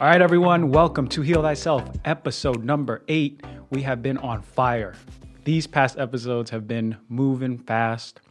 [0.00, 3.44] All right, everyone, welcome to Heal Thyself, episode number eight.
[3.68, 4.94] We have been on fire.
[5.44, 8.22] These past episodes have been moving fast.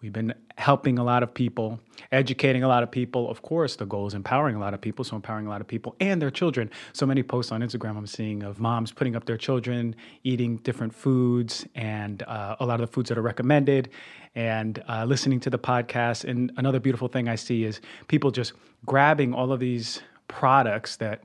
[0.00, 1.80] We've been helping a lot of people,
[2.12, 3.28] educating a lot of people.
[3.28, 5.66] Of course, the goal is empowering a lot of people, so empowering a lot of
[5.66, 6.70] people and their children.
[6.92, 10.94] So many posts on Instagram I'm seeing of moms putting up their children, eating different
[10.94, 13.88] foods, and uh, a lot of the foods that are recommended,
[14.36, 16.22] and uh, listening to the podcast.
[16.22, 18.52] And another beautiful thing I see is people just
[18.84, 21.22] grabbing all of these products that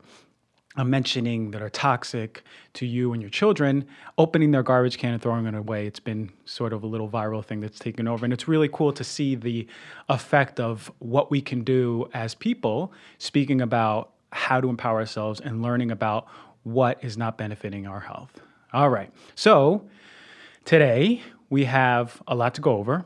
[0.78, 2.44] I'm mentioning that are toxic
[2.76, 3.86] to you and your children,
[4.18, 5.86] opening their garbage can and throwing it away.
[5.86, 8.23] It's been sort of a little viral thing that's taken over.
[8.23, 9.68] And it's really cool to see the
[10.08, 15.62] effect of what we can do as people, speaking about how to empower ourselves and
[15.62, 16.28] learning about
[16.64, 18.40] what is not benefiting our health.
[18.72, 19.12] All right.
[19.36, 19.90] So
[20.64, 23.04] today we have a lot to go over,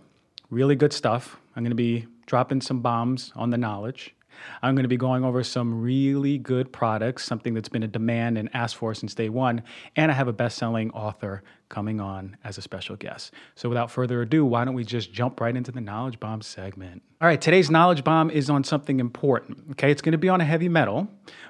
[0.52, 1.38] really good stuff.
[1.56, 4.15] I'm going to be dropping some bombs on the knowledge.
[4.62, 8.38] I'm going to be going over some really good products, something that's been a demand
[8.38, 9.64] and asked for since day one.
[9.96, 13.34] And I have a best selling author coming on as a special guest.
[13.56, 17.02] So without further ado, why don't we just jump right into the Knowledge Bomb segment?
[17.22, 19.64] All right, today's Knowledge Bomb is on something important.
[19.72, 21.08] Okay, it's going to be on a heavy metal,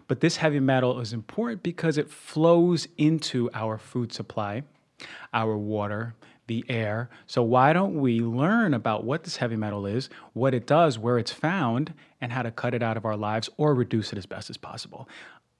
[0.07, 4.63] but this heavy metal is important because it flows into our food supply,
[5.33, 6.15] our water,
[6.47, 7.09] the air.
[7.25, 11.17] So, why don't we learn about what this heavy metal is, what it does, where
[11.17, 14.25] it's found, and how to cut it out of our lives or reduce it as
[14.25, 15.09] best as possible?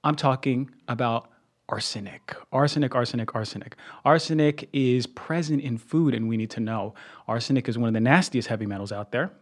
[0.04, 1.30] I'm talking about
[1.68, 2.36] arsenic.
[2.52, 3.76] Arsenic, arsenic, arsenic.
[4.04, 6.94] Arsenic is present in food, and we need to know.
[7.26, 9.32] Arsenic is one of the nastiest heavy metals out there.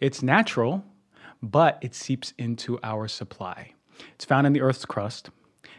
[0.00, 0.84] It's natural,
[1.42, 3.72] but it seeps into our supply.
[4.14, 5.30] It's found in the Earth's crust,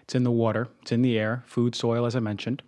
[0.03, 2.61] it's in the water, it's in the air, food, soil, as I mentioned.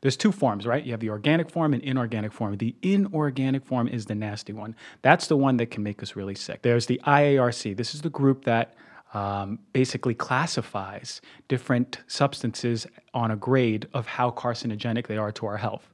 [0.00, 0.84] There's two forms, right?
[0.84, 2.56] You have the organic form and inorganic form.
[2.56, 4.74] The inorganic form is the nasty one.
[5.02, 6.62] That's the one that can make us really sick.
[6.62, 7.76] There's the IARC.
[7.76, 8.74] This is the group that
[9.14, 15.56] um, basically classifies different substances on a grade of how carcinogenic they are to our
[15.56, 15.88] health.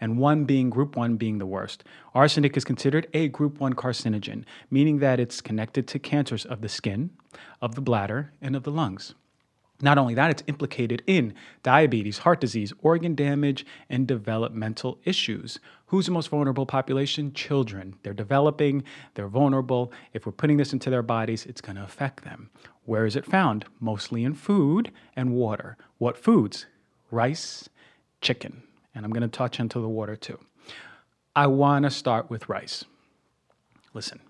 [0.00, 1.84] And one being group one being the worst.
[2.14, 6.68] Arsenic is considered a group one carcinogen, meaning that it's connected to cancers of the
[6.68, 7.10] skin,
[7.62, 9.14] of the bladder, and of the lungs.
[9.84, 15.58] Not only that, it's implicated in diabetes, heart disease, organ damage, and developmental issues.
[15.88, 17.34] Who's the most vulnerable population?
[17.34, 17.94] Children.
[18.02, 19.92] They're developing, they're vulnerable.
[20.14, 22.48] If we're putting this into their bodies, it's going to affect them.
[22.86, 23.66] Where is it found?
[23.78, 25.76] Mostly in food and water.
[25.98, 26.64] What foods?
[27.10, 27.68] Rice,
[28.22, 28.62] chicken.
[28.94, 30.38] And I'm going to touch into the water too.
[31.36, 32.86] I want to start with rice.
[33.92, 34.20] Listen,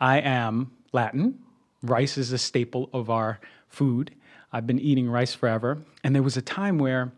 [0.00, 1.38] I am Latin.
[1.84, 3.38] Rice is a staple of our
[3.68, 4.12] food
[4.52, 5.78] I've been eating rice forever.
[6.04, 7.12] And there was a time where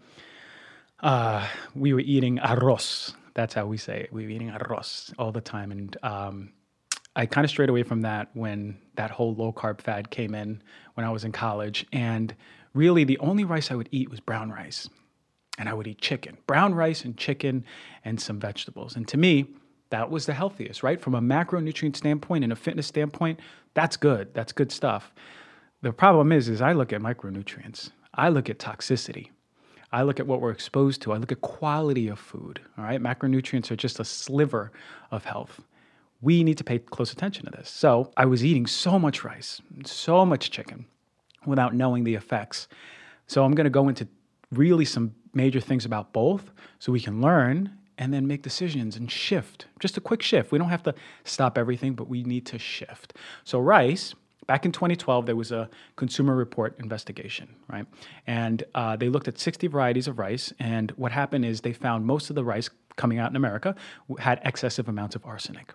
[1.00, 3.14] uh, we were eating arroz.
[3.34, 4.12] That's how we say it.
[4.12, 5.72] We were eating arroz all the time.
[5.72, 6.52] And um,
[7.16, 10.62] I kind of strayed away from that when that whole low carb fad came in
[10.94, 11.86] when I was in college.
[11.92, 12.34] And
[12.72, 14.88] really, the only rice I would eat was brown rice.
[15.58, 17.64] And I would eat chicken, brown rice and chicken
[18.04, 18.96] and some vegetables.
[18.96, 19.46] And to me,
[19.90, 21.00] that was the healthiest, right?
[21.00, 23.38] From a macronutrient standpoint and a fitness standpoint,
[23.74, 24.34] that's good.
[24.34, 25.12] That's good stuff.
[25.84, 27.90] The problem is, is I look at micronutrients.
[28.14, 29.28] I look at toxicity.
[29.92, 31.12] I look at what we're exposed to.
[31.12, 32.58] I look at quality of food.
[32.78, 34.72] All right, macronutrients are just a sliver
[35.10, 35.60] of health.
[36.22, 37.68] We need to pay close attention to this.
[37.68, 40.86] So I was eating so much rice, so much chicken,
[41.44, 42.66] without knowing the effects.
[43.26, 44.08] So I'm going to go into
[44.52, 49.12] really some major things about both, so we can learn and then make decisions and
[49.12, 49.66] shift.
[49.80, 50.50] Just a quick shift.
[50.50, 50.94] We don't have to
[51.24, 53.12] stop everything, but we need to shift.
[53.44, 54.14] So rice
[54.46, 57.86] Back in 2012, there was a consumer report investigation, right?
[58.26, 60.52] And uh, they looked at 60 varieties of rice.
[60.58, 63.74] And what happened is they found most of the rice coming out in America
[64.18, 65.72] had excessive amounts of arsenic.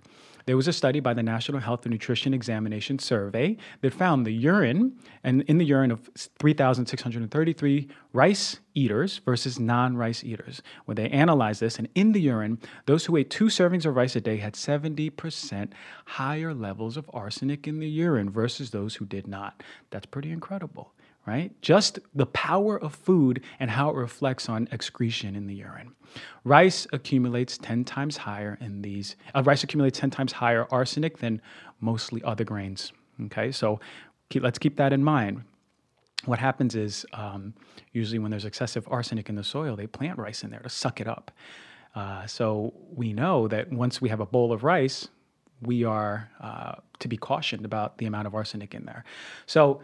[0.50, 4.32] There was a study by the National Health and Nutrition Examination Survey that found the
[4.32, 10.64] urine, and in the urine of 3,633 rice eaters versus non rice eaters.
[10.86, 14.16] When they analyzed this, and in the urine, those who ate two servings of rice
[14.16, 15.70] a day had 70%
[16.06, 19.62] higher levels of arsenic in the urine versus those who did not.
[19.92, 20.96] That's pretty incredible
[21.30, 21.52] right?
[21.62, 25.94] Just the power of food and how it reflects on excretion in the urine.
[26.44, 31.40] Rice accumulates 10 times higher in these, uh, rice accumulates 10 times higher arsenic than
[31.82, 32.92] mostly other grains.
[33.26, 33.80] Okay, so
[34.30, 35.44] keep, let's keep that in mind.
[36.26, 37.54] What happens is um,
[37.94, 41.00] usually when there's excessive arsenic in the soil, they plant rice in there to suck
[41.00, 41.30] it up.
[41.94, 45.10] Uh, so we know that once we have a bowl of rice,
[45.62, 49.04] we are uh, to be cautioned about the amount of arsenic in there.
[49.46, 49.82] So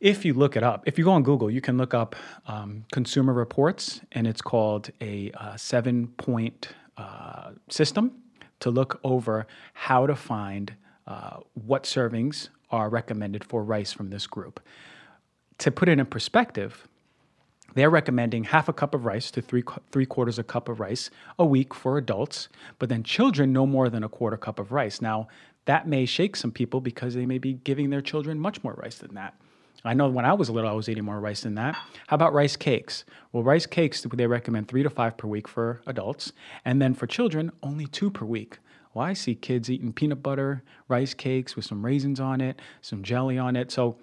[0.00, 2.14] if you look it up, if you go on Google, you can look up
[2.46, 8.12] um, consumer reports, and it's called a uh, seven point uh, system
[8.60, 10.74] to look over how to find
[11.06, 14.60] uh, what servings are recommended for rice from this group.
[15.58, 16.86] to put it in perspective,
[17.74, 21.10] they're recommending half a cup of rice to three, three quarters a cup of rice
[21.38, 22.48] a week for adults,
[22.78, 25.00] but then children no more than a quarter cup of rice.
[25.00, 25.28] Now,
[25.66, 28.96] that may shake some people because they may be giving their children much more rice
[28.96, 29.34] than that.
[29.88, 31.74] I know when I was little, I was eating more rice than that.
[32.08, 33.06] How about rice cakes?
[33.32, 36.32] Well, rice cakes, they recommend three to five per week for adults.
[36.62, 38.58] And then for children, only two per week.
[38.92, 43.02] Well, I see kids eating peanut butter, rice cakes with some raisins on it, some
[43.02, 43.70] jelly on it.
[43.70, 43.96] So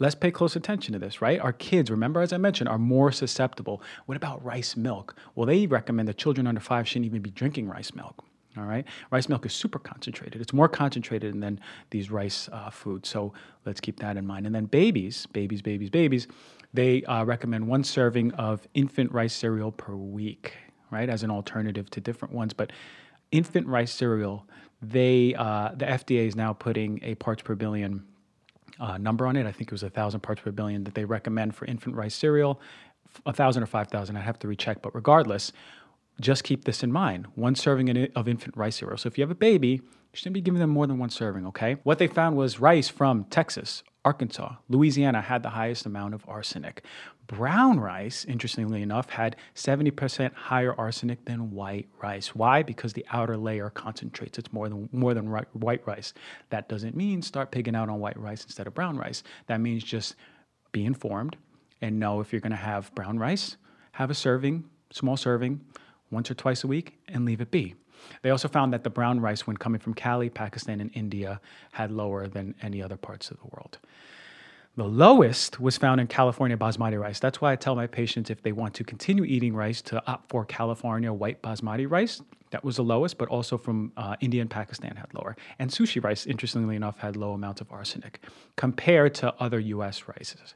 [0.00, 1.38] let's pay close attention to this, right?
[1.38, 3.80] Our kids, remember, as I mentioned, are more susceptible.
[4.06, 5.14] What about rice milk?
[5.36, 8.24] Well, they recommend that children under five shouldn't even be drinking rice milk.
[8.58, 10.40] All right, rice milk is super concentrated.
[10.40, 11.60] It's more concentrated than
[11.90, 13.08] these rice uh, foods.
[13.08, 13.32] So
[13.64, 14.46] let's keep that in mind.
[14.46, 16.26] And then babies, babies, babies, babies,
[16.74, 20.54] they uh, recommend one serving of infant rice cereal per week,
[20.90, 22.52] right, as an alternative to different ones.
[22.52, 22.72] But
[23.30, 24.46] infant rice cereal,
[24.82, 28.04] they uh, the FDA is now putting a parts per billion
[28.80, 29.46] uh, number on it.
[29.46, 32.14] I think it was a thousand parts per billion that they recommend for infant rice
[32.14, 32.60] cereal.
[33.24, 34.82] A thousand or five thousand, I have to recheck.
[34.82, 35.52] But regardless,
[36.20, 38.98] just keep this in mind: one serving of infant rice cereal.
[38.98, 39.80] So if you have a baby, you
[40.12, 41.46] shouldn't be giving them more than one serving.
[41.46, 41.76] Okay.
[41.82, 46.84] What they found was rice from Texas, Arkansas, Louisiana had the highest amount of arsenic.
[47.26, 52.34] Brown rice, interestingly enough, had 70% higher arsenic than white rice.
[52.34, 52.62] Why?
[52.62, 54.38] Because the outer layer concentrates.
[54.38, 56.14] It's more than more than white rice.
[56.48, 59.22] That doesn't mean start pigging out on white rice instead of brown rice.
[59.46, 60.14] That means just
[60.72, 61.36] be informed
[61.82, 63.58] and know if you're going to have brown rice,
[63.92, 65.60] have a serving, small serving,
[66.10, 67.74] once or twice a week, and leave it be.
[68.22, 71.40] They also found that the brown rice, when coming from Cali, Pakistan, and India,
[71.72, 73.78] had lower than any other parts of the world.
[74.76, 77.18] The lowest was found in California basmati rice.
[77.18, 80.30] That's why I tell my patients if they want to continue eating rice to opt
[80.30, 82.22] for California white basmati rice.
[82.50, 85.36] That was the lowest, but also from uh, India and Pakistan had lower.
[85.58, 88.22] And sushi rice, interestingly enough, had low amounts of arsenic
[88.54, 90.54] compared to other US rices.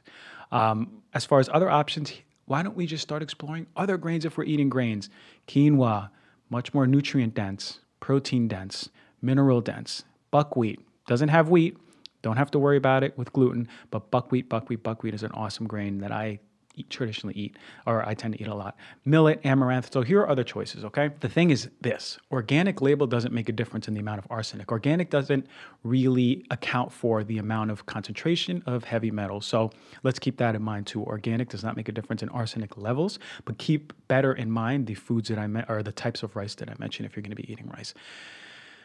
[0.53, 2.13] Um, as far as other options,
[2.45, 5.09] why don't we just start exploring other grains if we're eating grains?
[5.47, 6.09] Quinoa,
[6.49, 8.89] much more nutrient dense, protein dense,
[9.21, 10.03] mineral dense.
[10.31, 11.77] Buckwheat doesn't have wheat,
[12.21, 15.67] don't have to worry about it with gluten, but buckwheat, buckwheat, buckwheat is an awesome
[15.67, 16.39] grain that I
[16.75, 18.75] eat, traditionally eat, or I tend to eat a lot.
[19.05, 19.91] Millet, amaranth.
[19.93, 21.11] So here are other choices, okay?
[21.19, 24.71] The thing is this organic label doesn't make a difference in the amount of arsenic.
[24.71, 25.47] Organic doesn't
[25.83, 29.45] really account for the amount of concentration of heavy metals.
[29.45, 29.71] So
[30.03, 31.03] let's keep that in mind too.
[31.03, 34.95] Organic does not make a difference in arsenic levels, but keep better in mind the
[34.95, 37.35] foods that I met or the types of rice that I mentioned if you're going
[37.35, 37.93] to be eating rice.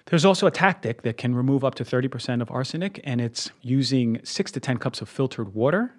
[0.07, 4.21] There's also a tactic that can remove up to 30% of arsenic, and it's using
[4.25, 5.93] six to 10 cups of filtered water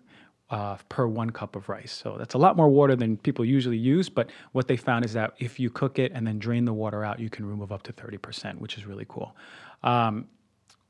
[0.50, 1.92] uh, per one cup of rice.
[1.92, 4.10] So that's a lot more water than people usually use.
[4.10, 7.04] But what they found is that if you cook it and then drain the water
[7.04, 9.36] out, you can remove up to 30%, which is really cool.
[9.84, 10.28] Um,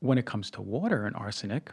[0.00, 1.72] when it comes to water and arsenic,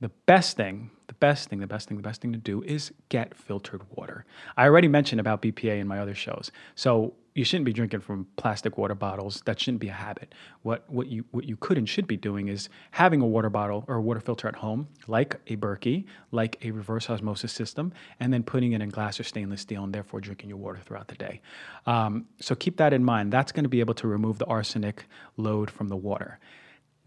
[0.00, 2.92] the best thing, the best thing, the best thing, the best thing to do is
[3.08, 4.24] get filtered water.
[4.56, 6.50] I already mentioned about BPA in my other shows.
[6.74, 9.42] So you shouldn't be drinking from plastic water bottles.
[9.44, 10.34] That shouldn't be a habit.
[10.62, 13.84] What what you what you could and should be doing is having a water bottle
[13.86, 18.32] or a water filter at home, like a Berkey, like a reverse osmosis system, and
[18.32, 21.14] then putting it in glass or stainless steel, and therefore drinking your water throughout the
[21.14, 21.40] day.
[21.86, 23.32] Um, so keep that in mind.
[23.32, 26.38] That's going to be able to remove the arsenic load from the water.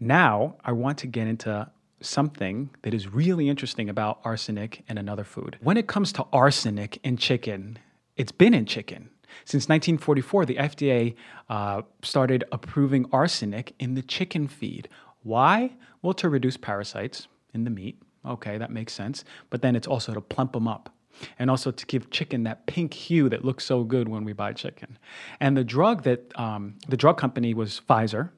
[0.00, 1.70] Now I want to get into
[2.00, 5.58] something that is really interesting about arsenic and another food.
[5.60, 7.78] When it comes to arsenic in chicken,
[8.16, 9.10] it's been in chicken.
[9.44, 11.14] Since 1944, the FDA
[11.48, 14.88] uh, started approving arsenic in the chicken feed.
[15.22, 15.72] Why?
[16.00, 18.00] Well, to reduce parasites in the meat.
[18.24, 19.24] Okay, that makes sense.
[19.50, 20.94] But then it's also to plump them up
[21.38, 24.52] and also to give chicken that pink hue that looks so good when we buy
[24.52, 24.98] chicken.
[25.40, 28.30] And the drug that um, the drug company was Pfizer,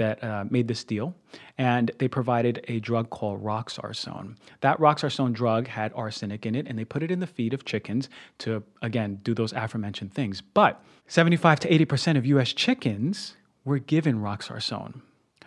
[0.00, 1.14] that uh, made this deal,
[1.58, 4.34] and they provided a drug called roxarsone.
[4.62, 7.66] That roxarsone drug had arsenic in it, and they put it in the feed of
[7.66, 10.40] chickens to, again, do those aforementioned things.
[10.40, 15.02] But 75 to 80% of US chickens were given roxarsone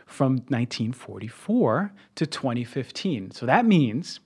[0.05, 3.31] from 1944 to 2015.
[3.31, 4.19] So that means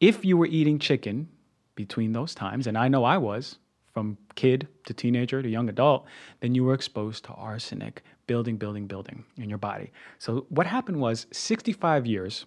[0.00, 1.30] if you were eating chicken
[1.76, 3.56] between those times, and I know I was,
[3.94, 6.06] from kid to teenager to young adult,
[6.40, 9.90] then you were exposed to arsenic building, building, building in your body.
[10.18, 12.46] So what happened was 65 years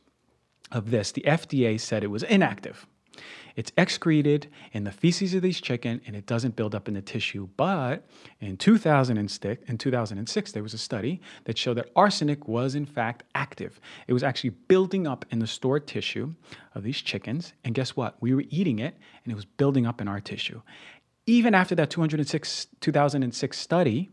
[0.72, 2.88] of this, the FDA said it was inactive.
[3.58, 7.02] It's excreted in the feces of these chicken and it doesn't build up in the
[7.02, 7.50] tissue.
[7.58, 8.08] But
[8.40, 13.24] in 2006, in 2006, there was a study that showed that arsenic was in fact
[13.36, 13.82] active.
[14.08, 16.34] It was actually building up in the stored tissue
[16.76, 17.52] of these chickens.
[17.66, 18.16] And guess what?
[18.22, 20.62] We were eating it and it was building up in our tissue.
[21.26, 24.10] Even after that 206, 2006 study,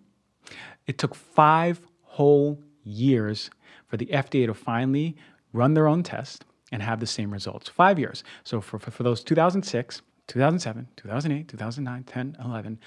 [0.87, 3.51] it took five whole years
[3.87, 5.17] for the FDA to finally
[5.53, 7.69] run their own test and have the same results.
[7.69, 8.23] Five years.
[8.45, 12.79] So for, for, for those 2006, 2007, 2008, 2009, 10, 11,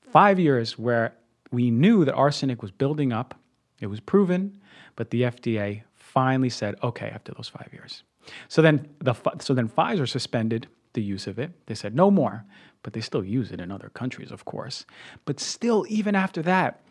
[0.00, 1.14] five years where
[1.50, 3.34] we knew that arsenic was building up,
[3.80, 4.60] it was proven,
[4.94, 8.04] but the FDA finally said, okay, after those five years.
[8.48, 11.50] So then, the, so then Pfizer suspended the use of it.
[11.66, 12.44] They said no more,
[12.82, 14.86] but they still use it in other countries, of course.
[15.24, 16.82] But still, even after that,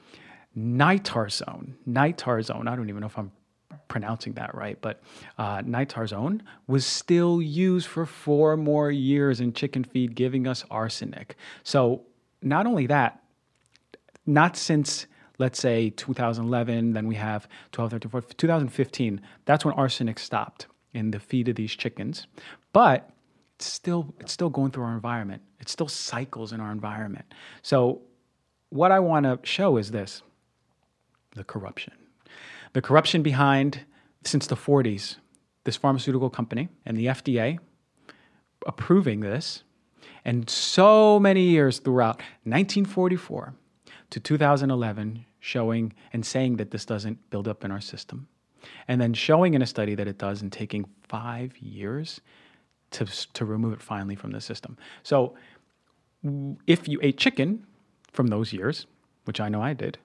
[0.58, 3.32] nitarsone, nitarsone, I don't even know if I'm
[3.88, 5.02] pronouncing that right, but
[5.38, 5.62] uh,
[6.68, 11.36] was still used for four more years in chicken feed, giving us arsenic.
[11.64, 12.04] So
[12.42, 13.22] not only that,
[14.26, 15.08] not since
[15.42, 19.22] let's say 2011, then we have 12, 13, 14, 2015.
[19.46, 22.28] That's when arsenic stopped in the feed of these chickens.
[22.74, 23.10] But
[23.56, 25.42] it's still it's still going through our environment.
[25.60, 27.26] It still cycles in our environment.
[27.62, 28.02] So
[28.70, 30.22] what I want to show is this
[31.36, 31.94] the corruption.
[32.74, 33.82] The corruption behind,
[34.24, 35.18] since the 40s,
[35.64, 37.60] this pharmaceutical company and the FDA
[38.66, 39.64] approving this,
[40.24, 43.54] and so many years throughout 1944
[44.12, 48.28] to 2011, showing and saying that this doesn't build up in our system,
[48.88, 52.22] and then showing in a study that it does and taking five years
[52.92, 54.78] to, to remove it finally from the system.
[55.02, 55.36] So
[56.68, 57.66] if you ate chicken
[58.12, 58.86] from those years,
[59.26, 59.98] which I know I did,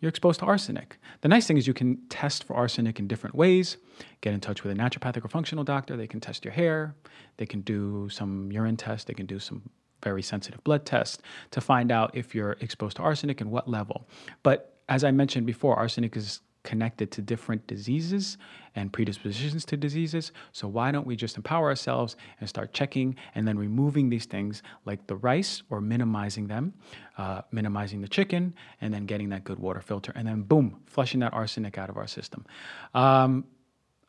[0.00, 0.98] you're exposed to arsenic.
[1.22, 3.78] The nice thing is you can test for arsenic in different ways.
[4.20, 5.96] Get in touch with a naturopathic or functional doctor.
[5.96, 6.94] They can test your hair.
[7.38, 9.04] They can do some urine tests.
[9.04, 9.62] They can do some
[10.02, 11.18] very sensitive blood tests
[11.50, 14.08] to find out if you're exposed to arsenic and what level.
[14.42, 18.36] But as I mentioned before, arsenic is connected to different diseases
[18.74, 20.32] and predispositions to diseases.
[20.52, 24.62] So why don't we just empower ourselves and start checking and then removing these things
[24.84, 26.74] like the rice or minimizing them,
[27.16, 31.20] uh, minimizing the chicken, and then getting that good water filter, and then boom, flushing
[31.20, 32.44] that arsenic out of our system.
[32.92, 33.44] Um,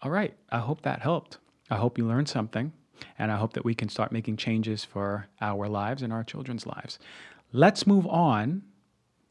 [0.01, 1.37] all right, I hope that helped.
[1.69, 2.73] I hope you learned something,
[3.19, 6.65] and I hope that we can start making changes for our lives and our children's
[6.65, 6.97] lives.
[7.53, 8.63] Let's move on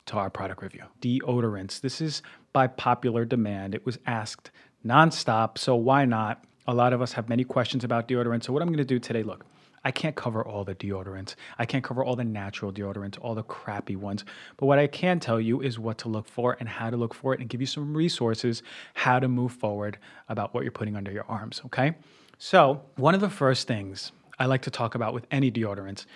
[0.07, 0.85] to our product review.
[1.01, 1.81] Deodorants.
[1.81, 2.23] This is
[2.57, 3.75] by popular demand.
[3.75, 4.51] It was asked
[4.83, 6.43] nonstop, so why not?
[6.67, 8.45] A lot of us have many questions about deodorant.
[8.45, 9.45] So, what I'm going to do today, look,
[9.85, 11.35] I can't cover all the deodorants.
[11.59, 14.25] I can't cover all the natural deodorants, all the crappy ones.
[14.57, 17.13] But what I can tell you is what to look for and how to look
[17.13, 18.63] for it and give you some resources
[18.95, 19.99] how to move forward
[20.31, 21.95] about what you're putting under your arms, okay?
[22.39, 26.07] So, one of the first things I like to talk about with any deodorants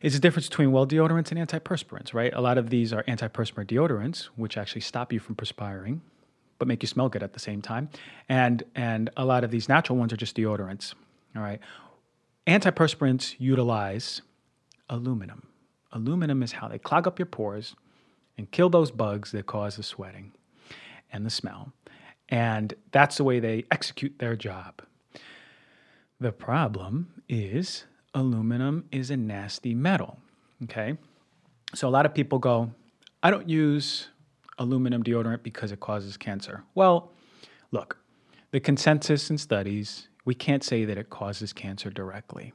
[0.00, 2.32] is the difference between well deodorants and antiperspirants, right?
[2.34, 6.00] A lot of these are antiperspirant deodorants, which actually stop you from perspiring,
[6.58, 7.90] but make you smell good at the same time.
[8.28, 10.94] And and a lot of these natural ones are just deodorants.
[11.36, 11.60] All right.
[12.46, 14.22] Antiperspirants utilize
[14.88, 15.46] aluminum.
[15.92, 17.74] Aluminum is how they clog up your pores
[18.38, 20.32] and kill those bugs that cause the sweating
[21.12, 21.72] and the smell.
[22.28, 24.82] And that's the way they execute their job.
[26.20, 30.18] The problem is aluminum is a nasty metal.
[30.64, 30.96] Okay.
[31.74, 32.70] So a lot of people go,
[33.22, 34.08] I don't use
[34.58, 36.64] aluminum deodorant because it causes cancer.
[36.74, 37.12] Well,
[37.70, 37.98] look,
[38.50, 42.52] the consensus in studies, we can't say that it causes cancer directly,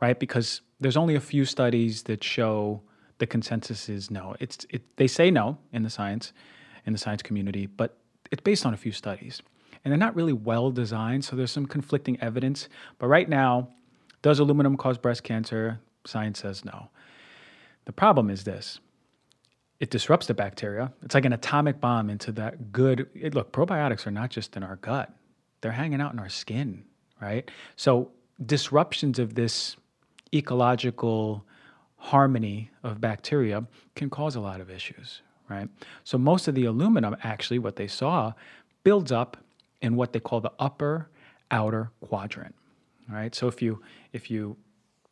[0.00, 0.18] right?
[0.18, 2.82] Because there's only a few studies that show
[3.18, 4.36] the consensus is no.
[4.40, 6.32] It's it, they say no in the science,
[6.86, 7.96] in the science community, but
[8.30, 9.42] it's based on a few studies.
[9.84, 12.68] And they're not really well designed, so there's some conflicting evidence.
[12.98, 13.68] But right now,
[14.22, 15.80] does aluminum cause breast cancer?
[16.06, 16.88] Science says no.
[17.84, 18.80] The problem is this
[19.80, 20.92] it disrupts the bacteria.
[21.02, 23.08] It's like an atomic bomb into that good.
[23.14, 25.10] It, look, probiotics are not just in our gut,
[25.62, 26.84] they're hanging out in our skin,
[27.20, 27.50] right?
[27.76, 28.10] So,
[28.44, 29.76] disruptions of this
[30.34, 31.44] ecological
[31.96, 35.68] harmony of bacteria can cause a lot of issues, right?
[36.04, 38.34] So, most of the aluminum, actually, what they saw,
[38.84, 39.38] builds up
[39.80, 41.08] in what they call the upper
[41.50, 42.54] outer quadrant.
[43.10, 43.34] Right.
[43.34, 43.80] So if you
[44.12, 44.56] if you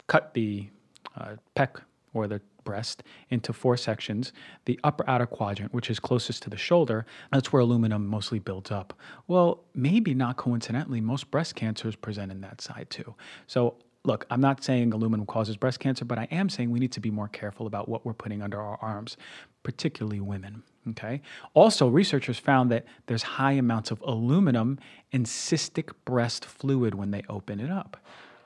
[0.06, 0.68] cut the
[1.16, 1.80] uh, pec
[2.14, 4.32] or the breast into four sections,
[4.66, 8.70] the upper outer quadrant, which is closest to the shoulder, that's where aluminum mostly builds
[8.70, 8.92] up.
[9.26, 13.14] Well, maybe not coincidentally, most breast cancers present in that side too.
[13.46, 16.92] So look, I'm not saying aluminum causes breast cancer, but I am saying we need
[16.92, 19.16] to be more careful about what we're putting under our arms,
[19.62, 20.62] particularly women.
[20.90, 21.20] Okay.
[21.54, 24.78] Also, researchers found that there's high amounts of aluminum
[25.12, 27.96] in cystic breast fluid when they open it up.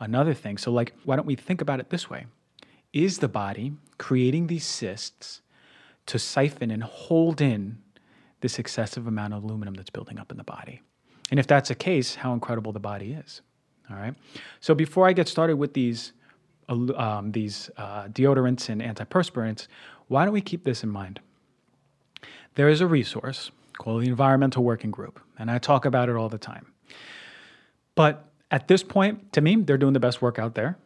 [0.00, 0.58] Another thing.
[0.58, 2.26] So, like, why don't we think about it this way?
[2.92, 5.42] Is the body creating these cysts
[6.06, 7.78] to siphon and hold in
[8.40, 10.82] this excessive amount of aluminum that's building up in the body?
[11.30, 13.40] And if that's the case, how incredible the body is.
[13.90, 14.14] All right.
[14.61, 16.12] So before I get started with these
[16.68, 19.66] um, these uh, deodorants and antiperspirants,
[20.08, 21.20] why don't we keep this in mind?
[22.54, 26.28] There is a resource called the Environmental Working Group, and I talk about it all
[26.28, 26.66] the time.
[27.94, 30.76] But At this point, to me, they're doing the best work out there.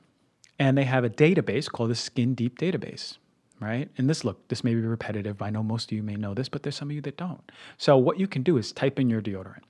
[0.59, 3.19] And they have a database called the Skin Deep Database,
[3.61, 3.91] right?
[3.99, 5.43] And this, look, this may be repetitive.
[5.43, 7.53] I know most of you may know this, but there's some of you that don't.
[7.77, 9.65] So, what you can do is type in your deodorant,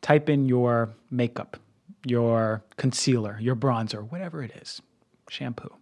[0.00, 1.58] type in your makeup,
[2.06, 4.82] your concealer, your bronzer, whatever it is,
[5.28, 5.74] shampoo.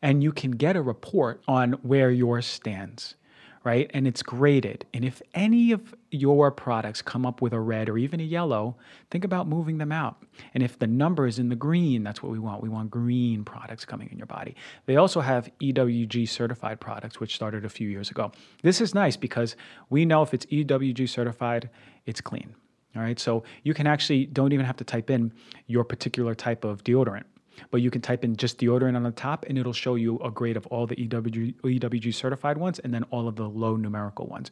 [0.00, 3.16] And you can get a report on where yours stands
[3.62, 3.90] right?
[3.92, 4.86] And it's graded.
[4.94, 8.76] And if any of your products come up with a red or even a yellow,
[9.10, 10.22] think about moving them out.
[10.54, 12.62] And if the number is in the green, that's what we want.
[12.62, 14.56] We want green products coming in your body.
[14.86, 18.32] They also have EWG certified products, which started a few years ago.
[18.62, 19.56] This is nice because
[19.90, 21.68] we know if it's EWG certified,
[22.06, 22.54] it's clean.
[22.96, 23.20] All right.
[23.20, 25.32] So you can actually don't even have to type in
[25.66, 27.24] your particular type of deodorant
[27.70, 30.30] but you can type in just deodorant on the top and it'll show you a
[30.30, 34.26] grade of all the EWG, EWG certified ones and then all of the low numerical
[34.26, 34.50] ones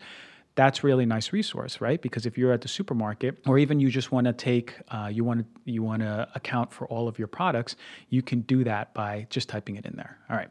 [0.59, 2.03] that's really nice resource, right?
[2.03, 5.23] Because if you're at the supermarket, or even you just want to take, uh, you
[5.23, 7.77] want to you want to account for all of your products,
[8.09, 10.19] you can do that by just typing it in there.
[10.29, 10.49] All right,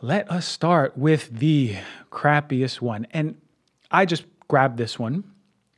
[0.00, 1.76] let us start with the
[2.10, 3.36] crappiest one, and
[3.90, 5.22] I just grabbed this one,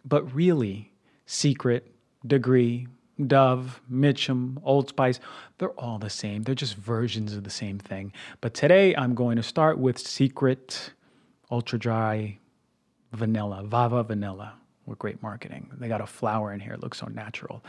[0.04, 0.92] but really,
[1.26, 1.92] Secret,
[2.24, 2.86] Degree,
[3.28, 5.20] Dove, Mitchum, Old Spice,
[5.58, 6.42] they're all the same.
[6.42, 8.12] They're just versions of the same thing.
[8.40, 10.92] But today I'm going to start with Secret
[11.50, 12.38] Ultra Dry
[13.12, 14.54] Vanilla, Vava Vanilla.
[14.86, 15.70] With great marketing.
[15.78, 16.72] They got a flower in here.
[16.72, 17.62] It looks so natural,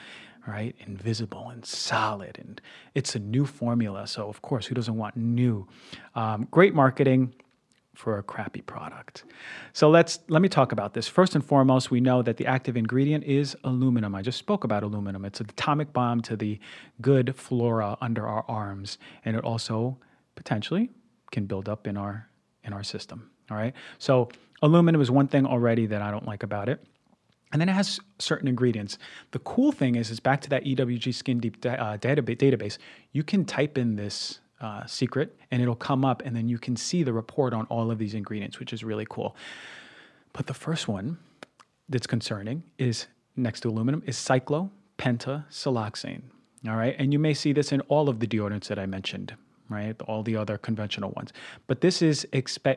[0.48, 0.76] right?
[0.88, 2.40] Invisible and solid.
[2.40, 2.60] And
[2.96, 4.08] it's a new formula.
[4.08, 5.68] So, of course, who doesn't want new?
[6.16, 7.36] Um, great marketing
[7.96, 9.26] for a crappy product.
[9.74, 11.08] So let's let me talk about this.
[11.08, 14.16] First and foremost, we know that the active ingredient is aluminum.
[14.16, 15.26] I just spoke about aluminum.
[15.26, 16.60] It's an atomic bomb to the
[17.02, 19.98] good flora under our arms, and it also
[20.36, 20.90] potentially
[21.32, 22.28] can build up in our
[22.64, 23.30] in our system.
[23.50, 23.74] All right.
[23.98, 24.30] So
[24.62, 26.84] aluminum is one thing already that I don't like about it.
[27.52, 28.98] And then it has certain ingredients.
[29.32, 32.78] The cool thing is, is back to that EWG Skin Deep uh, database.
[33.12, 36.76] You can type in this uh, secret and it'll come up and then you can
[36.76, 39.36] see the report on all of these ingredients, which is really cool.
[40.34, 41.18] But the first one
[41.90, 46.22] that's concerning is next to aluminum is cyclopentasiloxane.
[46.68, 46.96] All right.
[46.98, 49.34] And you may see this in all of the deodorants that I mentioned,
[49.68, 50.00] right?
[50.04, 51.34] All the other conventional ones.
[51.66, 52.28] But this is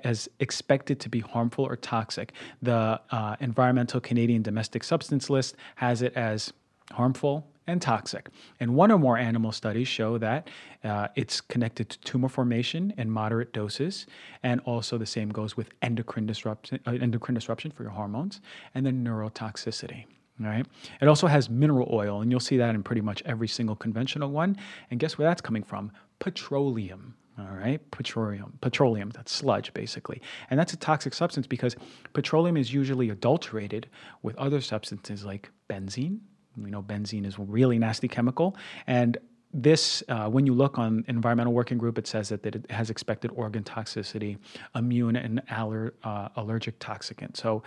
[0.04, 2.32] as expected to be harmful or toxic.
[2.62, 6.54] The uh, Environmental Canadian Domestic Substance List has it as
[6.92, 8.28] harmful, and toxic.
[8.60, 10.48] And one or more animal studies show that
[10.82, 14.06] uh, it's connected to tumor formation in moderate doses,
[14.42, 18.40] and also the same goes with endocrine disruption, uh, endocrine disruption for your hormones,
[18.74, 20.04] and then neurotoxicity.
[20.40, 20.66] Right.
[21.00, 24.32] It also has mineral oil, and you'll see that in pretty much every single conventional
[24.32, 24.56] one.
[24.90, 25.92] And guess where that's coming from?
[26.18, 27.14] Petroleum.
[27.38, 28.58] All right, petroleum.
[28.60, 30.22] Petroleum, that's sludge basically.
[30.50, 31.74] And that's a toxic substance because
[32.12, 33.88] petroleum is usually adulterated
[34.22, 36.20] with other substances like benzene,
[36.56, 38.56] we know benzene is a really nasty chemical.
[38.86, 39.18] And
[39.52, 42.90] this, uh, when you look on Environmental Working Group, it says that, that it has
[42.90, 44.36] expected organ toxicity,
[44.74, 47.36] immune and aller, uh, allergic toxicant.
[47.36, 47.62] So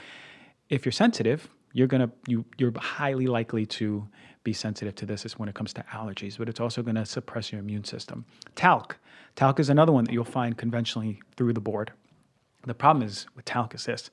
[0.69, 4.07] if you're sensitive, you're gonna you you're highly likely to
[4.43, 7.05] be sensitive to this is when it comes to allergies, but it's also going to
[7.05, 8.25] suppress your immune system.
[8.55, 8.97] Talc,
[9.35, 11.91] talc is another one that you'll find conventionally through the board.
[12.65, 14.09] The problem is with talc is this: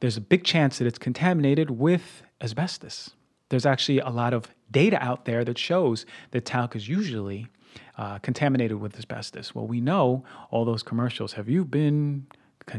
[0.00, 3.10] there's a big chance that it's contaminated with asbestos
[3.48, 7.46] there's actually a lot of data out there that shows that talc is usually
[7.96, 9.54] uh, contaminated with asbestos.
[9.54, 11.34] Well, we know all those commercials.
[11.34, 12.26] Have you been?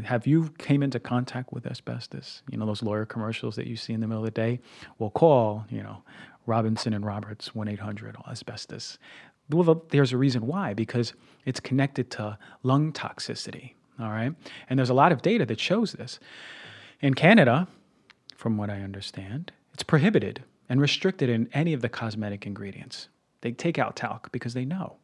[0.04, 2.42] Have you came into contact with asbestos?
[2.48, 4.60] You know those lawyer commercials that you see in the middle of the day.
[4.98, 6.02] Well, call you know
[6.46, 8.98] Robinson and Roberts one eight hundred asbestos.
[9.48, 11.12] Well, there's a reason why because
[11.44, 13.72] it's connected to lung toxicity.
[13.98, 14.32] All right,
[14.68, 16.20] and there's a lot of data that shows this.
[17.00, 17.66] In Canada,
[18.36, 23.08] from what I understand, it's prohibited and restricted in any of the cosmetic ingredients.
[23.42, 24.96] They take out talc because they know.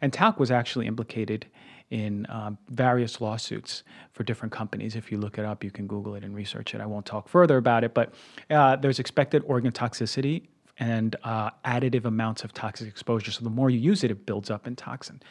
[0.00, 1.46] And talc was actually implicated
[1.90, 3.82] in um, various lawsuits
[4.12, 4.96] for different companies.
[4.96, 6.80] If you look it up, you can Google it and research it.
[6.80, 8.14] I won't talk further about it, but
[8.50, 13.30] uh, there's expected organ toxicity and uh, additive amounts of toxic exposure.
[13.30, 15.22] So the more you use it, it builds up in toxin.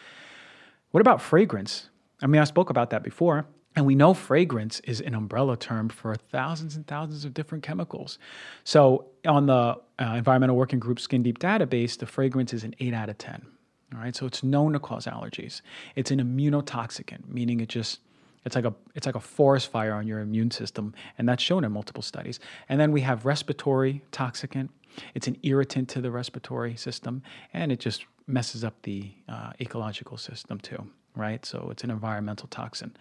[0.92, 1.90] What about fragrance?
[2.22, 3.46] I mean, I spoke about that before.
[3.76, 8.20] And we know fragrance is an umbrella term for thousands and thousands of different chemicals.
[8.64, 9.54] So on the
[10.00, 13.46] uh, Environmental Working Group Skin Deep database, the fragrance is an 8 out of 10.
[13.94, 15.62] All right, so it's known to cause allergies.
[15.96, 18.00] It's an immunotoxicant, meaning it just
[18.46, 21.64] it's like a it's like a forest fire on your immune system, and that's shown
[21.64, 22.40] in multiple studies.
[22.70, 24.70] And then we have respiratory toxicant.
[25.14, 27.22] It's an irritant to the respiratory system,
[27.54, 30.88] and it just messes up the uh, ecological system too.
[31.16, 32.96] Right, so it's an environmental toxin.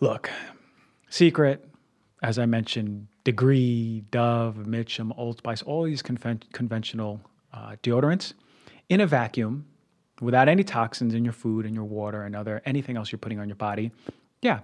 [0.00, 0.30] Look,
[1.10, 1.68] Secret,
[2.22, 7.20] as I mentioned, Degree, Dove, Mitchum, Old Spice, all these conven- conventional
[7.52, 8.32] uh, deodorants
[8.88, 9.66] in a vacuum
[10.22, 13.38] without any toxins in your food and your water and other anything else you're putting
[13.38, 13.92] on your body,
[14.40, 14.60] yeah,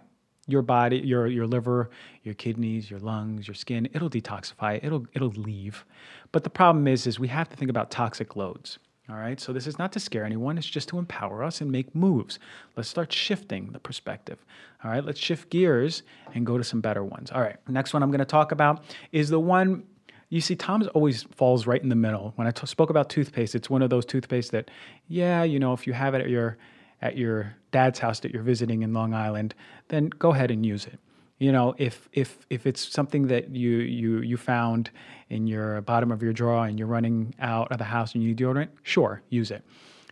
[0.46, 1.90] your body, your your liver,
[2.22, 4.82] your kidneys, your lungs, your skin, it'll detoxify.
[4.82, 5.84] It'll it'll leave.
[6.32, 8.78] But the problem is is we have to think about toxic loads.
[9.08, 9.38] All right.
[9.40, 10.58] So this is not to scare anyone.
[10.58, 12.40] It's just to empower us and make moves.
[12.76, 14.44] Let's start shifting the perspective.
[14.82, 15.04] All right.
[15.04, 16.02] Let's shift gears
[16.34, 17.30] and go to some better ones.
[17.30, 17.56] All right.
[17.68, 19.84] Next one I'm going to talk about is the one
[20.28, 22.32] you see, Tom's always falls right in the middle.
[22.34, 24.70] When I t- spoke about toothpaste, it's one of those toothpaste that,
[25.06, 26.58] yeah, you know, if you have it at your
[27.02, 29.54] at your dad's house that you're visiting in Long Island,
[29.88, 30.98] then go ahead and use it.
[31.38, 34.90] You know, if if if it's something that you you you found
[35.28, 38.30] in your bottom of your drawer and you're running out of the house and you
[38.30, 39.62] need deodorant, sure, use it.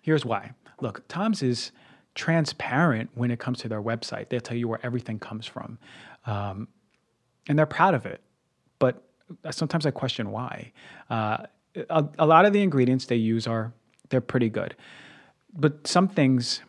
[0.02, 0.52] Here's why.
[0.80, 1.72] Look, Tom's is
[2.14, 4.28] transparent when it comes to their website.
[4.28, 5.78] They'll tell you where everything comes from,
[6.26, 6.68] um,
[7.48, 8.20] and they're proud of it.
[8.78, 9.02] But
[9.50, 10.72] sometimes I question why.
[11.08, 11.38] Uh,
[11.88, 13.72] a, a lot of the ingredients they use are
[14.10, 14.76] they're pretty good,
[15.56, 16.60] but some things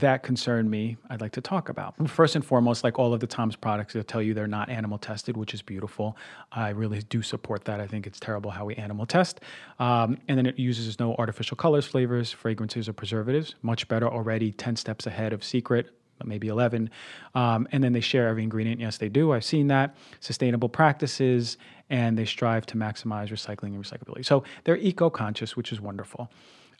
[0.00, 1.94] that concern me, I'd like to talk about.
[2.08, 4.98] First and foremost, like all of the Tom's products, they'll tell you they're not animal
[4.98, 6.16] tested, which is beautiful.
[6.52, 7.80] I really do support that.
[7.80, 9.40] I think it's terrible how we animal test.
[9.78, 13.54] Um, and then it uses no artificial colors, flavors, fragrances, or preservatives.
[13.62, 15.90] Much better already, 10 steps ahead of Secret,
[16.24, 16.90] maybe 11.
[17.34, 18.80] Um, and then they share every ingredient.
[18.80, 19.32] Yes, they do.
[19.32, 19.96] I've seen that.
[20.20, 21.58] Sustainable practices,
[21.90, 24.24] and they strive to maximize recycling and recyclability.
[24.24, 26.30] So they're eco conscious, which is wonderful.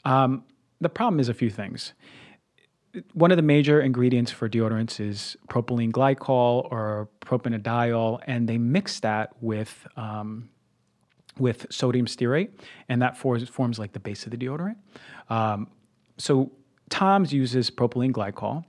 [0.05, 0.43] Um,
[0.79, 1.93] the problem is a few things.
[3.13, 8.99] One of the major ingredients for deodorants is propylene glycol or propanediol, and they mix
[9.01, 10.49] that with um,
[11.37, 12.49] with sodium stearate,
[12.89, 14.75] and that forms, forms like the base of the deodorant.
[15.29, 15.67] Um,
[16.17, 16.51] so
[16.89, 18.65] Tom's uses propylene glycol,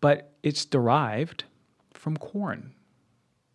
[0.00, 1.44] but it's derived
[1.92, 2.72] from corn.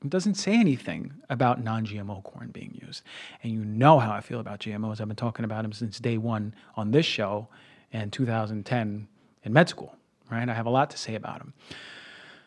[0.03, 3.03] It doesn't say anything about non GMO corn being used.
[3.43, 5.01] And you know how I feel about GMOs.
[5.01, 7.47] I've been talking about them since day one on this show
[7.91, 9.07] and 2010
[9.43, 9.95] in med school,
[10.29, 10.47] right?
[10.47, 11.53] I have a lot to say about them.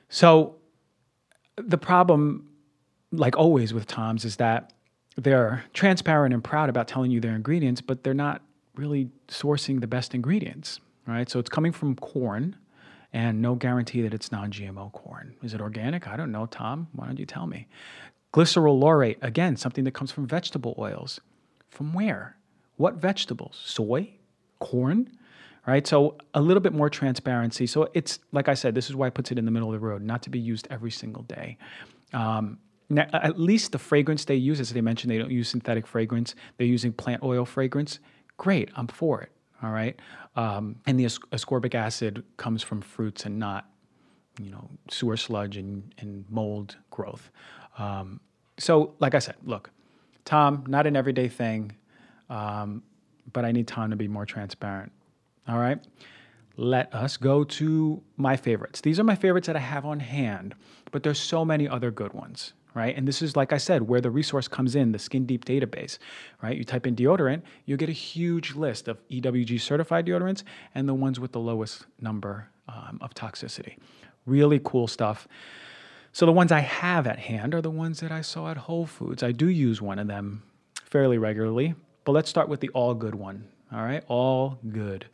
[0.08, 0.56] So
[1.56, 2.48] the problem,
[3.12, 4.72] like always with Tom's, is that
[5.16, 8.42] they're transparent and proud about telling you their ingredients, but they're not
[8.76, 11.28] really sourcing the best ingredients, right?
[11.28, 12.56] So it's coming from corn
[13.12, 15.34] and no guarantee that it's non GMO corn.
[15.42, 16.06] Is it organic?
[16.06, 16.88] I don't know, Tom.
[16.94, 17.66] Why don't you tell me?
[18.32, 21.20] Glycerol laurate, again, something that comes from vegetable oils.
[21.68, 22.36] From where?
[22.76, 23.60] What vegetables?
[23.64, 24.10] Soy?
[24.60, 25.10] Corn?
[25.66, 25.86] Right?
[25.86, 27.66] So a little bit more transparency.
[27.66, 29.80] So it's, like I said, this is why it puts it in the middle of
[29.80, 31.58] the road, not to be used every single day.
[32.12, 35.86] Um, now, at least the fragrance they use, as they mentioned, they don't use synthetic
[35.86, 36.34] fragrance.
[36.56, 38.00] They're using plant oil fragrance.
[38.36, 39.30] Great, I'm for it.
[39.62, 39.98] All right.
[40.34, 43.68] Um, and the ascorbic acid comes from fruits and not,
[44.40, 47.30] you know, sewer sludge and, and mold growth.
[47.78, 48.20] Um,
[48.58, 49.70] so, like I said, look,
[50.24, 51.72] Tom, not an everyday thing,
[52.28, 52.82] um,
[53.32, 54.92] but I need Tom to be more transparent.
[55.50, 55.78] All right.
[56.56, 58.80] Let us go to my favorites.
[58.80, 60.54] These are my favorites that I have on hand,
[60.92, 62.96] but there's so many other good ones right?
[62.96, 65.98] And this is, like I said, where the resource comes in, the Skin Deep database,
[66.42, 66.56] right?
[66.56, 70.94] You type in deodorant, you get a huge list of EWG certified deodorants and the
[70.94, 73.76] ones with the lowest number um, of toxicity.
[74.26, 75.26] Really cool stuff.
[76.12, 78.86] So the ones I have at hand are the ones that I saw at Whole
[78.86, 79.22] Foods.
[79.22, 80.42] I do use one of them
[80.84, 83.46] fairly regularly, but let's start with the All Good one.
[83.72, 85.06] All right, All Good.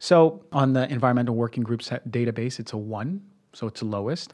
[0.00, 4.32] So on the Environmental Working Groups database, it's a one, so it's the lowest.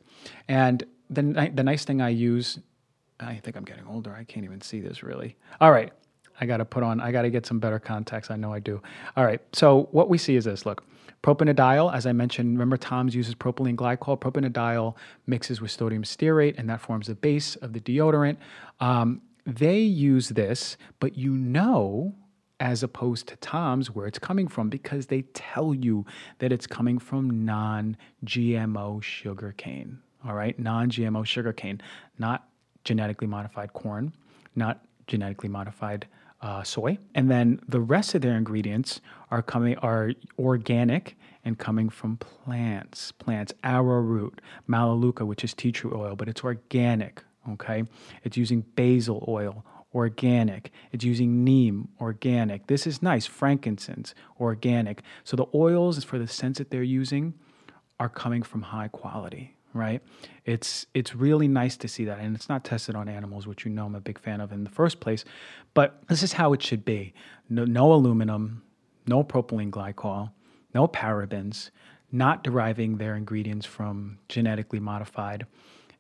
[0.49, 2.61] And the, the nice thing I use,
[3.19, 4.15] I think I'm getting older.
[4.15, 5.37] I can't even see this really.
[5.61, 5.93] All right.
[6.41, 8.31] I got to put on, I got to get some better contacts.
[8.31, 8.81] I know I do.
[9.17, 9.41] All right.
[9.53, 10.85] So what we see is this look,
[11.23, 14.21] propanediol, as I mentioned, remember Tom's uses propylene glycol.
[14.21, 14.95] Propanediol
[15.27, 18.37] mixes with sodium stearate, and that forms the base of the deodorant.
[18.79, 22.15] Um, they use this, but you know,
[22.59, 26.07] as opposed to Tom's, where it's coming from because they tell you
[26.39, 31.81] that it's coming from non GMO sugar cane all right, non GMO sugarcane,
[32.19, 32.49] not
[32.85, 34.13] genetically modified corn,
[34.55, 36.07] not genetically modified
[36.41, 36.99] uh, soy.
[37.15, 43.13] And then the rest of their ingredients are coming are organic and coming from plants.
[43.13, 47.23] Plants, arrowroot, melaleuca, which is tea tree oil, but it's organic.
[47.51, 47.85] Okay,
[48.25, 49.65] it's using basil oil,
[49.97, 50.71] organic.
[50.93, 52.67] It's using neem, organic.
[52.67, 53.25] This is nice.
[53.27, 55.03] Frankincense, organic.
[55.25, 57.33] So the oils for the scents that they're using
[57.99, 60.03] are coming from high quality right?
[60.47, 63.71] It's it's really nice to see that, and it's not tested on animals, which you
[63.71, 65.23] know I'm a big fan of in the first place.
[65.75, 67.13] But this is how it should be:
[67.51, 68.63] no, no aluminum,
[69.07, 70.31] no propylene glycol,
[70.73, 71.71] no parabens,
[72.11, 75.47] not deriving their ingredients from genetically modified,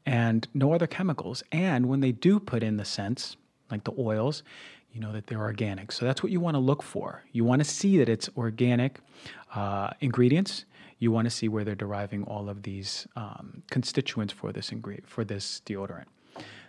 [0.06, 1.42] and no other chemicals.
[1.52, 3.36] And when they do put in the scents,
[3.70, 4.42] like the oils,
[4.92, 5.92] you know that they're organic.
[5.92, 7.22] So that's what you want to look for.
[7.32, 9.00] You want to see that it's organic
[9.54, 10.64] uh, ingredients.
[10.98, 15.08] You want to see where they're deriving all of these um, constituents for this ingredient
[15.08, 16.06] for this deodorant.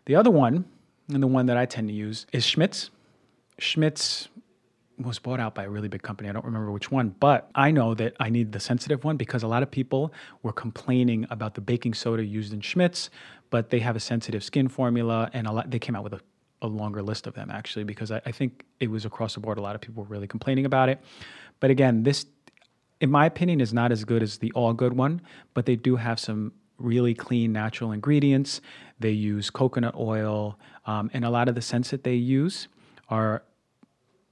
[0.06, 0.66] The other one,
[1.14, 2.90] and the one that I tend to use, is Schmidt's.
[3.60, 4.30] Schmidt's
[5.00, 6.28] was bought out by a really big company.
[6.30, 9.44] I don't remember which one, but I know that I need the sensitive one because
[9.44, 13.10] a lot of people were complaining about the baking soda used in Schmidt's,
[13.50, 16.22] but they have a sensitive skin formula, and a lot they came out with a,
[16.62, 19.58] a longer list of them actually because I, I think it was across the board.
[19.58, 21.00] A lot of people were really complaining about it,
[21.60, 22.26] but again, this,
[23.00, 25.22] in my opinion, is not as good as the All Good one,
[25.54, 28.62] but they do have some really clean natural ingredients.
[29.00, 32.68] They use coconut oil, um, and a lot of the scents that they use
[33.10, 33.44] are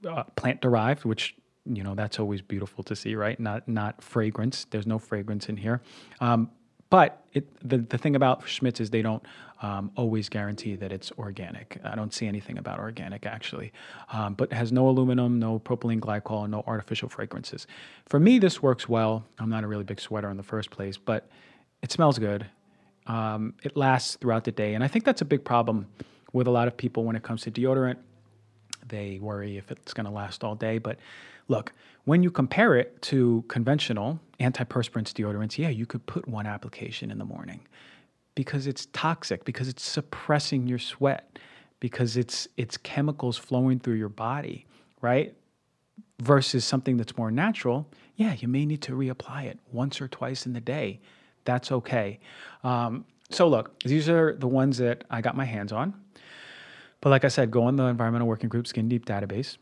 [0.08, 3.38] uh, plant derived, which you know that's always beautiful to see, right?
[3.38, 4.66] Not not fragrance.
[4.70, 5.82] There's no fragrance in here.
[6.20, 6.50] Um,
[6.90, 9.22] but it, the the thing about Schmidt's is they don't
[9.62, 11.80] um, always guarantee that it's organic.
[11.84, 13.72] I don't see anything about organic actually,
[14.12, 17.66] um, but it has no aluminum, no propylene glycol, no artificial fragrances.
[18.06, 19.24] For me, this works well.
[19.38, 21.28] I'm not a really big sweater in the first place, but
[21.82, 22.46] it smells good.
[23.06, 25.86] Um, it lasts throughout the day, and I think that's a big problem
[26.32, 27.98] with a lot of people when it comes to deodorant
[28.88, 30.78] they worry if it's going to last all day.
[30.78, 30.98] But
[31.48, 31.72] look,
[32.06, 37.18] when you compare it to conventional antiperspirant deodorants, yeah, you could put one application in
[37.18, 37.60] the morning
[38.36, 41.38] because it's toxic, because it's suppressing your sweat,
[41.80, 44.66] because it's it's chemicals flowing through your body,
[45.00, 45.34] right?
[46.22, 50.46] Versus something that's more natural, yeah, you may need to reapply it once or twice
[50.46, 51.00] in the day.
[51.44, 52.20] That's okay.
[52.62, 55.94] Um, so look, these are the ones that I got my hands on.
[57.00, 59.56] But like I said, go on the Environmental Working Group Skin Deep database,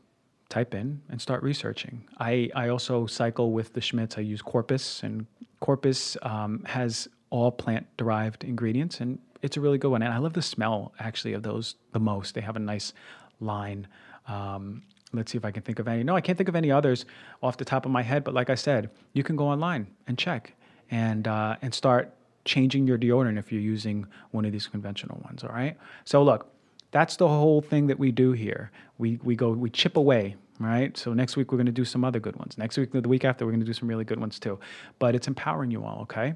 [0.54, 2.04] type in, and start researching.
[2.20, 4.16] I, I also cycle with the Schmidt's.
[4.16, 5.26] I use Corpus, and
[5.58, 10.02] Corpus um, has all plant derived ingredients, and it's a really good one.
[10.02, 12.34] And I love the smell actually of those the most.
[12.34, 12.92] They have a nice
[13.40, 13.88] line.
[14.28, 16.04] Um, let's see if I can think of any.
[16.04, 17.04] No, I can't think of any others
[17.42, 18.22] off the top of my head.
[18.22, 20.54] But like I said, you can go online and check
[20.90, 22.14] and uh, and start
[22.44, 25.42] changing your deodorant if you're using one of these conventional ones.
[25.42, 25.76] All right.
[26.04, 26.46] So look,
[26.94, 28.70] that's the whole thing that we do here.
[28.98, 30.96] We, we go, we chip away, right?
[30.96, 32.56] So next week we're going to do some other good ones.
[32.58, 34.58] Next week, the week after, we're going to do some really good ones too.
[34.98, 36.34] But it's empowering you all, okay?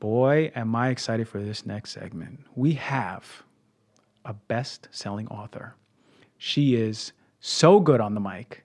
[0.00, 2.40] Boy, am I excited for this next segment.
[2.54, 3.42] We have
[4.24, 5.74] a best selling author.
[6.38, 8.64] She is so good on the mic.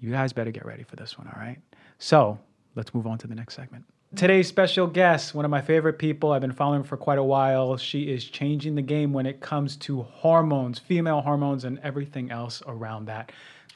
[0.00, 1.58] You guys better get ready for this one, all right?
[1.98, 2.38] So
[2.74, 3.84] let's move on to the next segment.
[4.16, 7.76] Today's special guest, one of my favorite people, I've been following for quite a while.
[7.76, 12.62] She is changing the game when it comes to hormones, female hormones, and everything else
[12.66, 13.32] around that.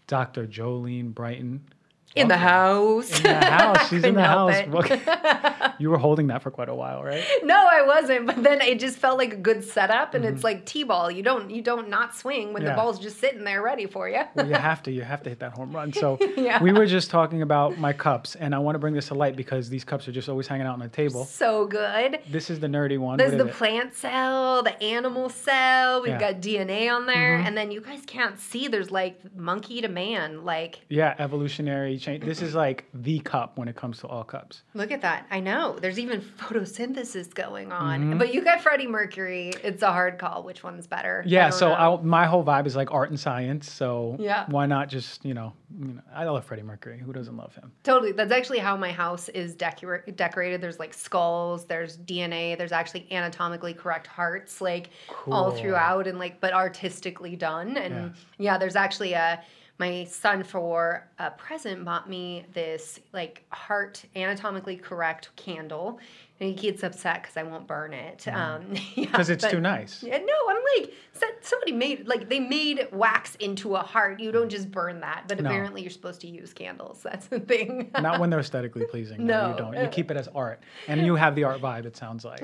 [0.06, 0.46] Dr.
[0.46, 1.60] Jolene Brighten.
[2.14, 3.16] In the house.
[3.16, 3.88] In the house.
[3.90, 5.74] She's in the house.
[5.78, 7.24] you were holding that for quite a while, right?
[7.42, 8.26] No, I wasn't.
[8.26, 10.34] But then it just felt like a good setup, and mm-hmm.
[10.34, 11.10] it's like t-ball.
[11.10, 12.70] You don't you don't not swing when yeah.
[12.70, 14.22] the ball's just sitting there ready for you.
[14.34, 14.92] well, you have to.
[14.92, 15.92] You have to hit that home run.
[15.92, 16.62] So yeah.
[16.62, 19.36] we were just talking about my cups, and I want to bring this to light
[19.36, 21.24] because these cups are just always hanging out on the table.
[21.24, 22.20] So good.
[22.30, 23.18] This is the nerdy one.
[23.18, 26.02] There's the plant cell, the animal cell.
[26.02, 26.32] We've yeah.
[26.32, 27.46] got DNA on there, mm-hmm.
[27.46, 28.68] and then you guys can't see.
[28.68, 32.24] There's like monkey to man, like yeah, evolutionary change.
[32.24, 34.62] This is like the cup when it comes to all cups.
[34.74, 35.26] Look at that.
[35.30, 35.78] I know.
[35.80, 38.00] There's even photosynthesis going on.
[38.00, 38.18] Mm-hmm.
[38.18, 39.52] But you got Freddie Mercury.
[39.62, 40.42] It's a hard call.
[40.42, 41.22] Which one's better?
[41.26, 41.50] Yeah.
[41.50, 43.70] So I, my whole vibe is like art and science.
[43.70, 44.44] So yeah.
[44.48, 46.98] why not just you know, you know, I love Freddie Mercury.
[46.98, 47.72] Who doesn't love him?
[47.84, 48.12] Totally.
[48.12, 50.60] That's actually how my house is decor- decorated.
[50.60, 51.66] There's like skulls.
[51.66, 52.58] There's DNA.
[52.58, 55.32] There's actually anatomically correct hearts, like cool.
[55.32, 57.76] all throughout, and like but artistically done.
[57.76, 57.94] And
[58.38, 59.42] yeah, yeah there's actually a
[59.82, 65.98] my son for a present bought me this like heart anatomically correct candle
[66.38, 68.18] and he gets upset because I won't burn it.
[68.18, 70.00] Because um, yeah, it's too nice.
[70.02, 70.92] Yeah, no, I'm like
[71.40, 74.20] somebody made like they made wax into a heart.
[74.20, 75.50] You don't just burn that, but no.
[75.50, 77.00] apparently you're supposed to use candles.
[77.04, 77.90] That's the thing.
[78.00, 79.26] Not when they're aesthetically pleasing.
[79.26, 79.82] No, no, you don't.
[79.82, 81.86] You keep it as art, and you have the art vibe.
[81.86, 82.40] It sounds like.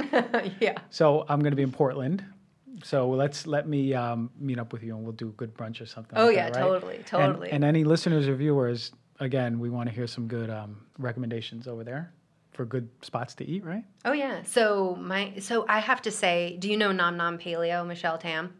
[0.60, 0.78] yeah.
[0.90, 2.24] So I'm going to be in Portland
[2.82, 5.80] so let's let me um, meet up with you and we'll do a good brunch
[5.80, 6.18] or something.
[6.18, 6.62] Oh like yeah, that, right?
[6.62, 7.48] totally, totally.
[7.48, 11.66] And, and, any listeners or viewers, again, we want to hear some good um, recommendations
[11.66, 12.12] over there
[12.52, 13.84] for good spots to eat, right?
[14.04, 14.42] Oh yeah.
[14.42, 18.54] So my so I have to say, do you know Nom Nom Paleo, Michelle Tam?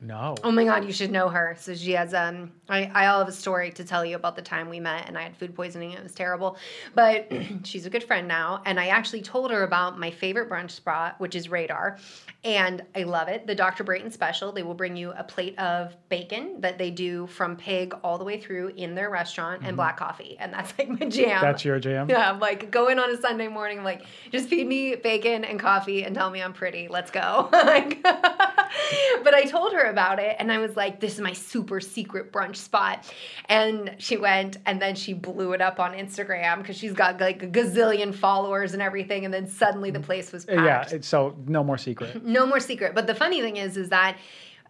[0.00, 0.34] No.
[0.44, 1.56] Oh my God, you should know her.
[1.58, 4.42] So she has um, I I all have a story to tell you about the
[4.42, 5.92] time we met and I had food poisoning.
[5.92, 6.58] It was terrible,
[6.94, 7.32] but
[7.64, 11.18] she's a good friend now, and I actually told her about my favorite brunch spot,
[11.18, 11.98] which is Radar,
[12.42, 13.46] and I love it.
[13.46, 13.84] The Dr.
[13.84, 14.52] Brighten special.
[14.52, 18.24] They will bring you a plate of bacon that they do from pig all the
[18.24, 19.68] way through in their restaurant, mm-hmm.
[19.68, 21.40] and black coffee, and that's like my jam.
[21.40, 22.10] That's your jam.
[22.10, 25.44] Yeah, I'm like go in on a Sunday morning, I'm like just feed me bacon
[25.44, 26.88] and coffee and tell me I'm pretty.
[26.88, 27.48] Let's go.
[29.24, 32.32] but I told her about it and I was like, this is my super secret
[32.32, 33.06] brunch spot.
[33.48, 37.44] And she went and then she blew it up on Instagram because she's got like
[37.44, 39.24] a gazillion followers and everything.
[39.24, 40.10] And then suddenly the mm.
[40.10, 40.92] place was packed.
[40.92, 42.24] Yeah, so no more secret.
[42.24, 42.94] No more secret.
[42.94, 44.16] But the funny thing is, is that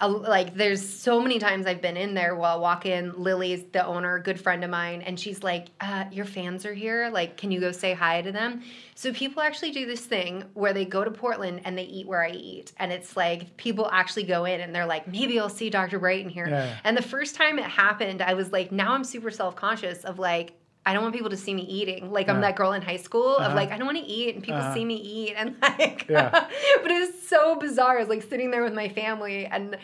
[0.08, 4.18] like there's so many times I've been in there while walk in Lily's the owner,
[4.18, 7.10] good friend of mine, and she's like, uh, "Your fans are here.
[7.12, 8.62] Like, can you go say hi to them?"
[8.94, 12.24] So people actually do this thing where they go to Portland and they eat where
[12.24, 15.70] I eat, and it's like people actually go in and they're like, "Maybe I'll see
[15.70, 15.98] Dr.
[15.98, 16.76] Brighten here." Yeah.
[16.84, 20.18] And the first time it happened, I was like, now I'm super self conscious of
[20.18, 20.52] like
[20.86, 22.12] I don't want people to see me eating.
[22.12, 23.50] Like I'm that girl in high school uh-huh.
[23.50, 24.74] of like I don't want to eat and people uh-huh.
[24.74, 26.30] see me eat and like yeah.
[26.82, 27.96] but it was so bizarre.
[27.96, 29.76] I was like sitting there with my family and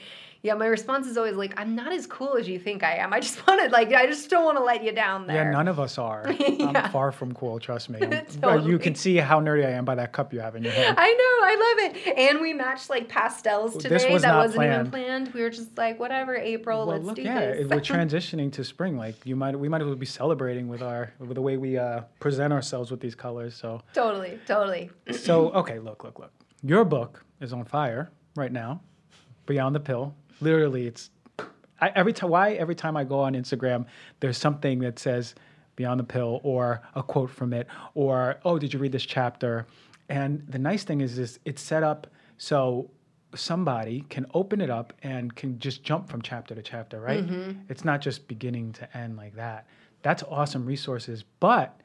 [0.43, 3.13] yeah, my response is always like, I'm not as cool as you think I am.
[3.13, 5.45] I just want to like, I just don't want to let you down there.
[5.45, 6.33] Yeah, none of us are.
[6.39, 6.73] yeah.
[6.75, 7.59] I'm far from cool.
[7.59, 7.99] Trust me.
[8.41, 8.71] totally.
[8.71, 10.97] You can see how nerdy I am by that cup you have in your hand.
[10.99, 12.19] I know, I love it.
[12.19, 13.91] And we matched like pastels today.
[13.91, 14.73] This was that wasn't planned.
[14.73, 15.35] even planned.
[15.35, 17.69] We were just like, whatever, April, well, let's look, do yeah, this.
[17.69, 18.97] we're transitioning to spring.
[18.97, 21.77] Like you might, we might as well be celebrating with our with the way we
[21.77, 23.55] uh, present ourselves with these colors.
[23.55, 24.91] So totally, totally.
[25.13, 26.33] so okay, look, look, look.
[26.63, 28.81] Your book is on fire right now.
[29.47, 31.11] Beyond the Pill literally, it's
[31.81, 32.31] I, every time.
[32.31, 33.87] Why every time I go on Instagram,
[34.21, 35.35] there's something that says
[35.77, 39.67] "Beyond the Pill" or a quote from it, or "Oh, did you read this chapter?"
[40.09, 42.91] And the nice thing is, is it's set up so
[43.35, 47.25] somebody can open it up and can just jump from chapter to chapter, right?
[47.25, 47.61] Mm-hmm.
[47.69, 49.67] It's not just beginning to end like that.
[50.03, 51.81] That's awesome resources, but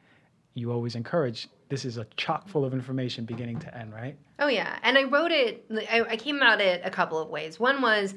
[0.55, 4.17] you always encourage this is a chock full of information beginning to end, right?
[4.39, 5.65] Oh yeah, and I wrote it.
[5.91, 7.59] I, I came at it a couple of ways.
[7.59, 8.15] One was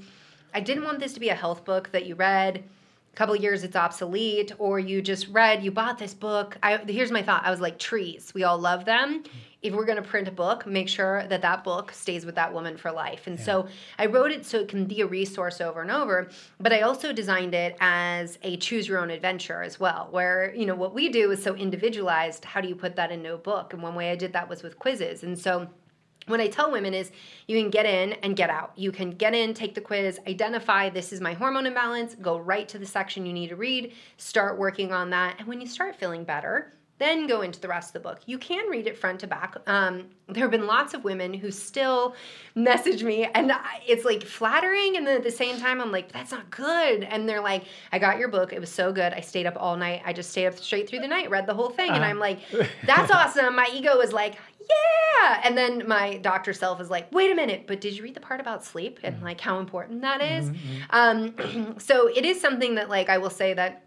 [0.55, 2.65] I didn't want this to be a health book that you read
[3.13, 6.57] a couple years it's obsolete or you just read you bought this book.
[6.63, 7.45] I, here's my thought.
[7.45, 8.33] I was like trees.
[8.35, 9.25] We all love them.
[9.61, 12.53] If we're going to print a book make sure that that book stays with that
[12.53, 13.27] woman for life.
[13.27, 13.45] And yeah.
[13.45, 16.29] so i wrote it so it can be a resource over and over
[16.61, 20.65] but i also designed it as a choose your own adventure as well where you
[20.65, 23.73] know what we do is so individualized how do you put that into a book?
[23.73, 25.25] And one way i did that was with quizzes.
[25.25, 25.69] And so
[26.29, 27.11] what I tell women is
[27.47, 28.73] you can get in and get out.
[28.77, 32.69] You can get in, take the quiz, identify this is my hormone imbalance, go right
[32.69, 35.37] to the section you need to read, start working on that.
[35.39, 38.21] And when you start feeling better, then go into the rest of the book.
[38.27, 39.57] You can read it front to back.
[39.69, 42.17] Um, there have been lots of women who still
[42.55, 43.53] message me, and
[43.87, 47.05] it's like flattering, and then at the same time, I'm like, that's not good.
[47.05, 48.53] And they're like, I got your book.
[48.53, 49.13] It was so good.
[49.13, 50.03] I stayed up all night.
[50.05, 51.91] I just stayed up straight through the night, read the whole thing.
[51.91, 51.97] Uh-huh.
[51.97, 52.41] And I'm like,
[52.85, 53.55] that's awesome.
[53.55, 54.35] My ego is like,
[54.69, 55.41] yeah.
[55.45, 58.21] And then my doctor self is like, wait a minute, but did you read the
[58.21, 59.25] part about sleep and mm-hmm.
[59.25, 60.51] like how important that is?
[60.51, 60.77] Mm-hmm.
[60.91, 63.85] Um, so it is something that like I will say that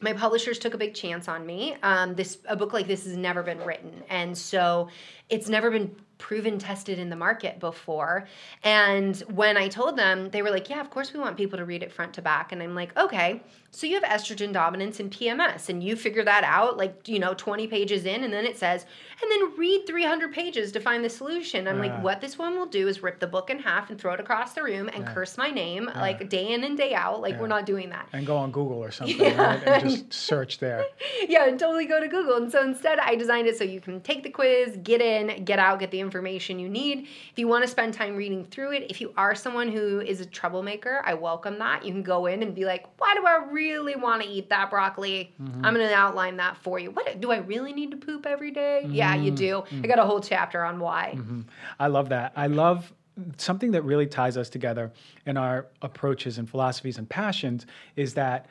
[0.00, 1.76] my publishers took a big chance on me.
[1.82, 4.88] Um, this a book like this has never been written, and so
[5.28, 8.28] it's never been proven tested in the market before.
[8.62, 11.64] And when I told them, they were like, "Yeah, of course we want people to
[11.64, 15.10] read it front to back." And I'm like, "Okay, so you have estrogen dominance and
[15.10, 18.58] PMS, and you figure that out, like you know, 20 pages in, and then it
[18.58, 18.84] says,
[19.22, 22.66] and then read 300 pages to find the solution." I'm like, "What this one will
[22.66, 25.14] do is rip the book in half and throw it across the room and yeah.
[25.14, 26.00] curse my name yeah.
[26.00, 27.22] like day in and day out.
[27.22, 27.40] Like yeah.
[27.40, 29.62] we're not doing that." And go on Google or something, right?
[29.64, 30.84] And just search there.
[31.28, 32.36] yeah, and totally go to Google.
[32.36, 35.58] And so instead, I designed it so you can take the quiz, get in, get
[35.58, 37.06] out, get the information you need.
[37.30, 40.20] If you want to spend time reading through it, if you are someone who is
[40.20, 41.84] a troublemaker, I welcome that.
[41.84, 44.70] You can go in and be like, "Why do I?" really want to eat that
[44.70, 45.64] broccoli, mm-hmm.
[45.64, 46.90] I'm going to outline that for you.
[46.90, 48.82] What do I really need to poop every day?
[48.84, 48.94] Mm-hmm.
[48.94, 49.56] Yeah, you do.
[49.56, 49.84] Mm-hmm.
[49.84, 51.14] I got a whole chapter on why.
[51.16, 51.42] Mm-hmm.
[51.78, 52.32] I love that.
[52.36, 52.92] I love
[53.36, 54.92] something that really ties us together
[55.26, 58.46] in our approaches and philosophies and passions is that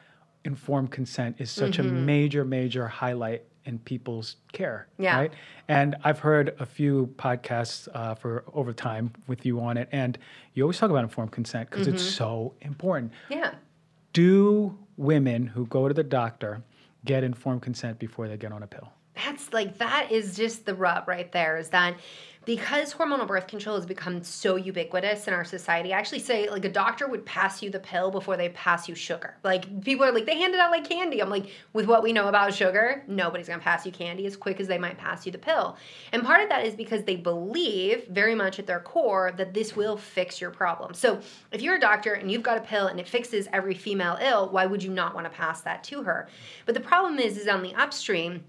[0.45, 2.05] informed consent is such a mm-hmm.
[2.05, 4.87] major, major highlight in people's care.
[4.97, 5.17] Yeah.
[5.17, 5.33] Right.
[5.67, 10.17] And I've heard a few podcasts uh, for over time with you on it, and
[10.53, 11.95] you always talk about informed consent because mm-hmm.
[11.95, 13.11] it's so important.
[13.29, 13.53] Yeah.
[14.13, 16.63] Do women who go to the doctor
[17.05, 18.91] get informed consent before they get on a pill?
[19.15, 21.57] That's like that is just the rub right there.
[21.57, 21.95] Is that
[22.49, 26.65] because hormonal birth control has become so ubiquitous in our society, I actually say like
[26.65, 29.35] a doctor would pass you the pill before they pass you sugar.
[29.43, 31.21] Like people are like, they hand it out like candy.
[31.21, 34.59] I'm like, with what we know about sugar, nobody's gonna pass you candy as quick
[34.59, 35.77] as they might pass you the pill.
[36.11, 39.75] And part of that is because they believe very much at their core that this
[39.75, 40.95] will fix your problem.
[40.95, 41.19] So
[41.51, 44.49] if you're a doctor and you've got a pill and it fixes every female ill,
[44.49, 46.27] why would you not want to pass that to her?
[46.65, 48.43] But the problem is, is on the upstream,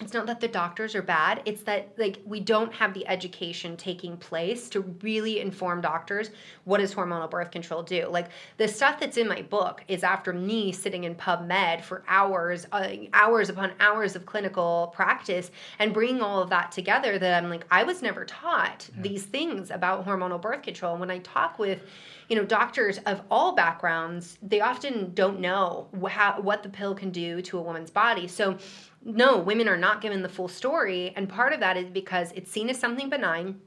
[0.00, 3.76] it's not that the doctors are bad it's that like we don't have the education
[3.76, 6.30] taking place to really inform doctors
[6.64, 8.06] what does hormonal birth control do.
[8.08, 12.66] Like the stuff that's in my book is after me sitting in pubmed for hours
[12.72, 17.50] uh, hours upon hours of clinical practice and bringing all of that together that i'm
[17.50, 19.02] like i was never taught yeah.
[19.02, 20.92] these things about hormonal birth control.
[20.92, 21.82] And when i talk with
[22.28, 27.10] you know doctors of all backgrounds they often don't know how, what the pill can
[27.10, 28.26] do to a woman's body.
[28.26, 28.58] So
[29.04, 31.12] no, women are not given the full story.
[31.14, 33.60] And part of that is because it's seen as something benign,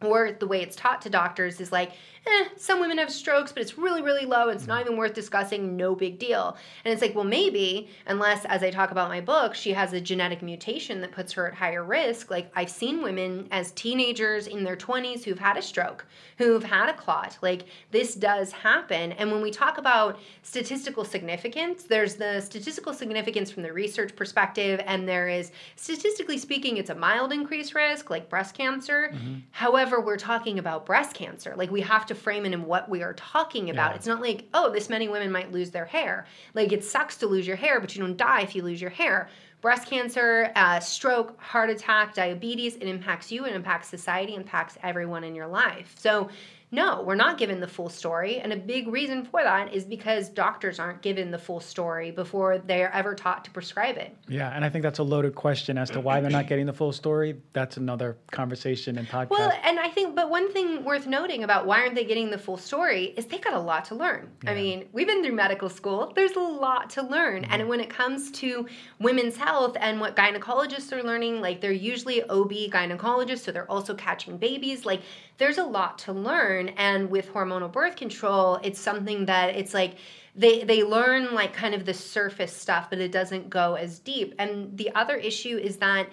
[0.00, 1.92] or the way it's taught to doctors is like,
[2.26, 4.48] eh, some women have strokes, but it's really, really low.
[4.48, 5.76] It's not even worth discussing.
[5.76, 6.56] No big deal.
[6.84, 10.00] And it's like, well, maybe, unless, as I talk about my book, she has a
[10.00, 12.30] genetic mutation that puts her at higher risk.
[12.30, 16.06] Like, I've seen women as teenagers in their 20s who've had a stroke,
[16.38, 17.38] who've had a clot.
[17.42, 19.12] Like, this does happen.
[19.12, 24.80] And when we talk about statistical significance, there's the statistical significance from the research perspective,
[24.86, 29.10] and there is, statistically speaking, it's a mild increased risk, like breast cancer.
[29.12, 29.34] Mm-hmm.
[29.50, 31.54] However, we're talking about breast cancer.
[31.56, 33.90] Like, we have to to frame it in what we are talking about.
[33.90, 33.96] Yeah.
[33.96, 36.26] It's not like, oh, this many women might lose their hair.
[36.54, 38.90] Like it sucks to lose your hair, but you don't die if you lose your
[38.90, 39.28] hair.
[39.60, 45.24] Breast cancer, uh, stroke, heart attack, diabetes, it impacts you, it impacts society, impacts everyone
[45.24, 45.94] in your life.
[45.98, 46.28] So
[46.70, 48.40] no, we're not given the full story.
[48.40, 52.58] And a big reason for that is because doctors aren't given the full story before
[52.58, 54.16] they're ever taught to prescribe it.
[54.28, 56.72] Yeah, and I think that's a loaded question as to why they're not getting the
[56.72, 57.36] full story.
[57.52, 59.30] That's another conversation and podcast.
[59.30, 62.38] Well, and I think, but one thing worth noting about why aren't they getting the
[62.38, 64.30] full story is they got a lot to learn.
[64.42, 64.50] Yeah.
[64.50, 67.42] I mean, we've been through medical school, there's a lot to learn.
[67.42, 67.52] Mm-hmm.
[67.52, 68.66] And when it comes to
[68.98, 73.94] women's health and what gynecologists are learning, like they're usually OB gynecologists, so they're also
[73.94, 74.84] catching babies.
[74.84, 75.02] Like
[75.38, 79.96] there's a lot to learn and with hormonal birth control it's something that it's like
[80.36, 84.34] they they learn like kind of the surface stuff but it doesn't go as deep.
[84.38, 86.08] And the other issue is that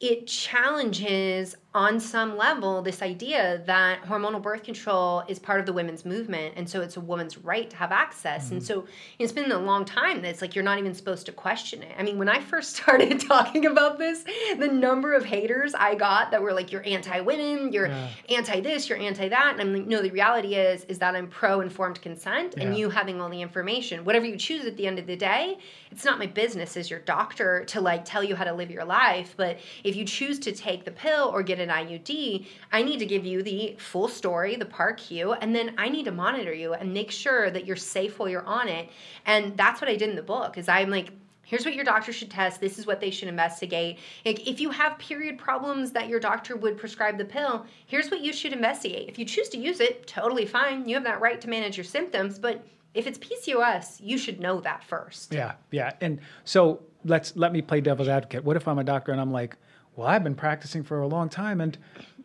[0.00, 5.72] it challenges on some level this idea that hormonal birth control is part of the
[5.72, 8.54] women's movement and so it's a woman's right to have access mm-hmm.
[8.54, 8.84] and so
[9.20, 11.94] it's been a long time that it's like you're not even supposed to question it
[11.96, 14.24] i mean when i first started talking about this
[14.58, 18.08] the number of haters i got that were like you're anti-women you're yeah.
[18.30, 22.54] anti-this you're anti-that and i'm like no the reality is is that i'm pro-informed consent
[22.56, 22.64] yeah.
[22.64, 25.56] and you having all the information whatever you choose at the end of the day
[25.90, 28.84] it's not my business as your doctor to like tell you how to live your
[28.84, 32.98] life but if you choose to take the pill or get an IUD, I need
[32.98, 36.74] to give you the full story, the PAR-Q, and then I need to monitor you
[36.74, 38.90] and make sure that you're safe while you're on it.
[39.26, 40.58] And that's what I did in the book.
[40.58, 41.10] Is I'm like,
[41.42, 44.70] here's what your doctor should test this is what they should investigate like if you
[44.70, 49.08] have period problems that your doctor would prescribe the pill here's what you should investigate
[49.08, 51.82] if you choose to use it totally fine you have that right to manage your
[51.82, 52.64] symptoms but
[52.94, 57.62] if it's pcos you should know that first yeah yeah and so let's let me
[57.62, 59.56] play devil's advocate what if i'm a doctor and i'm like
[59.96, 61.76] well, I've been practicing for a long time, and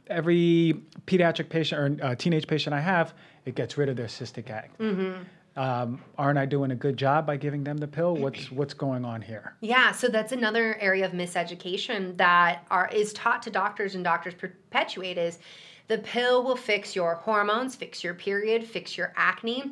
[0.08, 3.14] every pediatric patient or uh, teenage patient I have,
[3.46, 4.86] it gets rid of their cystic acne.
[4.86, 5.24] Mm-hmm.
[5.58, 8.16] Um, aren't I doing a good job by giving them the pill?
[8.16, 9.56] What's what's going on here?
[9.62, 14.34] Yeah, so that's another area of miseducation that are is taught to doctors and doctors
[14.34, 15.40] perpetuate is
[15.88, 19.72] the pill will fix your hormones, fix your period, fix your acne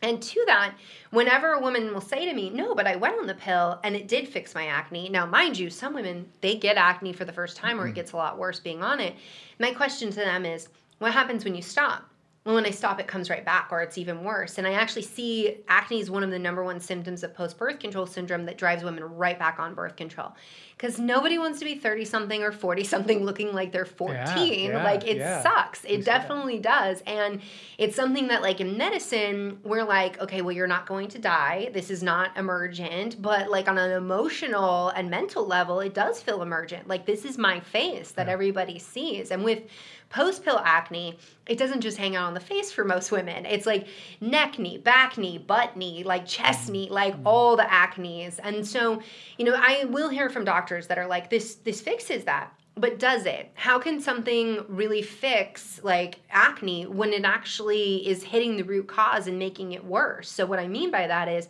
[0.00, 0.74] and to that,
[1.10, 3.96] whenever a woman will say to me, No, but I went on the pill and
[3.96, 5.08] it did fix my acne.
[5.08, 8.12] Now, mind you, some women, they get acne for the first time or it gets
[8.12, 9.16] a lot worse being on it.
[9.58, 10.68] My question to them is,
[10.98, 12.07] What happens when you stop?
[12.48, 14.56] Well, when I stop, it comes right back, or it's even worse.
[14.56, 17.78] And I actually see acne is one of the number one symptoms of post birth
[17.78, 20.34] control syndrome that drives women right back on birth control.
[20.74, 24.68] Because nobody wants to be 30 something or 40 something looking like they're 14 yeah,
[24.68, 25.42] yeah, like it yeah.
[25.42, 27.02] sucks it definitely does.
[27.06, 27.42] And
[27.76, 31.68] it's something that like in medicine we're like okay well you're not going to die.
[31.74, 33.20] This is not emergent.
[33.20, 36.88] But like on an emotional and mental level it does feel emergent.
[36.88, 39.32] Like this is my face that everybody sees.
[39.32, 39.64] And with
[40.10, 43.46] post pill acne, it doesn't just hang out on the face for most women.
[43.46, 43.86] It's like
[44.20, 46.72] neck knee, back knee, butt knee, like chest mm.
[46.72, 48.38] knee, like all the acnes.
[48.42, 49.02] And so,
[49.36, 52.52] you know, I will hear from doctors that are like, this this fixes that.
[52.74, 53.50] But does it?
[53.54, 59.26] How can something really fix like acne when it actually is hitting the root cause
[59.26, 60.30] and making it worse?
[60.30, 61.48] So what I mean by that is,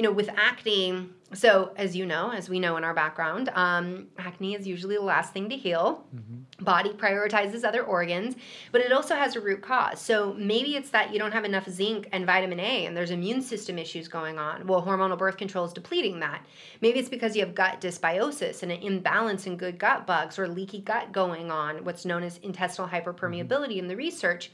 [0.00, 4.06] you know, with acne, so as you know, as we know in our background, um,
[4.16, 6.06] acne is usually the last thing to heal.
[6.16, 6.64] Mm-hmm.
[6.64, 8.34] Body prioritizes other organs,
[8.72, 10.00] but it also has a root cause.
[10.00, 13.42] So maybe it's that you don't have enough zinc and vitamin A, and there's immune
[13.42, 14.66] system issues going on.
[14.66, 16.46] Well, hormonal birth control is depleting that.
[16.80, 20.48] Maybe it's because you have gut dysbiosis and an imbalance in good gut bugs or
[20.48, 23.80] leaky gut going on, what's known as intestinal hyperpermeability mm-hmm.
[23.80, 24.50] in the research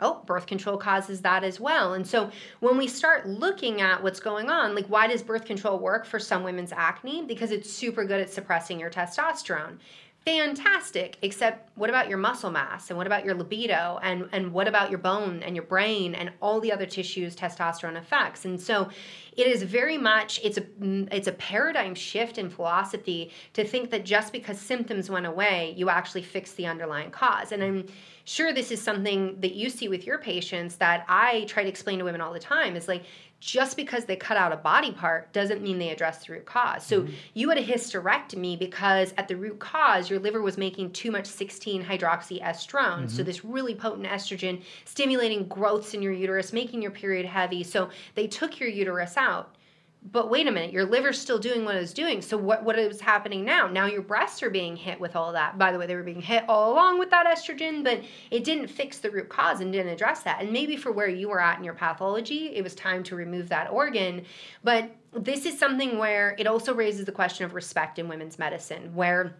[0.00, 1.94] oh, birth control causes that as well.
[1.94, 2.30] And so
[2.60, 6.18] when we start looking at what's going on, like why does birth control work for
[6.18, 7.22] some women's acne?
[7.22, 9.78] Because it's super good at suppressing your testosterone
[10.26, 14.66] fantastic except what about your muscle mass and what about your libido and and what
[14.66, 18.88] about your bone and your brain and all the other tissues testosterone affects and so
[19.36, 20.64] it is very much it's a
[21.14, 25.88] it's a paradigm shift in philosophy to think that just because symptoms went away you
[25.88, 27.52] actually fix the underlying cause.
[27.52, 27.86] And i'm
[28.24, 32.00] sure this is something that you see with your patients that i try to explain
[32.00, 33.04] to women all the time is like
[33.40, 36.84] just because they cut out a body part doesn't mean they address the root cause.
[36.84, 37.12] So mm-hmm.
[37.34, 41.26] you had a hysterectomy because at the root cause, your liver was making too much
[41.26, 42.40] 16 hydroxyestrone.
[42.42, 43.08] Mm-hmm.
[43.08, 47.62] So this really potent estrogen stimulating growths in your uterus, making your period heavy.
[47.62, 49.55] So they took your uterus out
[50.12, 52.22] but wait a minute, your liver's still doing what it's doing.
[52.22, 53.66] So what what is happening now?
[53.66, 55.58] Now your breasts are being hit with all that.
[55.58, 58.68] By the way, they were being hit all along with that estrogen, but it didn't
[58.68, 60.40] fix the root cause and didn't address that.
[60.40, 63.48] And maybe for where you were at in your pathology, it was time to remove
[63.48, 64.24] that organ.
[64.62, 68.94] But this is something where it also raises the question of respect in women's medicine,
[68.94, 69.36] where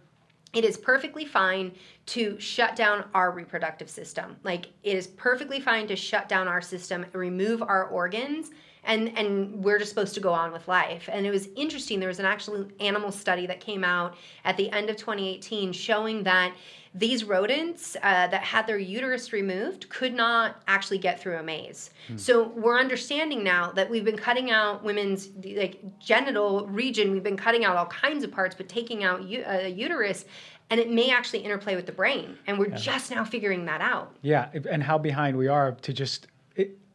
[0.53, 1.73] it is perfectly fine
[2.07, 4.37] to shut down our reproductive system.
[4.43, 8.51] Like it is perfectly fine to shut down our system, remove our organs
[8.87, 11.07] and and we're just supposed to go on with life.
[11.11, 11.99] And it was interesting.
[11.99, 14.15] There was an actual animal study that came out
[14.45, 16.55] at the end of 2018 showing that
[16.95, 21.91] these rodents uh, that had their uterus removed could not actually get through a maze.
[22.07, 22.17] Hmm.
[22.17, 27.11] So we're understanding now that we've been cutting out women's like genital region.
[27.11, 30.25] We've been cutting out all kinds of parts, but taking out u- uh, uterus.
[30.69, 32.75] And it may actually interplay with the brain, and we're yeah.
[32.75, 34.13] just now figuring that out.
[34.21, 36.27] Yeah, and how behind we are to just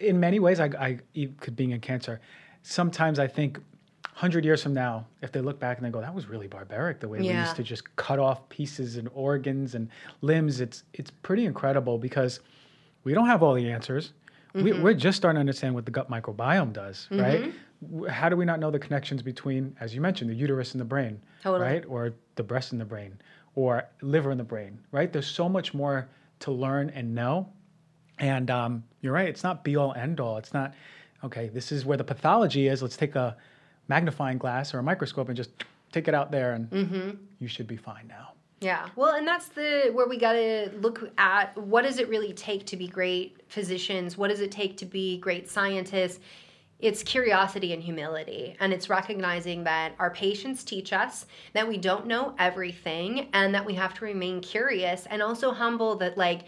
[0.02, 0.98] in many ways, I, I
[1.40, 2.20] could being in cancer.
[2.62, 3.58] Sometimes I think,
[4.14, 7.00] hundred years from now, if they look back and they go, "That was really barbaric,"
[7.00, 7.32] the way yeah.
[7.32, 9.88] we used to just cut off pieces and organs and
[10.20, 10.60] limbs.
[10.60, 12.40] It's it's pretty incredible because
[13.04, 14.12] we don't have all the answers.
[14.54, 14.82] Mm-hmm.
[14.82, 17.20] We, are just starting to understand what the gut microbiome does, mm-hmm.
[17.22, 18.10] right?
[18.10, 20.84] How do we not know the connections between, as you mentioned, the uterus and the
[20.84, 21.64] brain, totally.
[21.64, 23.18] right, or the breast and the brain,
[23.54, 25.10] or liver and the brain, right?
[25.10, 26.06] There's so much more
[26.40, 27.48] to learn and know
[28.18, 30.38] and um, you're right, it's not be all end all.
[30.38, 30.74] It's not,
[31.24, 32.82] okay, this is where the pathology is.
[32.82, 33.36] Let's take a
[33.88, 35.50] magnifying glass or a microscope and just
[35.90, 37.10] take it out there and mm-hmm.
[37.38, 38.32] you should be fine now.
[38.60, 38.88] Yeah.
[38.94, 42.64] Well, and that's the where we got to look at what does it really take
[42.66, 44.16] to be great physicians?
[44.16, 46.20] What does it take to be great scientists?
[46.78, 48.56] It's curiosity and humility.
[48.60, 53.64] And it's recognizing that our patients teach us that we don't know everything and that
[53.64, 56.42] we have to remain curious and also humble that, like,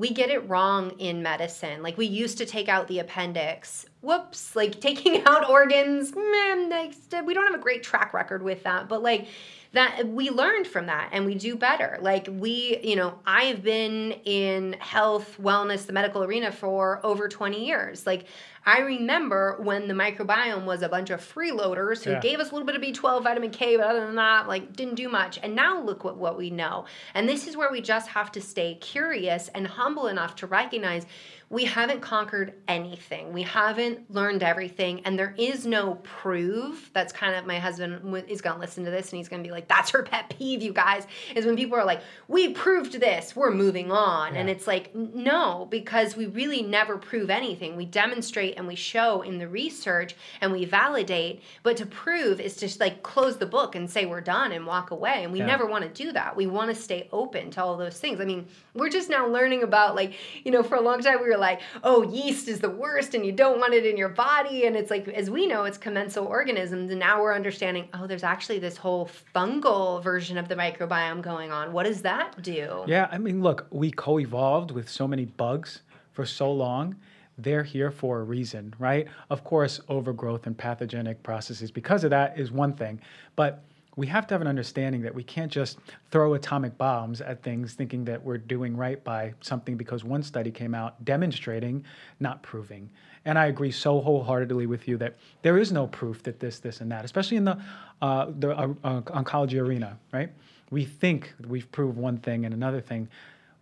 [0.00, 1.82] we get it wrong in medicine.
[1.82, 3.84] Like we used to take out the appendix.
[4.00, 8.42] Whoops, like taking out organs, man, like, uh, we don't have a great track record
[8.42, 8.88] with that.
[8.88, 9.28] But like
[9.72, 11.98] that we learned from that and we do better.
[12.00, 17.66] Like we, you know, I've been in health, wellness, the medical arena for over 20
[17.66, 18.06] years.
[18.06, 18.24] Like
[18.64, 22.20] I remember when the microbiome was a bunch of freeloaders who yeah.
[22.20, 24.96] gave us a little bit of B12, vitamin K, but other than that, like didn't
[24.96, 25.38] do much.
[25.42, 26.84] And now look what, what we know.
[27.14, 31.06] And this is where we just have to stay curious and humble enough to recognize
[31.50, 33.32] we haven't conquered anything.
[33.32, 35.00] We haven't learned everything.
[35.04, 36.92] And there is no proof.
[36.94, 39.46] That's kind of my husband is going to listen to this and he's going to
[39.46, 43.00] be like, that's her pet peeve, you guys, is when people are like, we proved
[43.00, 44.34] this, we're moving on.
[44.34, 44.40] Yeah.
[44.40, 47.74] And it's like, no, because we really never prove anything.
[47.74, 51.42] We demonstrate and we show in the research and we validate.
[51.64, 54.92] But to prove is to like close the book and say we're done and walk
[54.92, 55.24] away.
[55.24, 55.46] And we yeah.
[55.46, 56.36] never want to do that.
[56.36, 58.20] We want to stay open to all those things.
[58.20, 61.28] I mean, we're just now learning about like, you know, for a long time we
[61.28, 64.66] were like, oh, yeast is the worst and you don't want it in your body.
[64.66, 66.90] And it's like, as we know, it's commensal organisms.
[66.90, 71.50] And now we're understanding, oh, there's actually this whole fungal version of the microbiome going
[71.50, 71.72] on.
[71.72, 72.84] What does that do?
[72.86, 75.82] Yeah, I mean, look, we co evolved with so many bugs
[76.12, 76.96] for so long
[77.42, 79.06] they're here for a reason, right?
[79.30, 83.00] Of course, overgrowth and pathogenic processes because of that is one thing,
[83.36, 83.64] but
[84.00, 85.76] we have to have an understanding that we can't just
[86.10, 90.50] throw atomic bombs at things thinking that we're doing right by something because one study
[90.50, 91.84] came out demonstrating,
[92.18, 92.88] not proving.
[93.26, 96.80] And I agree so wholeheartedly with you that there is no proof that this, this,
[96.80, 97.58] and that, especially in the,
[98.00, 100.30] uh, the uh, uh, oncology arena, right?
[100.70, 103.06] We think we've proved one thing and another thing,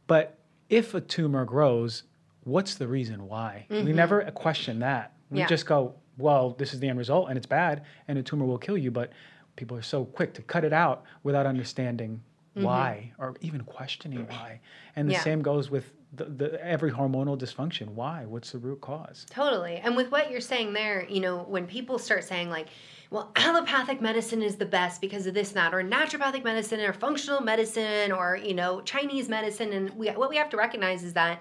[0.06, 2.04] but if a tumor grows,
[2.44, 3.66] what's the reason why?
[3.70, 3.86] Mm-hmm.
[3.86, 5.14] We never question that.
[5.32, 5.48] We yeah.
[5.48, 8.56] just go, well, this is the end result and it's bad and a tumor will
[8.58, 9.10] kill you, but
[9.58, 12.22] people are so quick to cut it out without understanding
[12.56, 12.64] mm-hmm.
[12.64, 14.60] why or even questioning why.
[14.96, 15.20] And the yeah.
[15.20, 17.88] same goes with the, the, every hormonal dysfunction.
[17.88, 18.24] Why?
[18.24, 19.26] What's the root cause?
[19.28, 19.76] Totally.
[19.76, 22.68] And with what you're saying there, you know, when people start saying like,
[23.10, 26.92] well, allopathic medicine is the best because of this and that, or naturopathic medicine, or
[26.92, 31.14] functional medicine, or you know, Chinese medicine, and we, what we have to recognize is
[31.14, 31.40] that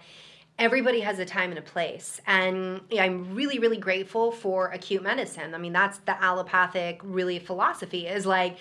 [0.60, 2.20] everybody has a time and a place.
[2.26, 5.54] And i'm really really grateful for acute medicine.
[5.54, 8.58] I mean that's the allopathic really philosophy is like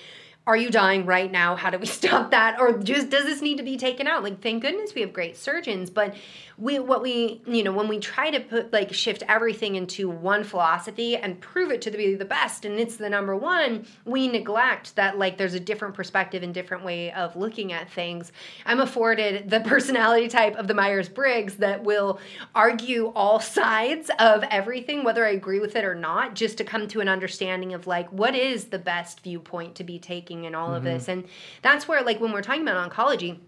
[0.46, 1.56] are you dying right now?
[1.56, 2.60] How do we stop that?
[2.60, 4.22] Or just does this need to be taken out?
[4.22, 6.14] Like, thank goodness we have great surgeons, but
[6.58, 10.42] we what we you know when we try to put like shift everything into one
[10.42, 14.96] philosophy and prove it to be the best and it's the number one, we neglect
[14.96, 18.32] that like there's a different perspective and different way of looking at things.
[18.64, 22.20] I'm afforded the personality type of the Myers Briggs that will
[22.54, 26.88] argue all sides of everything, whether I agree with it or not, just to come
[26.88, 30.68] to an understanding of like what is the best viewpoint to be taking in all
[30.68, 30.76] mm-hmm.
[30.76, 31.08] of this.
[31.08, 31.24] And
[31.62, 33.38] that's where like when we're talking about oncology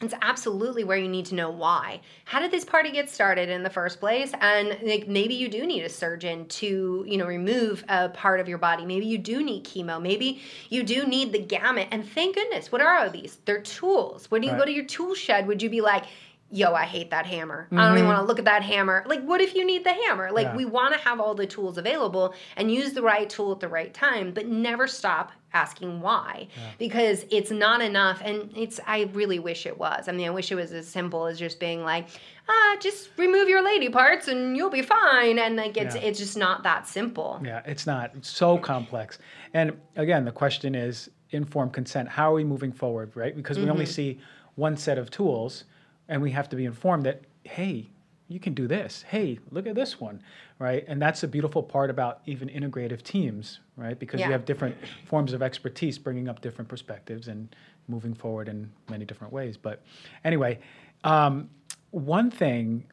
[0.00, 2.00] it's absolutely where you need to know why.
[2.24, 4.32] How did this party get started in the first place?
[4.40, 8.48] And like maybe you do need a surgeon to, you know, remove a part of
[8.48, 8.86] your body.
[8.86, 10.00] Maybe you do need chemo.
[10.00, 11.88] Maybe you do need the gamut.
[11.90, 13.38] And thank goodness, what are all these?
[13.44, 14.30] They're tools.
[14.30, 14.58] When you right.
[14.58, 16.04] go to your tool shed, would you be like,
[16.50, 17.64] yo, I hate that hammer.
[17.66, 17.78] Mm-hmm.
[17.78, 18.08] I don't even mm-hmm.
[18.08, 19.04] want to look at that hammer.
[19.06, 20.30] Like, what if you need the hammer?
[20.32, 20.56] Like, yeah.
[20.56, 23.68] we want to have all the tools available and use the right tool at the
[23.68, 26.70] right time, but never stop asking why yeah.
[26.78, 28.20] because it's not enough.
[28.24, 30.08] And it's, I really wish it was.
[30.08, 32.08] I mean, I wish it was as simple as just being like,
[32.48, 35.38] ah, just remove your lady parts and you'll be fine.
[35.38, 36.02] And like, it's, yeah.
[36.02, 37.40] it's just not that simple.
[37.44, 38.12] Yeah, it's not.
[38.14, 39.18] It's so complex.
[39.52, 42.08] And again, the question is informed consent.
[42.08, 43.36] How are we moving forward, right?
[43.36, 43.72] Because we mm-hmm.
[43.72, 44.18] only see
[44.54, 45.64] one set of tools
[46.08, 47.90] and we have to be informed that hey
[48.30, 49.04] you can do this.
[49.08, 50.22] Hey look at this one
[50.58, 50.84] right?
[50.88, 53.98] And that's a beautiful part about even integrative teams right?
[53.98, 54.26] Because yeah.
[54.26, 57.54] you have different forms of expertise bringing up different perspectives and
[57.86, 59.56] moving forward in many different ways.
[59.56, 59.82] But
[60.24, 60.58] anyway
[61.04, 61.48] um,
[61.90, 62.84] one thing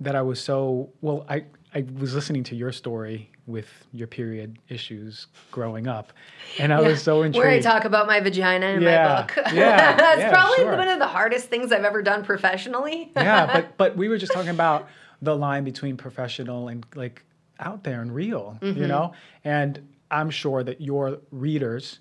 [0.00, 1.44] that i was so well i
[1.74, 6.12] i was listening to your story with your period issues growing up.
[6.58, 6.88] And I yeah.
[6.88, 7.44] was so intrigued.
[7.44, 9.08] Where I talk about my vagina in yeah.
[9.08, 9.52] my book.
[9.54, 9.96] Yeah.
[9.96, 10.76] That's yeah, probably sure.
[10.76, 13.10] one of the hardest things I've ever done professionally.
[13.16, 14.88] yeah, but but we were just talking about
[15.22, 17.24] the line between professional and like
[17.58, 18.80] out there and real, mm-hmm.
[18.80, 19.12] you know?
[19.44, 22.00] And I'm sure that your readers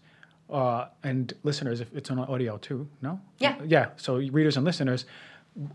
[0.50, 3.20] uh, and listeners, if it's on audio too, no?
[3.40, 3.56] Yeah.
[3.66, 3.90] Yeah.
[3.98, 5.06] So readers and listeners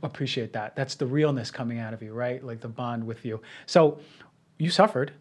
[0.02, 0.76] appreciate that.
[0.76, 2.42] That's the realness coming out of you, right?
[2.44, 3.40] Like the bond with you.
[3.66, 3.98] So
[4.58, 5.12] you suffered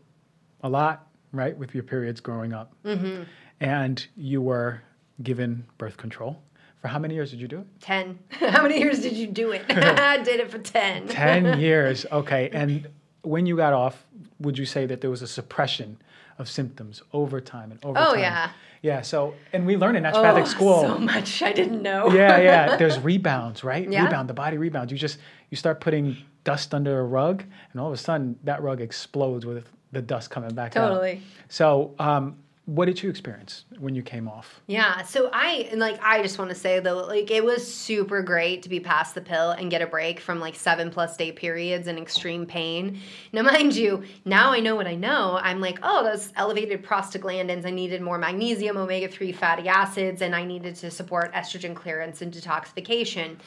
[0.64, 2.74] a lot, right, with your periods growing up.
[2.86, 3.24] Mm-hmm.
[3.60, 4.82] And you were
[5.22, 6.42] given birth control.
[6.82, 7.68] For how many years did you do it?
[7.82, 8.20] 10.
[8.32, 9.66] how many years did you do it?
[9.70, 11.08] I did it for 10.
[11.08, 12.06] 10 years.
[12.12, 12.50] Okay.
[12.52, 12.88] And
[13.22, 14.04] when you got off,
[14.40, 15.98] would you say that there was a suppression
[16.40, 18.14] of symptoms over time and over oh, time?
[18.16, 18.52] Oh, yeah.
[18.82, 19.02] Yeah.
[19.04, 20.82] So, and we learn in naturopathic oh, school.
[20.82, 22.12] So much I didn't know.
[22.12, 22.38] yeah.
[22.40, 22.78] Yeah.
[22.78, 23.88] There's rebounds, right?
[23.88, 24.06] Yeah.
[24.06, 24.28] Rebound.
[24.28, 24.92] The body rebounds.
[24.92, 25.20] You just,
[25.52, 29.46] you start putting dust under a rug, and all of a sudden that rug explodes
[29.46, 30.90] with the dust coming back out.
[30.90, 31.14] totally.
[31.14, 31.20] out.
[31.50, 34.62] So, um, what did you experience when you came off?
[34.68, 38.22] Yeah, so I and like I just want to say though, like it was super
[38.22, 41.32] great to be past the pill and get a break from like seven plus day
[41.32, 43.00] periods and extreme pain.
[43.34, 45.40] Now, mind you, now I know what I know.
[45.42, 47.66] I'm like, oh, those elevated prostaglandins.
[47.66, 52.22] I needed more magnesium, omega three fatty acids, and I needed to support estrogen clearance
[52.22, 53.38] and detoxification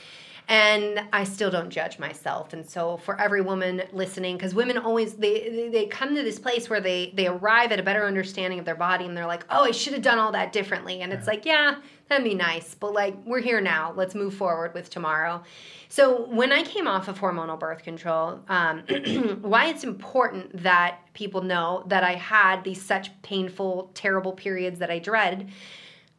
[0.46, 2.52] and I still don't judge myself.
[2.52, 6.68] And so for every woman listening, because women always they they come to this place
[6.68, 9.64] where they they arrive at a better understanding of their body, and they're like, oh,
[9.64, 11.00] I should have done all that differently.
[11.00, 11.76] And it's like, yeah,
[12.08, 13.94] that'd be nice, but like we're here now.
[13.96, 15.42] Let's move forward with tomorrow.
[15.88, 18.80] So when I came off of hormonal birth control, um,
[19.40, 24.90] why it's important that people know that I had these such painful, terrible periods that
[24.90, 25.50] I dread.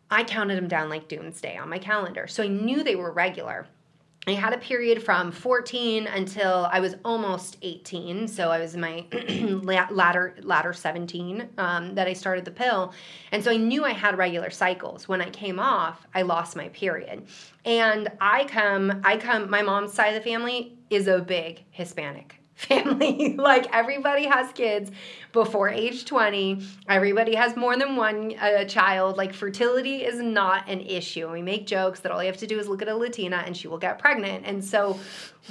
[0.09, 2.28] I counted them down like doomsday on my calendar.
[2.28, 3.67] So I knew they were regular.
[4.28, 8.28] I had a period from 14 until I was almost 18.
[8.28, 9.05] So I was in my
[9.91, 12.93] latter latter 17 um, that I started the pill,
[13.32, 15.07] and so I knew I had regular cycles.
[15.07, 17.28] When I came off, I lost my period,
[17.65, 19.49] and I come I come.
[19.49, 23.36] My mom's side of the family is a big Hispanic family.
[23.38, 24.89] like everybody has kids
[25.34, 26.62] before age 20.
[26.88, 29.18] Everybody has more than one uh, child.
[29.18, 31.30] Like fertility is not an issue.
[31.32, 33.56] We make jokes that all you have to do is look at a Latina and
[33.56, 34.45] she will get pregnant.
[34.45, 34.97] And so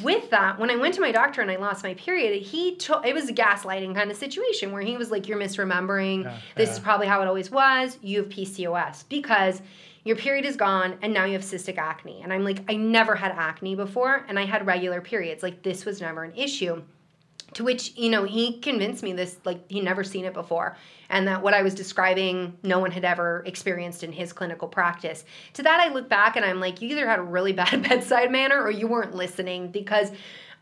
[0.03, 3.05] with that, when I went to my doctor and I lost my period, he told
[3.05, 6.25] it was a gaslighting kind of situation where he was like, "You're misremembering.
[6.25, 6.75] Yeah, this yeah.
[6.75, 7.99] is probably how it always was.
[8.03, 9.61] You have PCOS because."
[10.05, 12.21] Your period is gone and now you have cystic acne.
[12.23, 15.43] And I'm like, I never had acne before and I had regular periods.
[15.43, 16.83] Like, this was never an issue
[17.55, 20.77] to which you know he convinced me this like he never seen it before
[21.09, 25.25] and that what i was describing no one had ever experienced in his clinical practice
[25.53, 28.31] to that i look back and i'm like you either had a really bad bedside
[28.31, 30.11] manner or you weren't listening because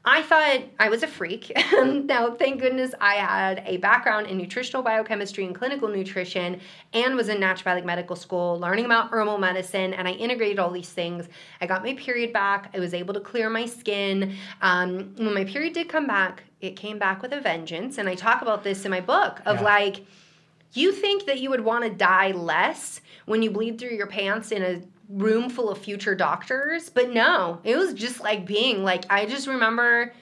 [0.05, 1.53] I thought I was a freak.
[1.73, 6.61] now, thank goodness I had a background in nutritional biochemistry and clinical nutrition
[6.93, 9.95] and was in naturopathic medical school learning about herbal medicine.
[9.95, 11.29] And I integrated all these things.
[11.61, 12.71] I got my period back.
[12.75, 14.35] I was able to clear my skin.
[14.61, 17.99] Um, when my period did come back, it came back with a vengeance.
[17.99, 19.63] And I talk about this in my book of Yeah.
[19.63, 20.05] like,
[20.75, 24.51] you think that you would want to die less when you bleed through your pants
[24.51, 24.83] in a
[25.13, 29.47] room full of future doctors, but no, it was just like being like I just
[29.47, 30.13] remember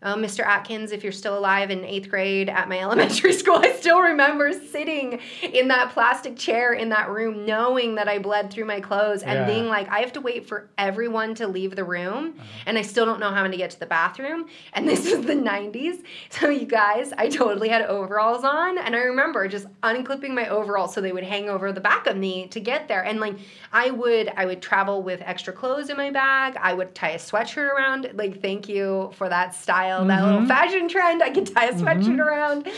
[0.00, 0.44] Uh, oh, Mr.
[0.46, 4.52] Atkins, if you're still alive in eighth grade at my elementary school, I still remember
[4.52, 9.22] sitting in that plastic chair in that room, knowing that I bled through my clothes
[9.24, 9.46] and Yeah.
[9.46, 12.46] being like, I have to wait for everyone to leave the room, uh-huh.
[12.66, 14.46] and I still don't know how I'm gonna get to the bathroom.
[14.72, 16.04] And this was the 90s.
[16.30, 20.94] So, you guys, I totally had overalls on, and I remember just unclipping my overalls
[20.94, 23.04] so they would hang over the back of me to get there.
[23.04, 23.36] And like,
[23.72, 26.56] I would, I would travel with extra clothes in my bag.
[26.60, 28.10] I would tie a sweatshirt around.
[28.14, 31.22] Like, thank you for that style, that little fashion trend.
[31.22, 32.68] I could tie a sweatshirt around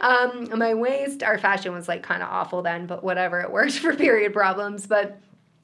[0.00, 1.22] um, my waist.
[1.22, 3.40] Our fashion was like kind of awful then, but whatever.
[3.40, 4.86] It worked for period problems.
[4.86, 5.18] But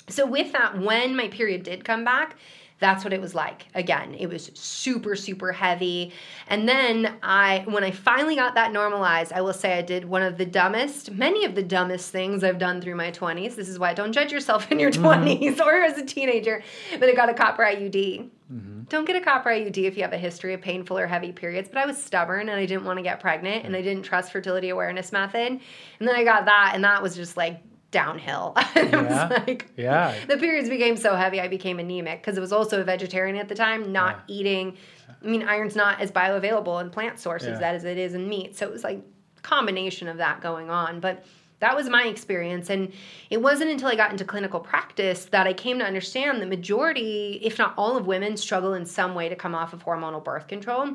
[0.09, 2.37] so with that, when my period did come back,
[2.81, 3.67] that's what it was like.
[3.75, 6.13] Again, it was super, super heavy.
[6.49, 10.23] And then I, when I finally got that normalized, I will say I did one
[10.23, 13.55] of the dumbest, many of the dumbest things I've done through my 20s.
[13.55, 15.05] This is why don't judge yourself in your mm-hmm.
[15.05, 16.63] 20s or as a teenager.
[16.99, 18.29] But I got a copper IUD.
[18.53, 18.83] Mm-hmm.
[18.89, 21.69] Don't get a copper IUD if you have a history of painful or heavy periods.
[21.69, 23.85] But I was stubborn and I didn't want to get pregnant and I mm.
[23.85, 25.61] didn't trust fertility awareness method.
[25.99, 27.63] And then I got that, and that was just like
[27.95, 28.53] downhill.
[28.77, 29.29] it Yeah.
[29.29, 30.15] was like Yeah.
[30.29, 33.49] the periods became so heavy I became anemic because it was also a vegetarian at
[33.49, 34.35] the time, not Yeah.
[34.37, 34.77] eating.
[35.23, 37.71] I mean, iron's not as bioavailable in plant sources Yeah.
[37.71, 39.01] as it is in meat, so it was like
[39.43, 40.99] combination of that going on.
[41.01, 41.25] But
[41.61, 42.93] that was my experience, and
[43.31, 47.39] it wasn't until I got into clinical practice that I came to understand the majority,
[47.43, 50.49] if not all, of women struggle in some way to come off of hormonal birth
[50.49, 50.89] control.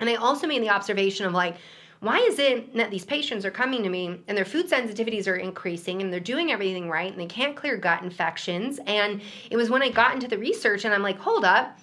[0.00, 1.56] And I also made the observation of like,
[2.00, 5.36] why is it that these patients are coming to me and their food sensitivities are
[5.36, 8.78] increasing and they're doing everything right and they can't clear gut infections?
[8.86, 9.20] And
[9.50, 11.76] it was when I got into the research and I'm like, hold up,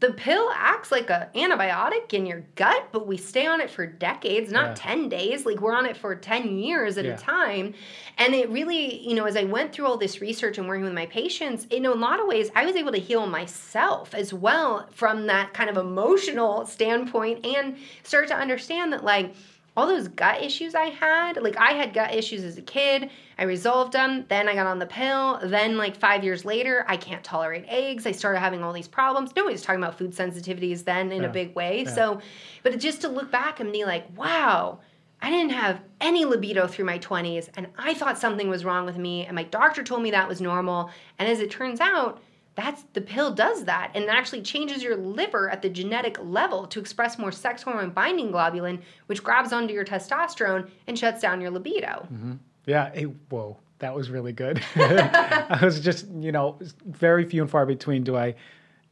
[0.00, 3.84] the pill acts like a antibiotic in your gut, but we stay on it for
[3.86, 4.74] decades, not Yeah.
[4.74, 5.44] 10 days.
[5.44, 7.12] Like we're on it for 10 years at Yeah.
[7.12, 7.74] a time.
[8.16, 10.94] And it really, you know, as I went through all this research and working with
[10.94, 14.88] my patients, in a lot of ways, I was able to heal myself as well
[14.90, 19.34] from that kind of emotional standpoint and start to understand that, like,
[19.76, 23.10] all those gut issues I had, like I had gut issues as a kid.
[23.38, 24.24] I resolved them.
[24.28, 25.38] Then I got on the pill.
[25.42, 28.06] Then, like five years later, I can't tolerate eggs.
[28.06, 29.30] I started having all these problems.
[29.34, 31.28] Nobody was talking about food sensitivities then in Yeah.
[31.28, 31.84] a big way.
[31.84, 31.94] Yeah.
[31.94, 32.20] So,
[32.62, 34.80] but just to look back and be like, wow,
[35.22, 38.96] I didn't have any libido through my 20s, and I thought something was wrong with
[38.96, 40.90] me, and my doctor told me that was normal.
[41.18, 42.20] And as it turns out,
[42.60, 46.66] that's the pill does that and it actually changes your liver at the genetic level
[46.66, 51.40] to express more sex hormone binding globulin which grabs onto your testosterone and shuts down
[51.40, 52.32] your libido mm-hmm.
[52.66, 52.92] Yeah.
[52.94, 54.62] It, whoa, that was really good.
[54.76, 58.34] I was just, you know, very few and far between do I,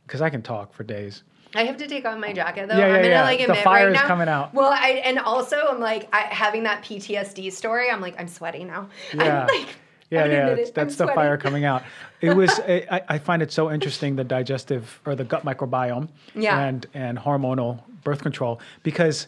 [0.06, 1.22] because I can talk for days.
[1.54, 2.76] I have to take off my jacket though.
[2.76, 3.22] Yeah, yeah, I'm gonna yeah.
[3.22, 4.06] like The admit fire right is now.
[4.06, 4.52] coming out.
[4.52, 7.90] Well, I and also I'm like I, having that PTSD story.
[7.90, 8.90] I'm like I'm sweaty now.
[9.14, 9.46] Yeah.
[9.48, 9.68] I'm like,
[10.10, 11.82] Yeah, yeah, that's, it, that's I'm the fire coming out.
[12.20, 12.58] It was.
[12.68, 16.58] I, I find it so interesting the digestive or the gut microbiome, Yeah.
[16.58, 19.26] and and hormonal birth control because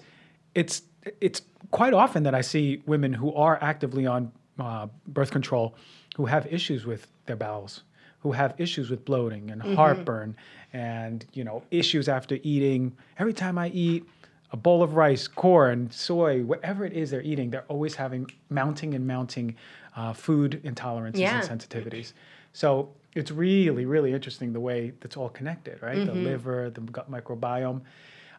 [0.55, 0.83] it's
[1.21, 5.75] it's quite often that I see women who are actively on uh, birth control
[6.17, 7.83] who have issues with their bowels,
[8.21, 10.35] who have issues with bloating and heartburn,
[10.73, 12.97] and you know issues after eating.
[13.19, 14.05] Every time I eat
[14.53, 18.95] a bowl of rice, corn, soy, whatever it is they're eating, they're always having mounting
[18.95, 19.55] and mounting
[19.97, 21.41] uh, food intolerances Yeah.
[21.49, 22.13] and sensitivities.
[22.53, 26.05] So it's really, really interesting the way that's all connected, right?
[26.05, 27.83] The liver, the gut microbiome.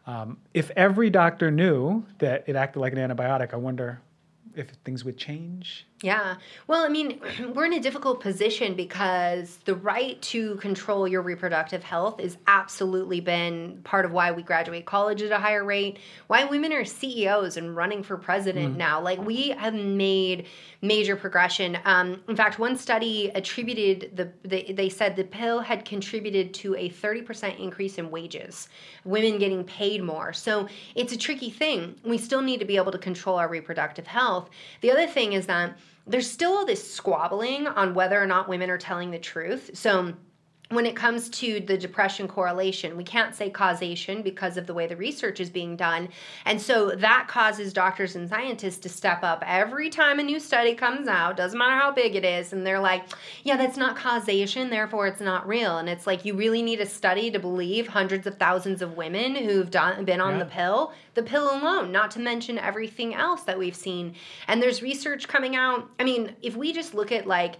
[0.07, 4.01] Um, if every doctor knew that it acted like an antibiotic, I wonder
[4.55, 5.85] if things would change.
[6.03, 6.37] Yeah.
[6.65, 7.21] Well, I mean,
[7.53, 13.19] we're in a difficult position because the right to control your reproductive health has absolutely
[13.19, 17.57] been part of why we graduate college at a higher rate, why women are CEOs
[17.57, 18.99] and running for president now.
[18.99, 20.47] Like, we have made
[20.81, 21.77] major progression.
[21.85, 26.75] Um, in fact, one study attributed the, they, they said the pill had contributed to
[26.75, 28.69] a 30% increase in wages,
[29.05, 30.33] women getting paid more.
[30.33, 31.95] So it's a tricky thing.
[32.03, 34.49] We still need to be able to control our reproductive health.
[34.81, 35.77] The other thing is that
[36.11, 39.71] there's still all this squabbling on whether or not women are telling the truth.
[39.73, 40.13] So
[40.71, 44.87] when it comes to the depression correlation, we can't say causation because of the way
[44.87, 46.09] the research is being done.
[46.45, 50.73] And so that causes doctors and scientists to step up every time a new study
[50.73, 53.03] comes out, doesn't matter how big it is, and they're like,
[53.43, 55.77] yeah, that's not causation, therefore it's not real.
[55.77, 59.35] And it's like you really need a study to believe hundreds of thousands of women
[59.35, 60.39] who've done been on Yeah.
[60.39, 64.15] the pill, the pill alone, not to mention everything else that we've seen.
[64.47, 65.89] And there's research coming out.
[65.99, 67.55] I mean, if we just look at like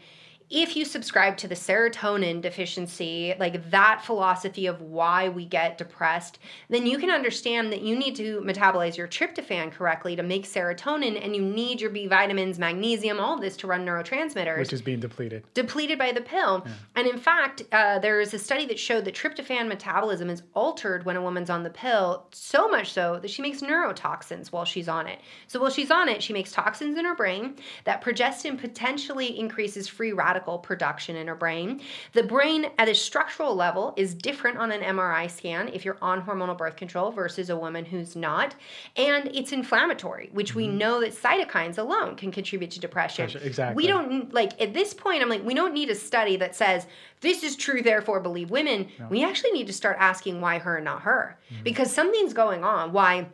[0.52, 6.40] if you subscribe to the serotonin deficiency, like that philosophy of why we get depressed,
[6.70, 11.24] then you can understand that you need to metabolize your tryptophan correctly to make serotonin,
[11.24, 14.82] and you need your B vitamins, magnesium, all of this to run neurotransmitters Which is
[14.82, 15.44] being depleted.
[15.54, 16.66] depleted by the pill.
[16.96, 21.06] And in fact, uh, there is a study that showed that tryptophan metabolism is altered
[21.06, 24.90] when a woman's on the pill, so much so that she makes neurotoxins while she's
[24.90, 25.22] on it.
[25.48, 27.56] So while she's on it, she makes toxins in her brain.
[27.86, 30.12] That progestin potentially increases free
[30.58, 31.82] production in her brain.
[32.14, 36.22] The brain at a structural level is different on an MRI scan if you're on
[36.22, 38.56] hormonal birth control versus a woman who's not.
[38.96, 43.30] And it's inflammatory, which we know that cytokines alone can contribute to depression.
[43.44, 43.76] Exactly.
[43.84, 46.88] We don't like at this point i'm like we don't need a study that says
[47.22, 50.86] this is true therefore believe women we actually need to start asking why her and
[50.86, 51.64] not her Mm-hmm.
[51.64, 53.28] because something's going on why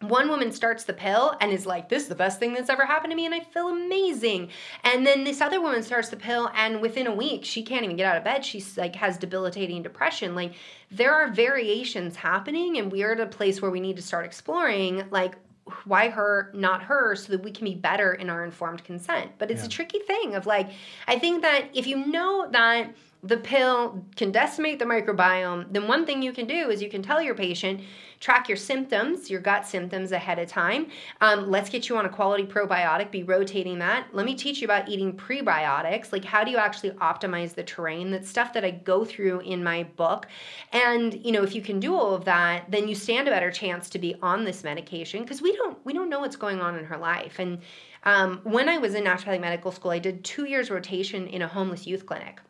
[0.00, 2.86] one woman starts the pill and is like this is the best thing that's ever
[2.86, 4.50] happened to me and i feel amazing.
[4.84, 7.96] And then this other woman starts the pill and within a week she can't even
[7.96, 8.44] get out of bed.
[8.44, 10.34] She's like has debilitating depression.
[10.34, 10.54] Like
[10.90, 15.04] there are variations happening and we're at a place where we need to start exploring
[15.10, 15.36] like
[15.84, 19.32] why her not her so that we can be better in our informed consent.
[19.38, 20.70] But it's a tricky thing of like
[21.06, 26.06] i think that if you know that the pill can decimate the microbiome then one
[26.06, 27.80] thing you can do is you can tell your patient
[28.20, 30.88] track your symptoms your gut symptoms ahead of time.
[31.20, 34.08] Um, let's get you on a quality probiotic be rotating that.
[34.12, 36.12] Let me teach you about eating prebiotics.
[36.12, 38.10] Like how do you actually optimize the terrain?
[38.10, 40.26] That's stuff that i go through in my book.
[40.72, 43.50] And you know if you can do all of that then you stand a better
[43.50, 46.76] chance to be on this medication because we don't we don't know what's going on
[46.76, 47.38] in her life.
[47.38, 47.60] And
[48.04, 51.48] um, when i was in naturopathic medical school i did two years rotation in a
[51.48, 52.40] homeless youth clinic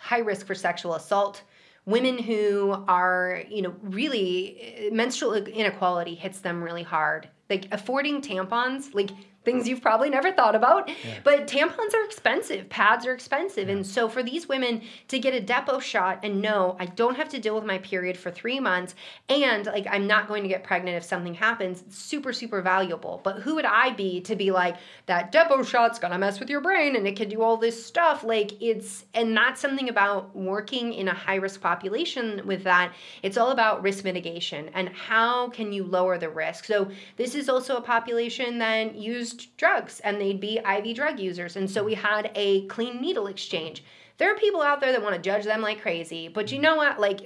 [0.00, 1.42] high risk for sexual assault.
[1.84, 7.28] Women who are you know really uh, menstrual inequality hits them really hard.
[7.48, 9.10] Like affording tampons like
[9.48, 10.90] things you've probably never thought about.
[11.24, 13.68] But tampons are expensive pads are expensive.
[13.68, 17.28] And so for these women to get a depot shot and know i don't have
[17.30, 18.94] to deal with my period for three months
[19.28, 23.20] and like i'm not going to get pregnant if something happens super super valuable.
[23.24, 24.76] But who would i be to be like
[25.06, 28.24] that depot shot's gonna mess with your brain and it can do all this stuff.
[28.24, 32.92] Like it's and that's something about working in a high risk population with that.
[33.22, 36.64] It's all about risk mitigation and how can you lower the risk.
[36.64, 41.56] So this is also a population that used drugs and they'd be iv drug users
[41.56, 43.82] and so we had a clean needle exchange
[44.18, 46.74] there are people out there that want to judge them like crazy, but you know
[46.74, 46.98] what?
[46.98, 47.20] Like,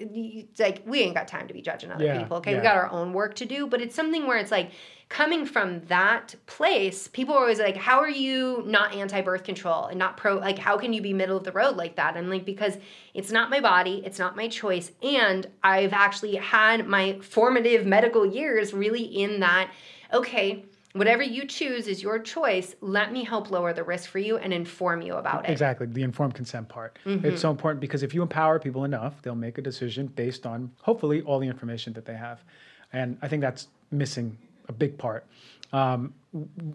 [0.58, 2.36] like we ain't got time to be judging other Yeah, people.
[2.36, 3.66] Okay, we got our own work to do.
[3.66, 4.72] But it's something where it's like
[5.08, 7.08] coming from that place.
[7.08, 10.36] People are always like, "How are you not anti-birth control and not pro?
[10.36, 12.76] Like, how can you be middle of the road like that?" And like because
[13.14, 18.26] it's not my body, it's not my choice, and I've actually had my formative medical
[18.26, 19.70] years really in that.
[20.12, 20.66] Okay.
[20.92, 22.74] Whatever you choose is your choice.
[22.80, 25.50] Let me help lower the risk for you and inform you about it.
[25.50, 26.98] Exactly, the informed consent part.
[27.06, 27.26] Mm-hmm.
[27.26, 30.70] It's so important because if you empower people enough, they'll make a decision based on
[30.82, 32.44] hopefully all the information that they have.
[32.92, 34.36] And I think that's missing
[34.68, 35.26] a big part.
[35.72, 36.12] Um,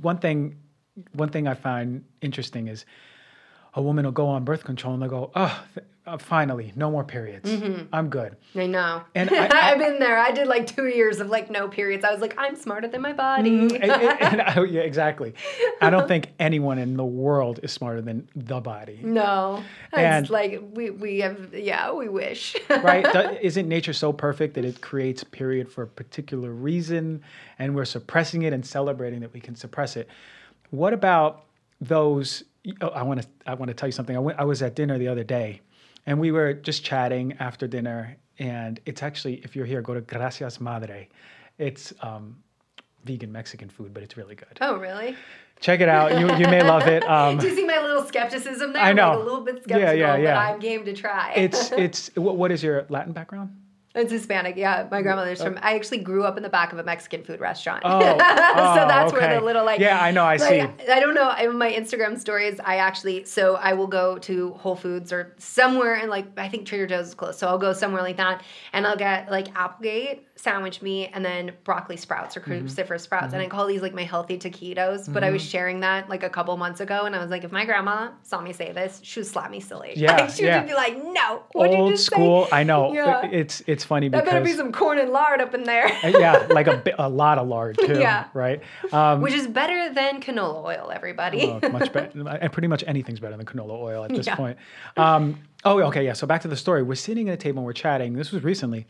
[0.01, 0.57] one thing,
[1.13, 2.85] one thing I find interesting is
[3.77, 6.89] a woman will go on birth control and they'll go, "Oh, th- uh, finally, no
[6.89, 7.47] more periods.
[7.93, 9.03] I'm good." I know.
[9.13, 10.17] And I- have been there.
[10.17, 12.03] I did like two years of like no periods.
[12.03, 13.49] I was like, I'm smarter than my body.
[13.59, 15.35] and, and- and I- yeah, exactly.
[15.79, 18.99] I don't think anyone in the world is smarter than the body.
[19.03, 19.63] no.
[19.93, 22.55] And- It's like we we have yeah, we wish.
[22.69, 23.05] right?
[23.43, 27.21] Isn't nature so perfect that it creates period for a particular reason
[27.59, 30.09] and we're suppressing it and celebrating that we can suppress it?
[30.71, 31.43] What about
[31.81, 32.43] those?
[32.81, 34.15] Oh, I want to I want to tell you something.
[34.15, 35.61] I went, I was at dinner the other day
[36.05, 38.17] and we were just chatting after dinner.
[38.39, 41.09] And it's actually, if you're here, go to Gracias Madre.
[41.57, 42.37] It's um,
[43.03, 44.57] vegan Mexican food, but it's really good.
[44.61, 45.15] oh really?
[45.59, 46.11] Check it out.
[46.19, 47.03] You, you may love it.
[47.09, 48.83] Um, Do you see my little skepticism there?
[48.83, 49.09] I know.
[49.09, 50.33] Like a little bit Yeah, skeptical, yeah, yeah.
[50.35, 51.33] but I'm game to try.
[51.35, 53.55] it's, it's, what, what is your Latin background?
[53.97, 54.87] It's Hispanic, yeah.
[54.91, 55.57] My grandmother's from.
[55.61, 57.81] I actually grew up in the back of a Mexican food restaurant.
[57.83, 58.17] Oh, so oh,
[58.87, 59.79] that's where the little like.
[59.79, 60.91] Yeah, I know, I like, see.
[60.91, 61.31] I don't know.
[61.41, 65.95] In my Instagram stories, I actually so I will go to Whole Foods or somewhere
[65.95, 68.43] and like I think Trader Joe's is close, so I'll go somewhere like that
[68.73, 72.65] and I'll get like Applegate sandwich meat and then broccoli sprouts or Mm-hmm.
[72.67, 75.11] cruciferous sprouts, and I call these like my healthy taquitos.
[75.11, 77.51] But I was sharing that like a couple months ago, and I was like, if
[77.51, 79.93] my grandma saw me say this, she would slap me silly.
[79.97, 80.59] Yeah, Like, she would yeah.
[80.59, 81.13] just be like, no.
[81.27, 81.43] cow.
[81.53, 82.15] What'd you Old just say?
[82.15, 82.47] school.
[82.51, 82.93] I know.
[82.93, 83.25] Yeah.
[83.25, 85.87] It's it's funny That better be some corn and lard up in there.
[86.03, 87.99] yeah, like a, a lot of lard too.
[87.99, 88.27] Yeah.
[88.33, 88.61] Right.
[88.91, 91.41] Um, Which is better than canola oil, everybody.
[91.63, 92.11] Oh, much better.
[92.41, 94.35] And pretty much anything's better than canola oil at this Yeah.
[94.35, 94.57] point.
[94.95, 96.13] Um, oh, okay, yeah.
[96.13, 96.83] So back to the story.
[96.83, 98.13] We're sitting at a table and we're chatting.
[98.13, 98.85] This was recently,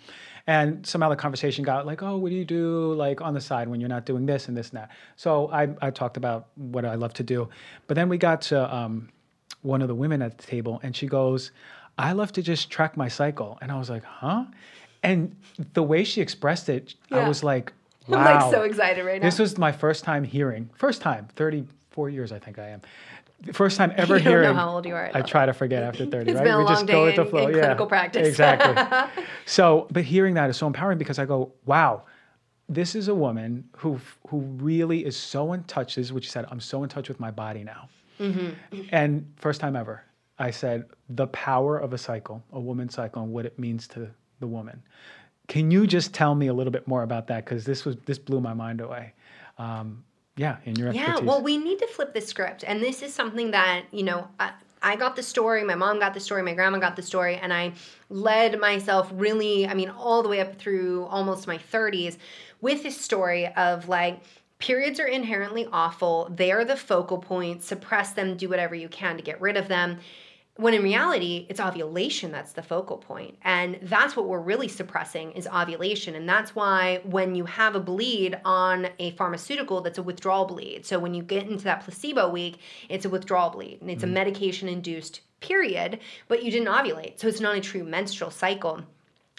[0.47, 3.67] and somehow the conversation got like, "Oh, what do you do like on the side
[3.69, 6.83] when you're not doing this and this and that?" So I, I talked about what
[6.85, 7.49] I love to do,
[7.87, 9.09] but then we got to um,
[9.61, 11.51] one of the women at the table, and she goes,
[11.97, 14.45] "I love to just track my cycle," and I was like, "Huh?"
[15.03, 15.35] And
[15.73, 17.71] the way she expressed it, I was like,
[18.07, 18.17] wow.
[18.19, 19.27] I'm like so excited right now.
[19.27, 22.81] This was my first time hearing, first time, 34 years I think I am.
[23.53, 24.55] First time ever You don't know hearing.
[24.55, 26.43] how old you are, I try to forget after 30, It's right?
[26.43, 27.47] been a we long just day go with the in- flow.
[27.47, 27.59] in yeah.
[27.61, 28.27] clinical practice.
[28.27, 29.23] Exactly.
[29.45, 32.03] so, but hearing that is so empowering because I go, wow,
[32.69, 35.95] this is a woman who who really is so in touch.
[35.95, 36.45] This is what she said.
[36.51, 37.87] I'm so in touch with my body now.
[38.19, 38.81] Mm-hmm.
[38.91, 40.03] And first time ever,
[40.37, 44.09] I said the power of a cycle, a woman's cycle, and what it means to
[44.39, 44.83] the woman.
[45.47, 47.45] Can you just tell me a little bit more about that?
[47.45, 49.13] Because this was this blew my mind away.
[49.57, 50.03] Um,
[50.35, 51.19] yeah, in your expertise.
[51.19, 52.63] Yeah, well, we need to flip the script.
[52.65, 54.51] And this is something that, you know, I,
[54.83, 57.51] I got the story, my mom got the story, my grandma got the story, and
[57.51, 57.73] I
[58.09, 62.17] led myself really, I mean, all the way up through almost my 30s
[62.61, 64.21] with this story of like,
[64.59, 66.31] periods are inherently awful.
[66.35, 67.63] They are the focal point.
[67.63, 69.99] Suppress them, do whatever you can to get rid of them.
[70.57, 72.97] When in reality, it's ovulation that's the focal.
[73.43, 76.15] And that's what we're really suppressing is ovulation.
[76.15, 80.85] And that's why when you have a bleed on a pharmaceutical that's a withdrawal bleed.
[80.85, 84.05] So when you get into that placebo week, it's a withdrawal bleed and it's a
[84.05, 84.15] mm-hmm.
[84.15, 87.19] medication induced period, but you didn't ovulate.
[87.19, 88.83] So it's not a true menstrual cycle.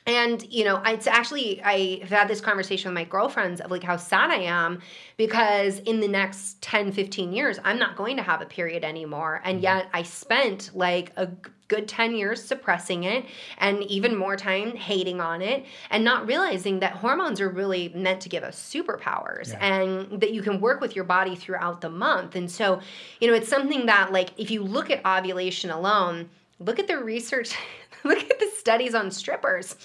[0.08, 3.96] And you know, it's actually I've had this conversation with my girlfriends of like how
[3.96, 4.80] sad I am
[5.16, 9.42] because in the next 10, 15 years, I'm not going to have a period anymore.
[9.44, 9.64] And mm-hmm.
[9.64, 11.28] yet I spent like a
[11.68, 13.26] good 10 years suppressing it
[13.58, 18.22] and even more time hating on it and not realizing that hormones are really meant
[18.22, 22.34] to give us superpowers and that you can work with your body throughout the month.
[22.34, 22.80] And so,
[23.20, 26.98] you know, it's something that like if you look at ovulation alone, look at the
[26.98, 27.54] research
[28.04, 29.76] look at the studies on strippers.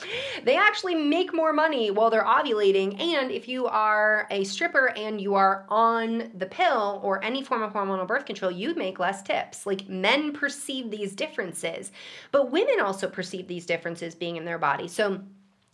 [0.44, 5.20] They actually make more money while they're ovulating and if you are a stripper and
[5.20, 9.22] you are on the pill or any form of hormonal birth control you make less
[9.22, 9.66] tips.
[9.66, 11.92] Like men perceive these differences
[12.32, 14.88] but women also perceive these differences being in their body.
[14.88, 15.22] So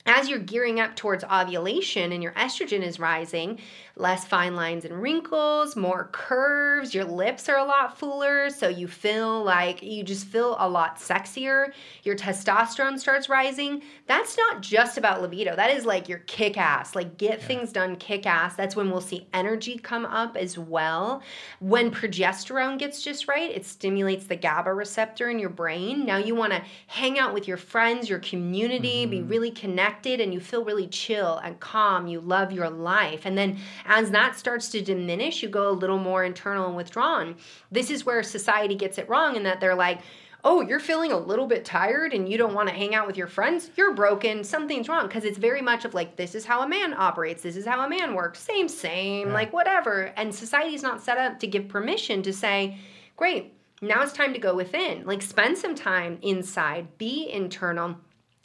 [0.05, 3.59] as you're gearing up towards ovulation and your estrogen is rising,
[3.99, 8.87] less fine lines and wrinkles, more curves, your lips are a lot fuller, so you
[8.87, 11.73] feel like you just feel a lot sexier.
[12.03, 13.81] Your testosterone starts rising.
[14.07, 15.53] That's not just about libido.
[15.55, 18.55] That is like your kick ass, like get things done kick ass.
[18.55, 21.21] That's when we'll see energy come up as well.
[21.59, 26.05] When progesterone gets just right, it stimulates the GABA receptor in your brain.
[26.05, 29.27] Now you want to hang out with your friends, your community, be mm-hmm.
[29.27, 32.07] really connected, and you feel really chill and calm.
[32.07, 33.25] You love your life.
[33.25, 33.57] And then
[33.89, 37.35] as that starts to diminish, you go a little more internal and withdrawn.
[37.71, 39.99] This is where society gets it wrong in that they're like,
[40.43, 43.17] oh, you're feeling a little bit tired and you don't want to hang out with
[43.17, 45.07] your friends, you're broken, something's wrong.
[45.07, 47.83] Because it's very much of like, this is how a man operates, this is how
[47.83, 50.13] a man works, same, same, like whatever.
[50.15, 52.77] And society's not set up to give permission to say,
[53.17, 55.05] great, now it's time to go within.
[55.05, 57.97] Like, spend some time inside, be internal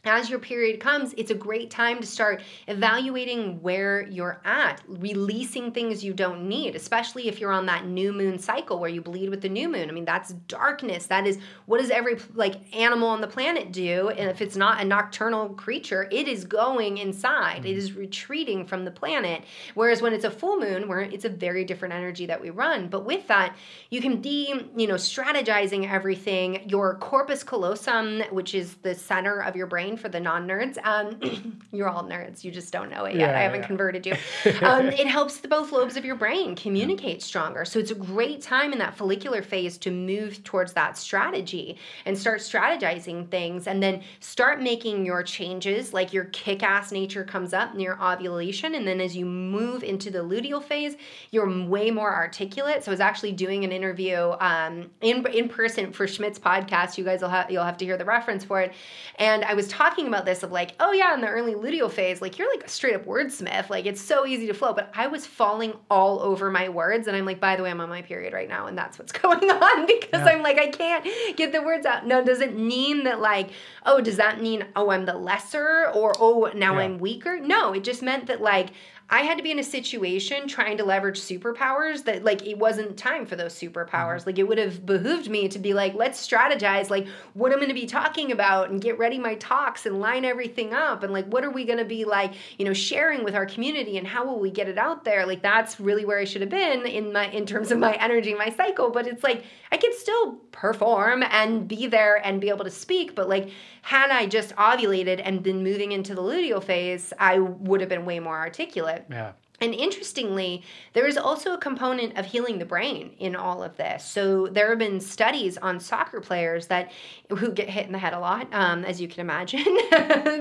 [0.05, 5.73] as your period comes, it's a great time to start evaluating where you're at, releasing
[5.73, 9.31] things you don't need, especially if you're on that new moon cycle where you bleed
[9.31, 9.89] with the new moon.
[9.89, 11.07] I mean, that's darkness.
[11.07, 14.11] That is what does every like animal on the planet do?
[14.11, 17.65] And if it's not a nocturnal creature, it is going inside.
[17.65, 17.79] It mm-hmm.
[17.79, 19.45] is retreating from the planet.
[19.75, 22.89] Whereas when it's a full moon, where it's a very different energy that we run.
[22.89, 23.57] But with that,
[23.91, 26.69] you can be, you know, strategizing everything.
[26.69, 30.79] Your corpus callosum, which is the center of your brain for the non-nerds.
[30.85, 32.45] Um, you're all nerds.
[32.45, 33.31] You just don't know it yet.
[33.31, 33.67] Yeah, I haven't yeah.
[33.67, 34.15] converted you.
[34.63, 37.65] Um, it helps the both lobes of your brain communicate stronger.
[37.65, 41.77] So it's a great time in that follicular phase to move towards that strategy
[42.07, 45.93] and start strategizing things, and then start making your changes.
[45.93, 50.21] Like your kick-ass nature comes up near ovulation, and then as you move into the
[50.21, 50.97] luteal phase,
[51.31, 52.85] you're way more articulate.
[52.85, 56.97] So I was actually doing an interview um, in in person for Schmidt's podcast.
[56.97, 58.73] You guys will have you'll have to hear the reference for it,
[59.17, 62.21] and I was talking about this of like, oh yeah, in the early luteal phase,
[62.23, 63.71] like you're like a straight up wordsmith.
[63.71, 64.73] Like it's so easy to flow.
[64.73, 67.07] But I was falling all over my words.
[67.07, 68.67] And I'm like, by the way, I'm on my period right now.
[68.67, 70.33] And that's what's going on because Yeah.
[70.33, 71.05] I'm like, I can't
[71.37, 72.07] get the words out.
[72.07, 73.51] No, does it mean that like,
[73.85, 76.81] oh, does that mean, oh, I'm the lesser or oh, now Yeah.
[76.81, 77.39] I'm weaker?
[77.39, 78.71] No, it just meant that like
[79.11, 82.97] I had to be in a situation trying to leverage superpowers that like it wasn't
[82.97, 84.21] time for those superpowers.
[84.21, 84.31] Mm-hmm.
[84.31, 87.69] Like it would have behooved me to be like, let's strategize like what I'm going
[87.69, 91.27] to be talking about and get ready my talks and line everything up and like
[91.27, 94.25] what are we going to be like, you know, sharing with our community and how
[94.25, 95.27] will we get it out there?
[95.27, 98.35] Like that's really where I should have been in my in terms of my energy,
[98.35, 102.65] my cycle, but it's like I can still perform and be there and be able
[102.65, 103.51] to speak, but like
[103.85, 108.07] had I just ovulated and been moving into the luteal phase, I would have been
[108.07, 109.05] way more articulate.
[109.11, 109.33] Yeah.
[109.61, 110.65] And interestingly,
[110.95, 114.05] there is also a component of healing the brain in all of this.
[114.05, 116.91] So there have been studies on soccer players that
[117.31, 119.65] who get hit in the head a lot, um, as you can imagine,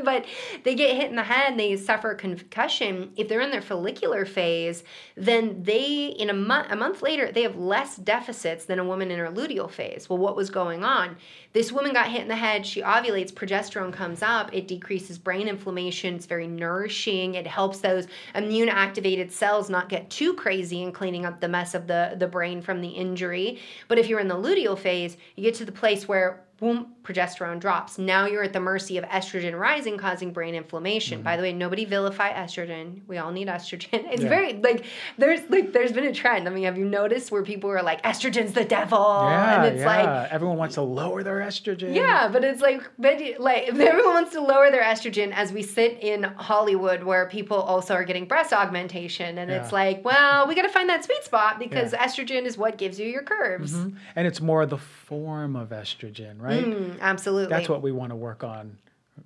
[0.04, 0.26] but
[0.64, 3.12] they get hit in the head, they suffer concussion.
[3.16, 4.84] If they're in their follicular phase,
[5.16, 9.12] then they in a month a month later they have less deficits than a woman
[9.12, 10.10] in her luteal phase.
[10.10, 11.18] Well, what was going on?
[11.54, 12.66] This woman got hit in the head.
[12.66, 14.52] She ovulates, progesterone comes up.
[14.52, 16.16] It decreases brain inflammation.
[16.16, 17.36] It's very nourishing.
[17.36, 21.76] It helps those immune activated cells not get too crazy in cleaning up the mess
[21.76, 23.60] of the, the brain from the injury.
[23.88, 27.60] But if you're in the luteal phase, you get to the place where boom, progesterone
[27.60, 27.98] drops.
[27.98, 31.18] Now you're at the mercy of estrogen rising, causing brain inflammation.
[31.18, 31.26] Mm-hmm.
[31.26, 33.02] By the way, nobody vilify estrogen.
[33.08, 34.06] We all need estrogen.
[34.14, 34.30] It's yeah.
[34.30, 34.86] very like
[35.18, 36.48] there's like there's been a trend.
[36.48, 39.00] I mean, have you noticed where people are like estrogen's the devil?
[39.00, 40.04] Yeah, and it's yeah.
[40.04, 41.96] like everyone wants to lower their estrogen.
[41.96, 46.00] Yeah, but it's like but like everyone wants to lower their estrogen as we sit
[46.02, 49.64] in Hollywood where people also are getting breast augmentation and yeah.
[49.64, 53.00] it's like, well, we got to find that sweet spot because estrogen is what gives
[53.00, 53.74] you your curves.
[53.74, 53.98] Mm-hmm.
[54.16, 54.78] And it's more the
[55.14, 56.66] form of estrogen, right?
[56.66, 57.50] Mm, absolutely.
[57.50, 58.78] That's what we want to work on.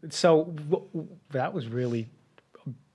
[0.10, 2.10] So w- that was really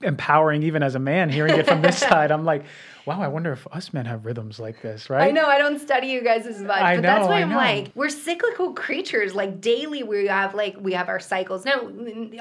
[0.03, 2.31] empowering, even as a man, hearing it from this side.
[2.31, 2.65] I'm like,
[3.05, 5.27] wow, I wonder if us men have rhythms like this, right?
[5.27, 7.41] I know I don't study you guys as much, I but know, that's why I
[7.41, 7.55] I'm know.
[7.55, 9.33] like, we're cyclical creatures.
[9.33, 11.65] Like daily, we have like we have our cycles.
[11.65, 11.89] Now,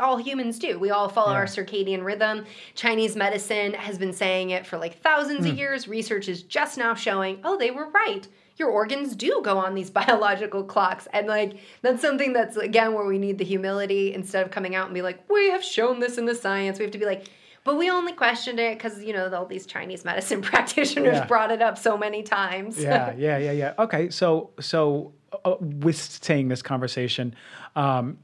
[0.01, 0.79] all humans do.
[0.79, 1.39] We all follow yeah.
[1.39, 2.45] our circadian rhythm.
[2.75, 5.51] Chinese medicine has been saying it for like thousands mm.
[5.51, 5.89] of years.
[5.89, 8.29] Research is just now showing, oh, they were right
[8.63, 11.09] your organs do go on these biological clocks.
[11.13, 14.87] And like that's something that's again where we need the humility instead of coming out
[14.87, 16.79] and be like, we have shown this in the science.
[16.79, 17.27] We have to be like,
[17.65, 21.27] but we only questioned it because you know all these Chinese medicine practitioners yeah.
[21.27, 22.79] brought it up so many times.
[22.79, 23.75] yeah, yeah, yeah, yeah.
[23.79, 25.13] Okay, so so
[25.45, 27.35] uh, with saying this conversation,
[27.75, 28.19] um,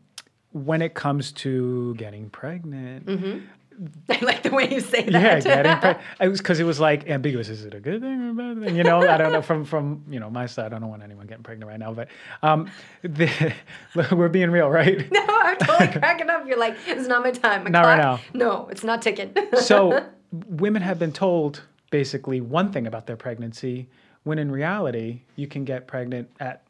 [0.53, 3.39] when it comes to getting pregnant, mm-hmm.
[4.09, 5.13] I like the way you say that.
[5.13, 6.07] Yeah, getting pregnant.
[6.21, 7.49] It was because it was like ambiguous.
[7.49, 8.77] Is it a good thing or a bad thing?
[8.77, 9.43] You know, I don't know.
[9.43, 11.93] From from you know my side, I don't want anyone getting pregnant right now.
[11.93, 12.09] But
[12.43, 12.71] um,
[13.03, 13.55] the,
[14.13, 15.11] we're being real, right?
[15.11, 16.47] No, I'm totally cracking up.
[16.47, 17.65] You're like, it's not my time.
[17.65, 18.21] My not clock, right now.
[18.35, 19.35] No, it's not ticking.
[19.61, 23.89] so women have been told basically one thing about their pregnancy,
[24.25, 26.63] when in reality you can get pregnant at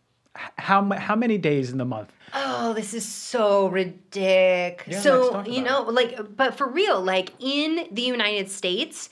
[0.59, 2.13] how how many days in the month?
[2.35, 4.87] Oh, this is so ridiculous.
[4.87, 5.95] Yeah, so you know, it.
[5.95, 9.09] like, but for real, like in the United States,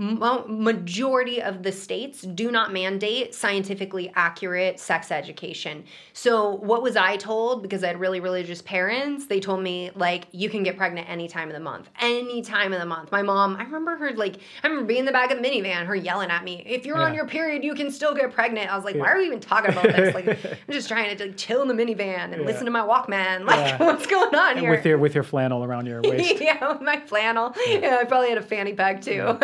[0.00, 5.84] majority of the states do not mandate scientifically accurate sex education.
[6.14, 7.62] So what was I told?
[7.62, 11.28] Because I had really religious parents, they told me like you can get pregnant any
[11.28, 13.12] time of the month, any time of the month.
[13.12, 15.84] My mom, I remember her like I remember being in the back of the minivan,
[15.84, 17.04] her yelling at me, "If you're yeah.
[17.04, 19.02] on your period, you can still get pregnant." I was like, yeah.
[19.02, 20.14] "Why are we even talking about this?
[20.14, 20.28] Like
[20.68, 22.46] I'm just trying to like, chill in the minivan and yeah.
[22.46, 23.48] listen to my Walkman.
[23.50, 26.36] Like what's going on and here?" With your with your flannel around your waist.
[26.40, 27.52] yeah, my flannel.
[27.66, 27.98] Yeah.
[28.00, 29.36] I probably had a fanny pack too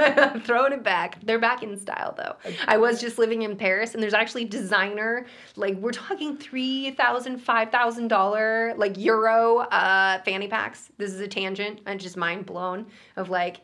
[0.47, 1.19] throwing it back.
[1.25, 2.37] They're back in style though.
[2.67, 5.27] I was just living in Paris and there's actually designer,
[5.57, 10.91] like we're talking three thousand, five thousand dollar like euro uh fanny packs.
[10.97, 11.81] This is a tangent.
[11.87, 12.87] I'm just mind blown
[13.17, 13.61] of like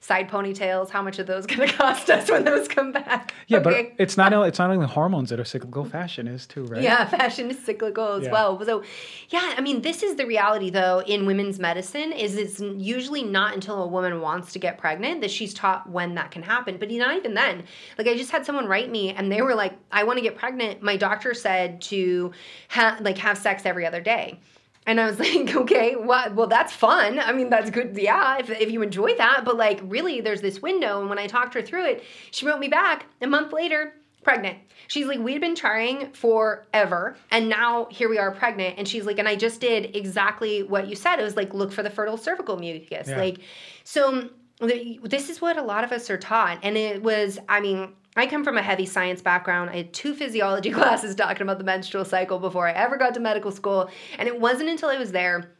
[0.00, 0.90] side ponytails.
[0.90, 3.34] How much are those going to cost us when those come back?
[3.48, 3.94] Yeah, okay.
[3.94, 5.84] but it's not it's not only hormones that are cyclical.
[5.84, 6.82] Fashion is too, right?
[6.82, 8.32] Yeah, fashion is cyclical as yeah.
[8.32, 8.64] well.
[8.64, 8.82] So,
[9.30, 12.12] yeah, I mean, this is the reality though in women's medicine.
[12.12, 16.14] Is it's usually not until a woman wants to get pregnant that she's taught when
[16.14, 16.76] that can happen.
[16.78, 17.64] But not even then.
[17.98, 20.36] Like I just had someone write me and they were like, "I want to get
[20.36, 22.32] pregnant." My doctor said to
[22.68, 24.38] have like have sex every other day.
[24.86, 27.18] And I was like, okay, well, well, that's fun.
[27.18, 27.96] I mean, that's good.
[27.98, 29.44] Yeah, if, if you enjoy that.
[29.44, 31.00] But like, really, there's this window.
[31.00, 34.58] And when I talked her through it, she wrote me back a month later, pregnant.
[34.88, 37.16] She's like, we'd been trying forever.
[37.30, 38.76] And now here we are pregnant.
[38.78, 41.18] And she's like, and I just did exactly what you said.
[41.18, 43.08] It was like, look for the fertile cervical mucus.
[43.08, 43.18] Yeah.
[43.18, 43.38] Like,
[43.84, 46.60] so this is what a lot of us are taught.
[46.62, 49.70] And it was, I mean, I come from a heavy science background.
[49.70, 53.20] I had two physiology classes talking about the menstrual cycle before I ever got to
[53.20, 53.90] medical school.
[54.18, 55.56] And it wasn't until I was there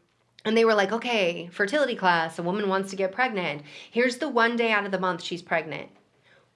[0.47, 3.63] and they were like, okay, fertility class, a woman wants to get pregnant.
[3.91, 5.91] Here's the one day out of the month she's pregnant.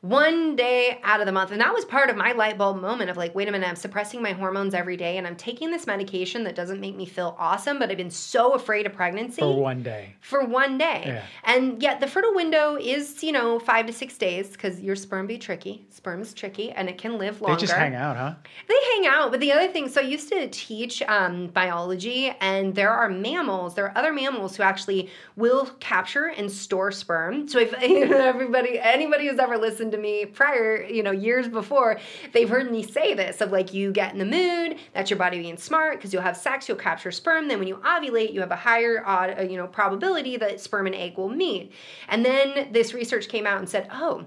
[0.01, 1.51] One day out of the month.
[1.51, 3.77] And that was part of my light bulb moment of like, wait a minute, I'm
[3.77, 7.36] suppressing my hormones every day and I'm taking this medication that doesn't make me feel
[7.39, 9.43] awesome, but I've been so afraid of pregnancy.
[9.43, 10.14] For one day.
[10.22, 11.02] For one day.
[11.06, 11.24] Yeah.
[11.44, 15.27] And yet the fertile window is, you know, five to six days because your sperm
[15.27, 15.85] be tricky.
[15.90, 17.56] Sperm is tricky and it can live longer.
[17.56, 18.35] They just hang out, huh?
[18.68, 19.31] They hang out.
[19.31, 23.74] But the other thing, so I used to teach um, biology and there are mammals,
[23.74, 27.48] there are other mammals who actually will capture and store sperm.
[27.48, 31.98] So if everybody, anybody who's ever listened to me prior, you know, years before,
[32.32, 35.38] they've heard me say this of like you get in the mood, that's your body
[35.38, 37.48] being smart because you'll have sex, you'll capture sperm.
[37.48, 40.86] Then when you ovulate, you have a higher, odd, uh, you know, probability that sperm
[40.86, 41.72] and egg will meet.
[42.08, 44.26] And then this research came out and said, oh,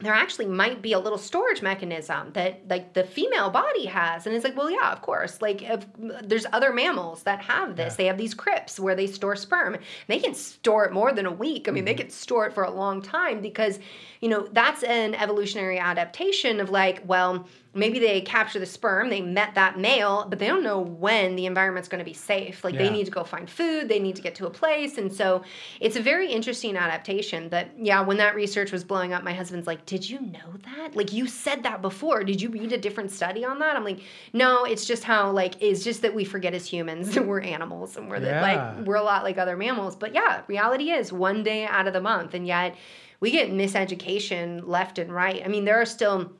[0.00, 4.26] there actually might be a little storage mechanism that like the female body has.
[4.26, 5.40] And it's like well yeah of course.
[5.40, 7.92] Like if, there's other mammals that have this.
[7.92, 7.96] Yeah.
[7.96, 9.76] they have these crypts where they store sperm.
[10.08, 11.68] They can store it more than a week.
[11.68, 11.86] I mean mm-hmm.
[11.86, 13.78] they can store it for a long time because
[14.20, 19.20] you know that's an evolutionary adaptation of like well maybe they capture the sperm, they
[19.20, 22.62] met that male, but they don't know when the environment's going to be safe.
[22.64, 22.84] Like yeah.
[22.84, 24.98] they need to go find food, they need to get to a place.
[24.98, 25.42] And so
[25.80, 29.66] it's a very interesting adaptation that, yeah, when that research was blowing up, my husband's
[29.66, 30.96] like, Did you know that?
[30.96, 32.24] Like you said that before.
[32.24, 33.76] Did you read a different study on that?
[33.76, 34.00] I'm like,
[34.32, 37.96] No, it's just how, like, it's just that we forget as humans that we're animals
[37.96, 38.40] and we're yeah.
[38.40, 39.96] the, like, we're a lot like other mammals.
[39.96, 42.34] But yeah, reality is one day out of the month.
[42.34, 42.76] And yet
[43.20, 45.42] we get miseducation left and right.
[45.44, 46.32] I mean, there are still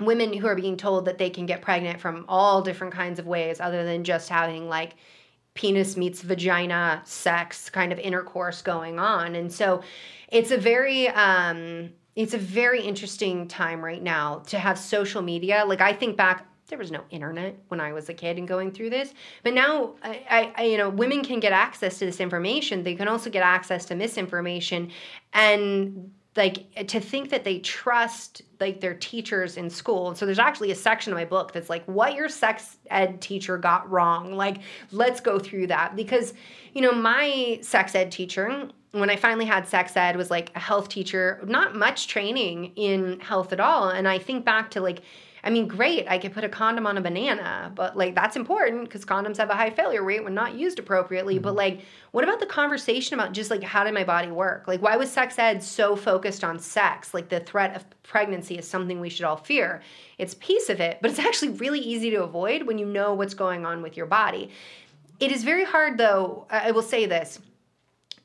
[0.00, 3.26] women who are being told that they can get pregnant from all different kinds of
[3.26, 4.94] ways other than just having like
[5.54, 9.82] penis meets vagina sex kind of intercourse going on and so
[10.28, 15.64] it's a very um it's a very interesting time right now to have social media
[15.66, 18.70] like i think back there was no internet when I was a kid and going
[18.70, 19.14] through this.
[19.42, 22.82] But now, I, I, you know, women can get access to this information.
[22.82, 24.90] They can also get access to misinformation,
[25.32, 30.08] and like to think that they trust like their teachers in school.
[30.08, 33.20] And so there's actually a section of my book that's like what your sex ed
[33.20, 34.32] teacher got wrong.
[34.32, 34.58] Like
[34.90, 36.32] let's go through that because
[36.72, 40.60] you know my sex ed teacher when I finally had sex ed was like a
[40.60, 43.90] health teacher, not much training in health at all.
[43.90, 45.02] And I think back to like
[45.44, 48.84] I mean, great, I could put a condom on a banana, but like that's important
[48.84, 51.34] because condoms have a high failure rate when not used appropriately.
[51.34, 51.42] Mm-hmm.
[51.42, 54.66] But like, what about the conversation about just like how did my body work?
[54.66, 57.14] Like, why was sex ed so focused on sex?
[57.14, 59.82] Like, the threat of pregnancy is something we should all fear.
[60.18, 63.34] It's piece of it, but it's actually really easy to avoid when you know what's
[63.34, 64.50] going on with your body.
[65.20, 67.40] It is very hard, though, I will say this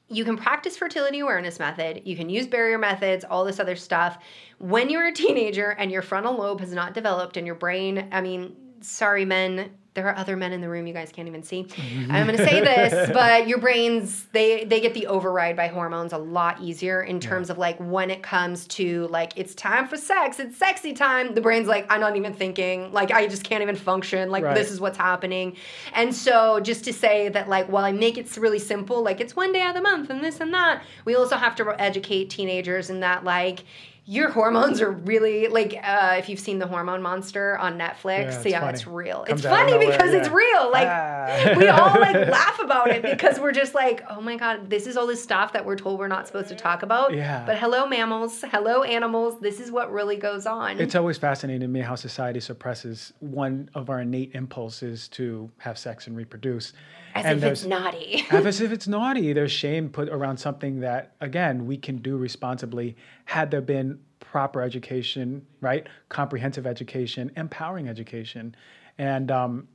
[0.10, 4.18] you can practice fertility awareness method, you can use barrier methods, all this other stuff.
[4.60, 8.22] When you're a teenager and your frontal lobe has not developed and your brain, I
[8.22, 11.64] mean, sorry men, there are other men in the room you guys can't even see.
[11.64, 12.12] Mm-hmm.
[12.12, 16.14] I'm going to say this, but your brains they they get the override by hormones
[16.14, 17.54] a lot easier in terms yeah.
[17.54, 21.36] of like when it comes to like it's time for sex, it's sexy time.
[21.36, 24.32] The brain's like I'm not even thinking, like I just can't even function.
[24.32, 24.56] Like right.
[24.56, 25.58] this is what's happening.
[25.94, 29.36] And so just to say that like while I make it really simple, like it's
[29.36, 32.30] one day out of the month and this and that, we also have to educate
[32.30, 33.64] teenagers in that like
[34.06, 38.36] your hormones are really like uh, if you've seen the hormone monster on netflix yeah,
[38.36, 39.24] it's, yeah, it's real.
[39.24, 40.20] Comes it's funny because yeah.
[40.20, 41.56] it's real like ah.
[41.58, 44.98] we all like laugh about it because we're just like oh my god this is
[44.98, 47.14] all this stuff that we're told we're not supposed to talk about.
[47.14, 47.46] Yeah.
[47.46, 48.44] But hello mammals.
[48.52, 49.40] Hello animals.
[49.40, 50.80] This is what really goes on.
[50.80, 55.78] It's always fascinating to me how society suppresses one of our innate impulses to have
[55.78, 56.74] sex and reproduce
[57.14, 58.26] as and if it's naughty.
[58.32, 59.34] as if it's naughty.
[59.34, 62.96] There's shame put around something that, again, we can do responsibly
[63.26, 65.88] had there been proper education, right?
[66.10, 68.56] Comprehensive education, empowering education.
[68.98, 69.68] And um,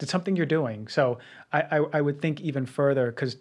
[0.00, 0.88] it's something you're doing.
[0.88, 1.18] So
[1.52, 3.36] I, I, I would think even further, because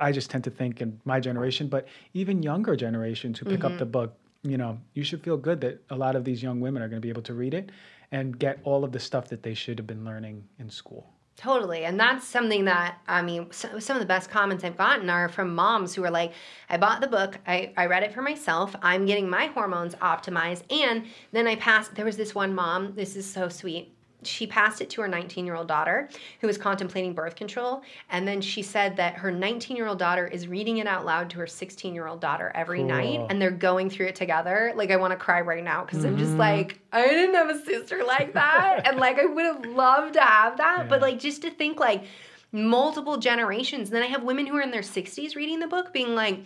[0.00, 3.72] I just tend to think in my generation, but even younger generations who pick mm-hmm.
[3.72, 6.60] up the book, you know, you should feel good that a lot of these young
[6.60, 7.70] women are going to be able to read it
[8.10, 11.12] and get all of the stuff that they should have been learning in school.
[11.38, 11.84] Totally.
[11.84, 15.28] And that's something that, I mean, so, some of the best comments I've gotten are
[15.28, 16.32] from moms who are like,
[16.68, 20.62] I bought the book, I, I read it for myself, I'm getting my hormones optimized.
[20.68, 23.94] And then I passed, there was this one mom, this is so sweet
[24.24, 26.08] she passed it to her 19 year old daughter
[26.40, 27.82] who was contemplating birth control.
[28.10, 31.30] And then she said that her 19 year old daughter is reading it out loud
[31.30, 32.88] to her 16 year old daughter every cool.
[32.88, 34.72] night and they're going through it together.
[34.74, 36.08] Like, I want to cry right now because mm-hmm.
[36.08, 36.40] I'm just mm-hmm.
[36.40, 38.82] like, I didn't have a sister like that.
[38.86, 40.78] and like, I would have loved to have that.
[40.80, 40.86] Yeah.
[40.88, 42.04] But like, just to think like
[42.50, 43.88] multiple generations.
[43.88, 46.40] And then I have women who are in their 60s reading the book being like,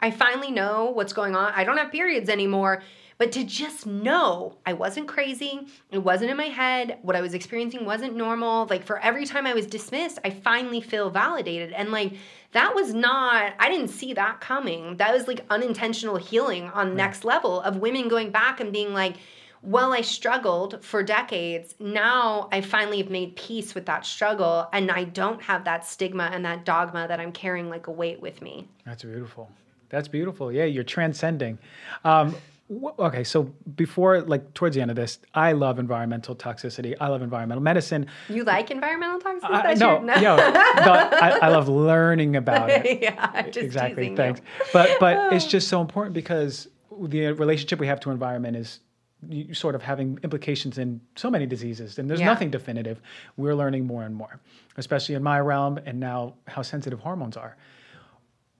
[0.00, 1.52] I finally know what's going on.
[1.54, 2.82] I don't have periods anymore
[3.20, 7.34] but to just know I wasn't crazy, it wasn't in my head, what I was
[7.34, 8.66] experiencing wasn't normal.
[8.70, 11.72] Like for every time I was dismissed, I finally feel validated.
[11.72, 12.14] And like
[12.52, 14.96] that was not, I didn't see that coming.
[14.96, 19.16] That was like unintentional healing on next level of women going back and being like,
[19.60, 21.74] well, I struggled for decades.
[21.78, 26.30] Now I finally have made peace with that struggle and I don't have that stigma
[26.32, 28.66] and that dogma that I'm carrying like a weight with me.
[28.86, 29.50] That's beautiful.
[29.90, 30.50] That's beautiful.
[30.50, 31.58] Yeah, you're transcending.
[32.04, 32.34] Um,
[32.98, 33.44] okay so
[33.74, 36.94] before like towards the end of this i love environmental toxicity.
[37.00, 38.06] I love environmental medicine.
[38.28, 39.64] You like environmental toxicity?
[39.64, 40.14] Uh, no, no.
[40.16, 43.00] Yo, I, I, love learning about it.
[43.02, 44.66] Yeah exactly thanks you.
[44.72, 46.68] but but it's just so important because
[47.02, 48.80] the relationship we have to environment is
[49.52, 52.26] sort of having implications in so many diseases and there's yeah.
[52.26, 53.00] nothing definitive.
[53.36, 54.40] We're learning more and more
[54.76, 57.56] especially in my realm and now how sensitive hormones are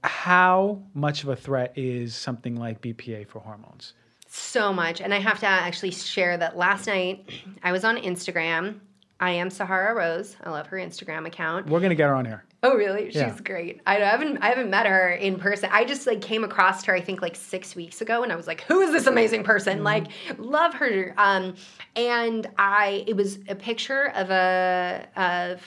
[0.02, 3.94] how much of a threat is something like bpa for hormones
[4.30, 5.00] so much.
[5.00, 7.28] And I have to actually share that last night
[7.62, 8.78] I was on Instagram.
[9.18, 10.36] I am Sahara Rose.
[10.42, 11.66] I love her Instagram account.
[11.66, 12.44] We're gonna get her on here.
[12.62, 13.06] Oh really?
[13.06, 13.36] She's yeah.
[13.42, 13.80] great.
[13.86, 15.68] I haven't I haven't met her in person.
[15.72, 18.46] I just like came across her I think like six weeks ago and I was
[18.46, 19.76] like, who is this amazing person?
[19.76, 19.84] Mm-hmm.
[19.84, 20.06] Like
[20.38, 21.12] love her.
[21.18, 21.54] Um,
[21.96, 25.62] and I it was a picture of a of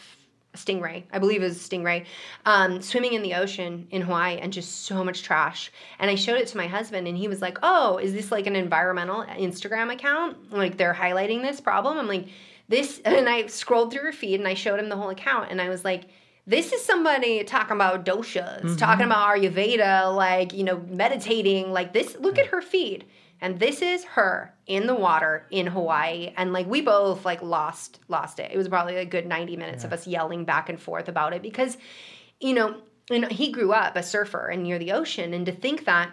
[0.55, 2.05] stingray, I believe it was a stingray,
[2.45, 5.71] um, swimming in the ocean in Hawaii and just so much trash.
[5.99, 8.47] And I showed it to my husband and he was like, Oh, is this like
[8.47, 10.51] an environmental Instagram account?
[10.51, 11.97] Like they're highlighting this problem?
[11.97, 12.27] I'm like,
[12.69, 15.61] this, and I scrolled through her feed and I showed him the whole account and
[15.61, 16.03] I was like,
[16.45, 18.75] this is somebody talking about doshas, mm-hmm.
[18.75, 22.17] talking about Ayurveda, like, you know, meditating, like this.
[22.19, 23.05] Look at her feed
[23.43, 27.99] and this is her in the water in Hawaii and like we both like lost
[28.07, 28.49] lost it.
[28.53, 29.87] It was probably a good 90 minutes yeah.
[29.87, 31.77] of us yelling back and forth about it because
[32.39, 32.77] you know,
[33.11, 36.09] and he grew up a surfer and near the ocean and to think that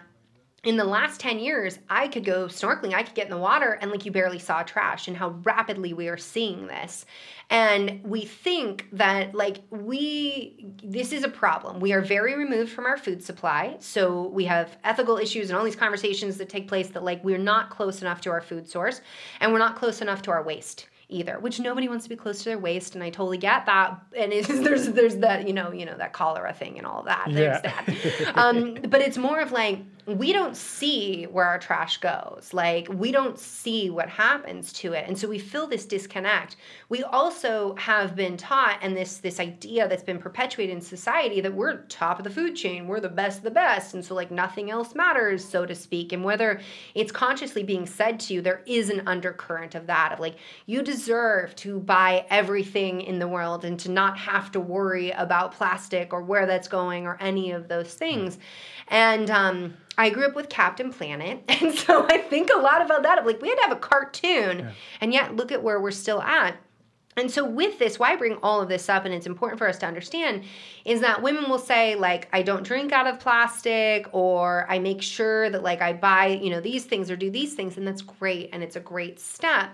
[0.63, 3.79] in the last 10 years, I could go snorkeling, I could get in the water,
[3.81, 7.07] and like you barely saw trash, and how rapidly we are seeing this.
[7.49, 11.79] And we think that, like, we, this is a problem.
[11.79, 13.77] We are very removed from our food supply.
[13.79, 17.39] So we have ethical issues and all these conversations that take place that, like, we're
[17.39, 19.01] not close enough to our food source,
[19.39, 22.39] and we're not close enough to our waste either, which nobody wants to be close
[22.39, 23.99] to their waste, and I totally get that.
[24.17, 27.29] And it's, there's there's that you know you know that cholera thing and all that.
[27.29, 27.59] Yeah.
[27.61, 28.31] that.
[28.35, 32.49] um, but it's more of like we don't see where our trash goes.
[32.53, 35.05] Like we don't see what happens to it.
[35.07, 36.55] And so we feel this disconnect.
[36.89, 41.53] We also have been taught and this this idea that's been perpetuated in society that
[41.53, 43.93] we're top of the food chain, we're the best of the best.
[43.93, 46.13] And so like nothing else matters, so to speak.
[46.13, 46.59] And whether
[46.95, 50.81] it's consciously being said to you, there is an undercurrent of that of like you
[50.81, 56.13] deserve to buy everything in the world and to not have to worry about plastic
[56.13, 58.39] or where that's going or any of those things.
[58.87, 63.03] And um I grew up with Captain Planet, and so I think a lot about
[63.03, 63.19] that.
[63.19, 64.71] Of like, we had to have a cartoon, yeah.
[64.99, 66.57] and yet look at where we're still at.
[67.17, 69.67] And so, with this, why I bring all of this up, and it's important for
[69.67, 70.43] us to understand,
[70.85, 75.03] is that women will say, like, I don't drink out of plastic, or I make
[75.03, 78.01] sure that, like, I buy, you know, these things or do these things, and that's
[78.01, 79.69] great, and it's a great step.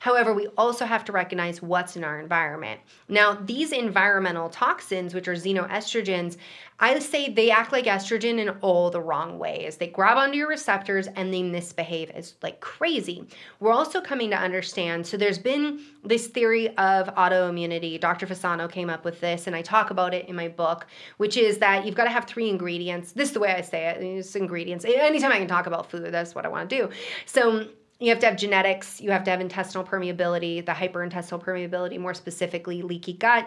[0.00, 2.80] However, we also have to recognize what's in our environment.
[3.08, 6.36] Now, these environmental toxins, which are xenoestrogens,
[6.80, 9.78] I say they act like estrogen in all the wrong ways.
[9.78, 13.26] They grab onto your receptors and they misbehave as like crazy.
[13.58, 18.00] We're also coming to understand so there's been this theory of autoimmunity.
[18.00, 18.26] Dr.
[18.26, 21.58] Fasano came up with this, and I talk about it in my book, which is
[21.58, 23.12] that you've got to have three ingredients.
[23.12, 24.02] This is the way I say it.
[24.02, 24.84] It's ingredients.
[24.84, 26.90] Anytime I can talk about food, that's what I want to do.
[27.26, 27.66] So
[27.98, 32.14] you have to have genetics, you have to have intestinal permeability, the hyperintestinal permeability, more
[32.14, 33.46] specifically, leaky gut,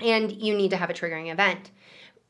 [0.00, 1.70] and you need to have a triggering event.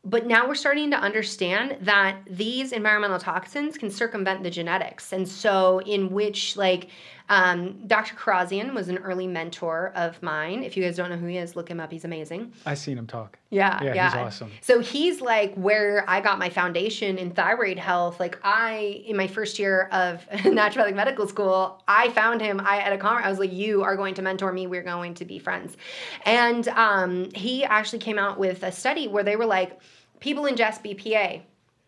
[0.04, 5.12] But now we're starting to understand that these environmental toxins can circumvent the genetics.
[5.12, 6.88] And so, in which, like,
[7.32, 8.14] um, Dr.
[8.14, 10.62] Kharrazian was an early mentor of mine.
[10.62, 11.90] If you guys don't know who he is, look him up.
[11.90, 12.52] He's amazing.
[12.66, 13.38] I've seen him talk.
[13.48, 14.10] Yeah, yeah, yeah.
[14.10, 14.52] he's awesome.
[14.60, 18.20] So he's like where I got my foundation in thyroid health.
[18.20, 22.60] Like I, in my first year of naturopathic medical school, I found him.
[22.60, 23.26] I at a conference.
[23.26, 24.66] I was like, "You are going to mentor me.
[24.66, 25.78] We're going to be friends."
[26.26, 29.80] And um, he actually came out with a study where they were like
[30.20, 31.42] people ingest BPA.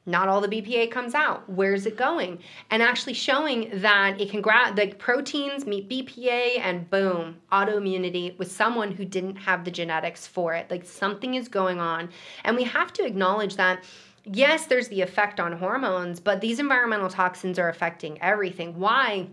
[0.06, 1.48] Not all the BPA comes out.
[1.48, 2.38] Where's it going?
[2.70, 8.52] And actually showing that it can grab the proteins meet BPA and boom, autoimmunity with
[8.52, 10.70] someone who didn't have the genetics for it.
[10.70, 12.10] Like something is going on.
[12.44, 13.82] And we have to acknowledge that
[14.24, 18.78] yes, there's the effect on hormones, but these environmental toxins are affecting everything.
[18.78, 19.28] Why?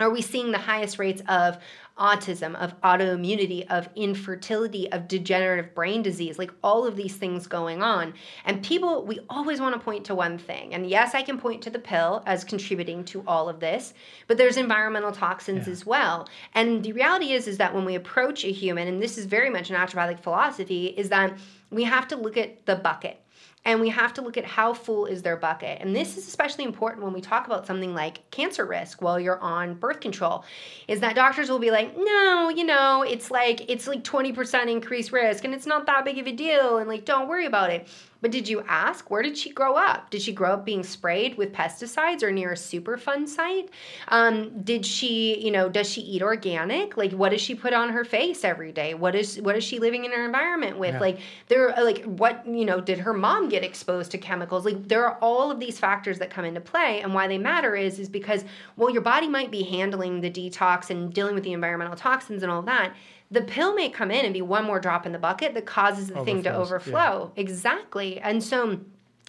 [0.00, 1.58] are we seeing the highest rates of
[1.98, 7.82] autism, of autoimmunity, of infertility, of degenerative brain disease, like all of these things going
[7.82, 8.12] on.
[8.44, 10.74] And people, we always want to point to one thing.
[10.74, 13.94] And yes, I can point to the pill as contributing to all of this,
[14.26, 15.72] but there's environmental toxins yeah.
[15.72, 16.28] as well.
[16.54, 19.50] And the reality is, is that when we approach a human, and this is very
[19.50, 21.38] much an naturopathic philosophy, is that
[21.70, 23.20] we have to look at the bucket
[23.64, 25.80] and we have to look at how full is their bucket.
[25.80, 29.40] And this is especially important when we talk about something like cancer risk while you're
[29.40, 30.44] on birth control.
[30.86, 35.12] Is that doctors will be like, "No, you know, it's like it's like 20% increased
[35.12, 37.88] risk and it's not that big of a deal and like don't worry about it."
[38.24, 40.08] But did you ask where did she grow up?
[40.08, 43.68] Did she grow up being sprayed with pesticides or near a Superfund site?
[44.08, 46.96] Um, did she, you know, does she eat organic?
[46.96, 48.94] Like, what does she put on her face every day?
[48.94, 50.94] What is what is she living in her environment with?
[50.94, 51.00] Yeah.
[51.00, 51.18] Like,
[51.48, 54.64] there, like, what you know, did her mom get exposed to chemicals?
[54.64, 57.76] Like, there are all of these factors that come into play, and why they matter
[57.76, 58.42] is is because
[58.78, 62.50] well, your body might be handling the detox and dealing with the environmental toxins and
[62.50, 62.94] all that
[63.34, 66.06] the pill may come in and be one more drop in the bucket that causes
[66.06, 67.32] the Overflows, thing to overflow.
[67.34, 67.42] Yeah.
[67.42, 68.20] Exactly.
[68.20, 68.80] And so,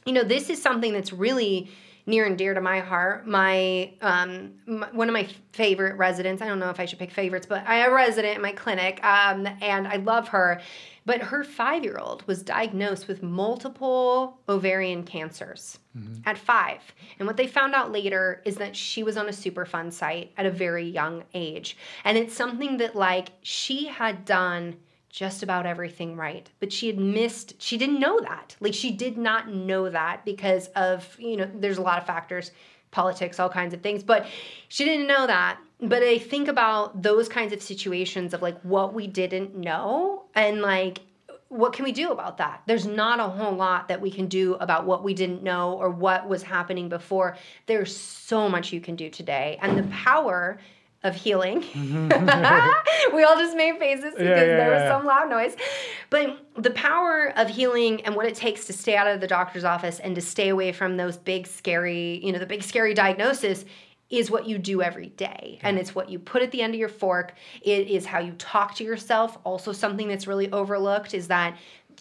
[0.05, 1.69] you know, this is something that's really
[2.05, 3.27] near and dear to my heart.
[3.27, 6.41] My, um, my, one of my favorite residents.
[6.41, 8.51] I don't know if I should pick favorites, but I have a resident in my
[8.51, 10.61] clinic, um, and I love her.
[11.05, 16.21] But her five year old was diagnosed with multiple ovarian cancers mm-hmm.
[16.25, 16.81] at five.
[17.19, 20.45] And what they found out later is that she was on a Superfund site at
[20.47, 21.77] a very young age.
[22.03, 24.77] And it's something that, like, she had done
[25.15, 29.17] just about everything right but she had missed she didn't know that like she did
[29.17, 32.51] not know that because of you know there's a lot of factors
[32.91, 34.27] politics all kinds of things but
[34.67, 38.93] she didn't know that but I think about those kinds of situations of like what
[38.93, 40.99] we didn't know and like
[41.47, 42.63] what can we do about that?
[42.65, 45.89] There's not a whole lot that we can do about what we didn't know or
[45.89, 47.37] what was happening before.
[47.67, 49.59] There's so much you can do today.
[49.61, 50.57] And the power
[51.05, 51.61] of healing.
[51.61, 53.15] Mm-hmm.
[53.15, 54.97] we all just made faces because yeah, yeah, there was yeah.
[54.97, 55.55] some loud noise.
[56.09, 59.63] But the power of healing and what it takes to stay out of the doctor's
[59.63, 63.65] office and to stay away from those big, scary, you know, the big, scary diagnosis
[64.09, 66.79] is what you do every day and it's what you put at the end of
[66.79, 67.33] your fork
[67.63, 71.57] it is how you talk to yourself also something that's really overlooked is that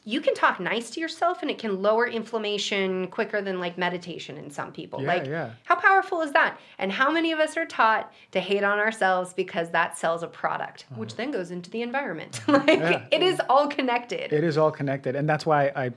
[0.06, 4.36] you can talk nice to yourself and it can lower inflammation quicker than like meditation
[4.36, 5.50] in some people yeah, like yeah.
[5.64, 9.32] how powerful is that and how many of us are taught to hate on ourselves
[9.32, 11.00] because that sells a product uh-huh.
[11.00, 13.04] which then goes into the environment like yeah.
[13.10, 15.90] it is all connected it is all connected and that's why i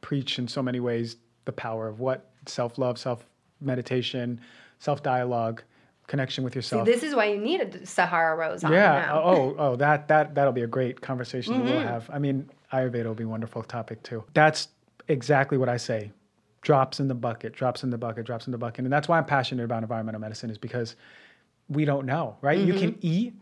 [0.00, 1.16] preach in so many ways
[1.46, 3.24] the power of what self-love self
[3.60, 4.40] meditation
[4.78, 5.62] self dialogue,
[6.06, 6.86] connection with yourself.
[6.86, 9.06] See, this is why you need a Sahara Rose on Yeah.
[9.06, 9.22] Now.
[9.22, 11.64] Oh, oh, that that that'll be a great conversation mm-hmm.
[11.64, 12.08] we'll have.
[12.12, 14.24] I mean, Ayurveda will be a wonderful topic too.
[14.34, 14.68] That's
[15.08, 16.12] exactly what I say.
[16.62, 18.84] Drops in the bucket, drops in the bucket, drops in the bucket.
[18.84, 20.96] And that's why I'm passionate about environmental medicine is because
[21.68, 22.58] we don't know, right?
[22.58, 22.68] Mm-hmm.
[22.68, 23.06] You can mm-hmm.
[23.06, 23.34] eat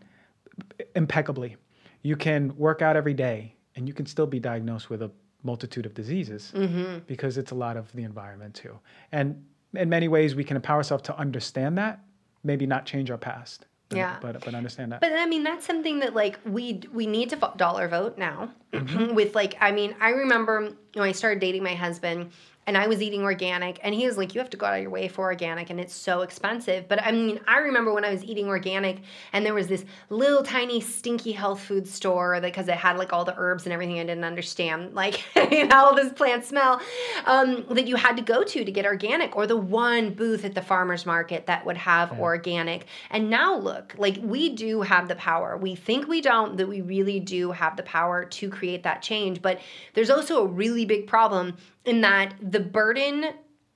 [0.95, 1.57] impeccably.
[2.03, 5.11] You can work out every day and you can still be diagnosed with a
[5.43, 6.99] multitude of diseases mm-hmm.
[7.07, 8.77] because it's a lot of the environment too.
[9.11, 9.43] And
[9.73, 11.99] in many ways we can empower ourselves to understand that,
[12.43, 13.65] maybe not change our past.
[13.91, 15.01] Yeah, but but understand that.
[15.01, 18.51] But I mean, that's something that like we we need to dollar vote now.
[18.73, 19.13] Mm-hmm.
[19.15, 22.31] with like, I mean, I remember when I started dating my husband
[22.67, 24.81] and I was eating organic, and he was like, "You have to go out of
[24.81, 28.11] your way for organic, and it's so expensive." But I mean, I remember when I
[28.11, 29.01] was eating organic,
[29.33, 33.25] and there was this little tiny stinky health food store because it had like all
[33.25, 35.15] the herbs and everything I didn't understand, like
[35.69, 36.81] how all this plant smell,
[37.25, 40.55] um, that you had to go to to get organic, or the one booth at
[40.55, 42.19] the farmers market that would have yeah.
[42.19, 42.85] organic.
[43.11, 45.57] And now look, like we do have the power.
[45.57, 49.41] We think we don't, that we really do have the power to create that change.
[49.41, 49.59] But
[49.93, 53.33] there's also a really big problem in that the burden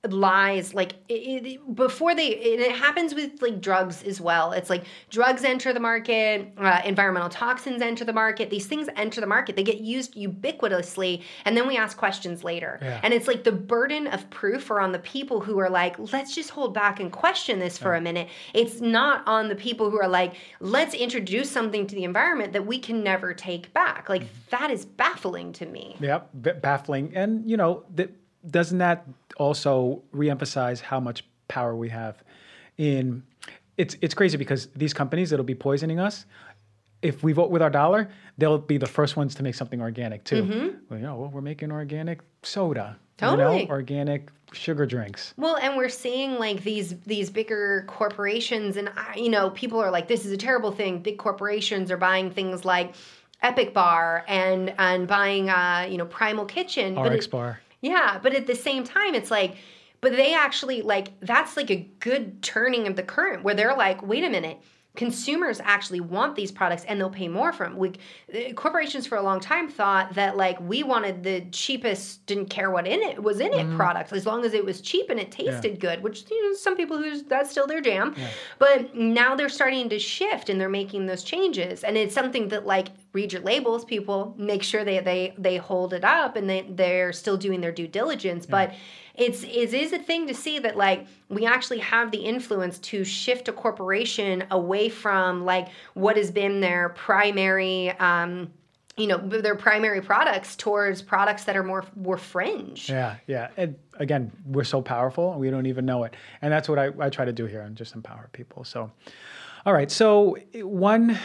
[0.08, 4.52] lies like it, it, before they it, it, happens with like drugs as well.
[4.52, 8.48] It's like drugs enter the market uh, environmental toxins enter the market.
[8.48, 9.56] These things enter the market.
[9.56, 12.78] They get used ubiquitously and then we ask questions later.
[12.80, 13.00] Yeah.
[13.02, 16.34] and it's like the burden of proof are on the people who are like let's
[16.34, 17.98] just hold back and question this for yeah.
[17.98, 18.28] a minute.
[18.54, 22.64] It's not on the people who are like let's introduce something to the environment that
[22.64, 24.08] we can never take back.
[24.08, 24.50] Like mm-hmm.
[24.50, 25.96] that is baffling to me.
[26.00, 27.12] Yep b- baffling.
[27.14, 28.10] And you know that
[28.48, 29.06] doesn't that
[29.36, 32.22] also reemphasize how much power we have
[32.78, 33.22] in
[33.76, 36.26] it's it's crazy because these companies that'll be poisoning us
[37.02, 38.08] if we vote with our dollar
[38.38, 40.42] they'll be the first ones to make something organic too.
[40.42, 40.68] Mm-hmm.
[40.88, 45.34] well, you know well, we're making organic soda totally you know, organic sugar drinks.
[45.36, 50.08] Well and we're seeing like these these bigger corporations and you know people are like
[50.08, 51.00] this is a terrible thing.
[51.00, 52.94] Big corporations are buying things like
[53.42, 58.34] epic bar and and buying uh you know primal kitchen RX it, bar yeah, but
[58.34, 59.56] at the same time, it's like,
[60.00, 64.02] but they actually like that's like a good turning of the current where they're like,
[64.02, 64.58] wait a minute,
[64.96, 67.76] consumers actually want these products and they'll pay more for them.
[67.76, 67.92] We,
[68.34, 72.70] uh, corporations for a long time thought that like we wanted the cheapest, didn't care
[72.70, 73.76] what in it was in it mm.
[73.76, 75.78] product as long as it was cheap and it tasted yeah.
[75.78, 76.02] good.
[76.02, 78.28] Which you know some people who that's still their jam, yeah.
[78.58, 81.84] but now they're starting to shift and they're making those changes.
[81.84, 85.92] And it's something that like read your labels, people make sure they they they hold
[85.92, 88.50] it up and they they're still doing their due diligence, yeah.
[88.66, 88.74] but
[89.14, 93.04] it's it is a thing to see that like we actually have the influence to
[93.04, 98.50] shift a corporation away from like what has been their primary um,
[98.96, 102.88] you know their primary products towards products that are more more fringe.
[102.88, 103.48] Yeah yeah.
[103.56, 106.14] And again we're so powerful and we don't even know it.
[106.42, 108.64] And that's what I, I try to do here and just empower people.
[108.64, 108.90] So
[109.66, 109.90] all right.
[109.90, 111.18] So one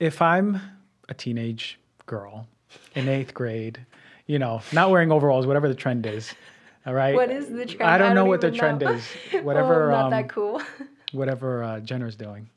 [0.00, 0.60] if i'm
[1.08, 2.46] a teenage girl
[2.94, 3.84] in eighth grade
[4.26, 6.34] you know not wearing overalls whatever the trend is
[6.86, 7.14] all right.
[7.14, 7.82] What is the trend?
[7.82, 8.92] I don't, I don't know what the trend know.
[8.92, 9.04] is.
[9.42, 9.92] Whatever.
[9.92, 10.60] oh, not um, that cool.
[11.12, 12.48] whatever uh, Jenner's doing,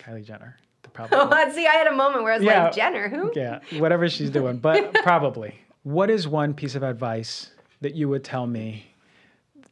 [0.00, 0.56] Kylie Jenner.
[0.94, 1.18] Probably.
[1.20, 3.32] Oh, see, I had a moment where I was yeah, like, Jenner, who?
[3.34, 5.58] Yeah, whatever she's doing, but probably.
[5.82, 7.50] What is one piece of advice
[7.80, 8.86] that you would tell me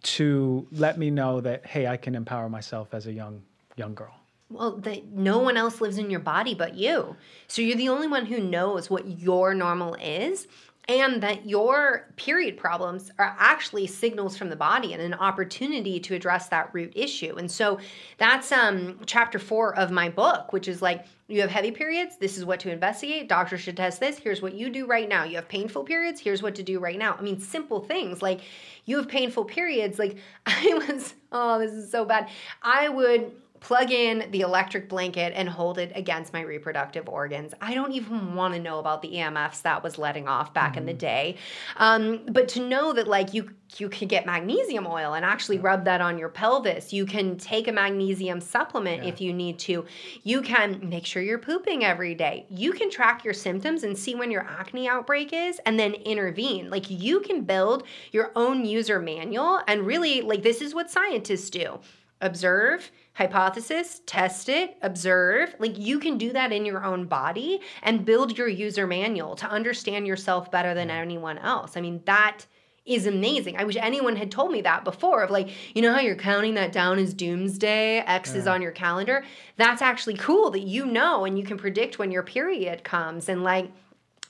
[0.03, 3.43] to let me know that hey, I can empower myself as a young
[3.77, 4.15] young girl?
[4.53, 7.17] Well, that no one else lives in your body but you.
[7.49, 10.47] So you're the only one who knows what your normal is
[10.89, 16.15] and that your period problems are actually signals from the body and an opportunity to
[16.15, 17.37] address that root issue.
[17.37, 17.79] And so
[18.19, 22.37] that's um chapter 4 of my book, which is like you have heavy periods, this
[22.37, 23.29] is what to investigate.
[23.29, 24.19] Doctor should test this.
[24.19, 25.25] Here's what you do right now.
[25.25, 27.17] You have painful periods, here's what to do right now.
[27.19, 28.41] I mean, simple things like
[28.85, 29.99] you have painful periods.
[29.99, 30.17] Like
[30.47, 32.29] I was, oh, this is so bad.
[32.63, 33.31] I would
[33.63, 37.55] plug in the electric blanket and hold it against my reproductive organs.
[37.61, 40.79] I don't even want to know about the EMFs that was letting off back mm-hmm.
[40.79, 40.99] in the mm-hmm.
[40.99, 41.37] day.
[41.77, 45.87] Um, but to know that like you you can get magnesium oil and actually rub
[45.87, 46.93] that on your pelvis.
[46.93, 49.09] You can take a magnesium supplement yeah.
[49.09, 49.87] if you need to.
[50.25, 52.45] You can make sure you're pooping every day.
[52.51, 56.69] You can track your symptoms and see when your acne outbreak is and then intervene.
[56.69, 61.49] Like you can build your own user manual and really like this is what scientists
[61.49, 61.79] do.
[62.21, 65.55] Observe, hypothesis, test it, observe.
[65.59, 69.47] Like you can do that in your own body and build your user manual to
[69.47, 71.77] understand yourself better than anyone else.
[71.77, 72.47] I mean, that
[72.85, 73.57] is amazing.
[73.57, 76.55] I wish anyone had told me that before of like, you know how you're counting
[76.55, 78.41] that down as doomsday, X yeah.
[78.41, 79.25] is on your calendar?
[79.57, 83.45] That's actually cool that you know and you can predict when your period comes and
[83.45, 83.71] like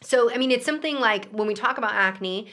[0.02, 2.48] so I mean it's something like when we talk about acne,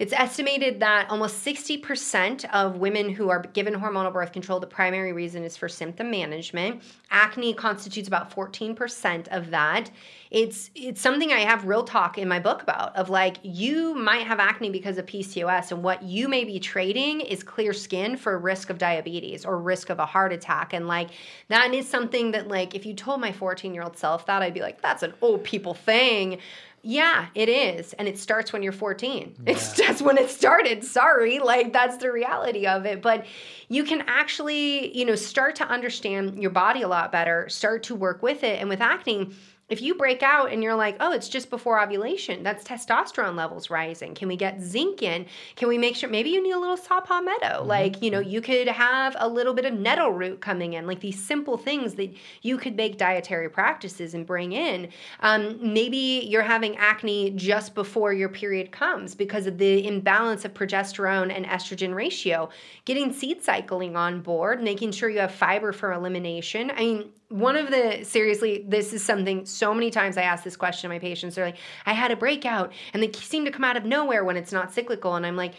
[0.00, 5.12] it's estimated that almost 60% of women who are given hormonal birth control, the primary
[5.12, 6.82] reason is for symptom management.
[7.10, 9.90] Acne constitutes about 14% of that.
[10.30, 14.26] It's it's something I have real talk in my book about of like you might
[14.26, 18.38] have acne because of PCOS and what you may be trading is clear skin for
[18.38, 21.10] risk of diabetes or risk of a heart attack and like
[21.48, 24.80] that is something that like if you told my 14-year-old self that I'd be like
[24.80, 26.38] that's an old people thing
[26.82, 27.92] yeah, it is.
[27.94, 29.36] And it starts when you're 14.
[29.44, 29.52] Yeah.
[29.52, 30.84] It's just when it started.
[30.84, 31.38] Sorry.
[31.38, 33.02] Like that's the reality of it.
[33.02, 33.26] But
[33.68, 37.94] you can actually, you know, start to understand your body a lot better, start to
[37.94, 38.60] work with it.
[38.60, 39.30] And with acne,
[39.70, 43.70] if you break out and you're like, oh, it's just before ovulation, that's testosterone levels
[43.70, 44.14] rising.
[44.14, 45.26] Can we get zinc in?
[45.54, 47.46] Can we make sure maybe you need a little saw palmetto?
[47.46, 47.68] Mm-hmm.
[47.68, 51.00] Like, you know, you could have a little bit of nettle root coming in, like
[51.00, 54.88] these simple things that you could make dietary practices and bring in.
[55.20, 60.52] Um, maybe you're having acne just before your period comes because of the imbalance of
[60.52, 62.50] progesterone and estrogen ratio.
[62.84, 66.72] Getting seed cycling on board, making sure you have fiber for elimination.
[66.72, 70.56] I mean, one of the seriously this is something so many times i ask this
[70.56, 71.36] question to my patients.
[71.36, 74.36] They're like i had a breakout and they seem to come out of nowhere when
[74.36, 75.54] it's not cyclical and i'm like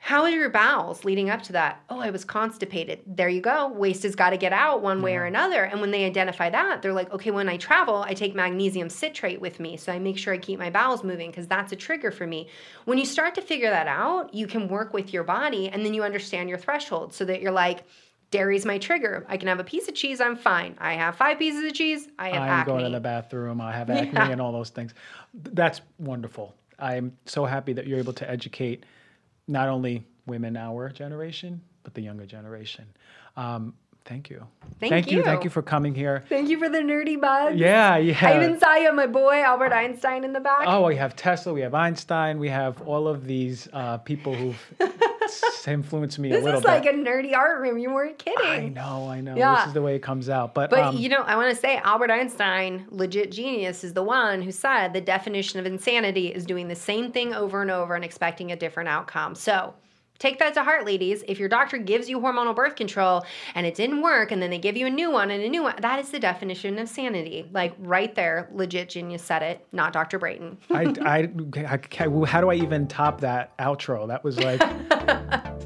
[0.00, 1.82] how are your bowels leading up to that?
[1.90, 3.00] Oh i was constipated.
[3.04, 3.66] There you go.
[3.66, 5.18] Waste has got to get out one way yeah.
[5.18, 8.36] or another and when they identify that they're like okay when i travel i take
[8.36, 11.72] magnesium citrate with me so i make sure i keep my bowels moving because that's
[11.72, 12.46] a trigger for me.
[12.84, 15.94] When you start to figure that out you can work with your body and then
[15.94, 17.84] you understand your threshold so that you're like
[18.30, 19.24] Dairy's my trigger.
[19.28, 20.76] I can have a piece of cheese, I'm fine.
[20.78, 22.72] I have five pieces of cheese, I have I'm acne.
[22.72, 24.30] going to the bathroom, I have acne yeah.
[24.30, 24.94] and all those things.
[25.34, 26.54] That's wonderful.
[26.78, 28.84] I'm so happy that you're able to educate
[29.46, 32.84] not only women our generation, but the younger generation.
[33.36, 33.74] Um,
[34.08, 34.46] Thank you.
[34.80, 35.18] Thank, Thank you.
[35.18, 35.22] you.
[35.22, 36.24] Thank you for coming here.
[36.30, 37.56] Thank you for the nerdy bugs.
[37.56, 38.16] Yeah, yeah.
[38.22, 40.62] I even saw you, my boy Albert Einstein, in the back.
[40.66, 44.58] Oh, we have Tesla, we have Einstein, we have all of these uh, people who've
[45.66, 46.66] influenced me this a little bit.
[46.66, 47.78] This is like a nerdy art room.
[47.78, 48.46] You weren't kidding.
[48.46, 49.36] I know, I know.
[49.36, 49.56] Yeah.
[49.56, 50.54] This is the way it comes out.
[50.54, 54.02] But but um, you know, I want to say Albert Einstein, legit genius, is the
[54.02, 57.94] one who said the definition of insanity is doing the same thing over and over
[57.94, 59.34] and expecting a different outcome.
[59.34, 59.74] So
[60.18, 61.22] Take that to heart, ladies.
[61.28, 63.24] If your doctor gives you hormonal birth control
[63.54, 65.62] and it didn't work, and then they give you a new one and a new
[65.62, 67.48] one, that is the definition of sanity.
[67.52, 70.18] Like right there, legit genius said it, not Dr.
[70.18, 70.58] Brighten.
[70.70, 74.08] I, I, I, how do I even top that outro?
[74.08, 74.60] That was like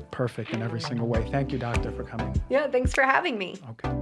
[0.10, 1.26] perfect in every single way.
[1.30, 2.34] Thank you, doctor, for coming.
[2.50, 3.56] Yeah, thanks for having me.
[3.70, 4.01] Okay.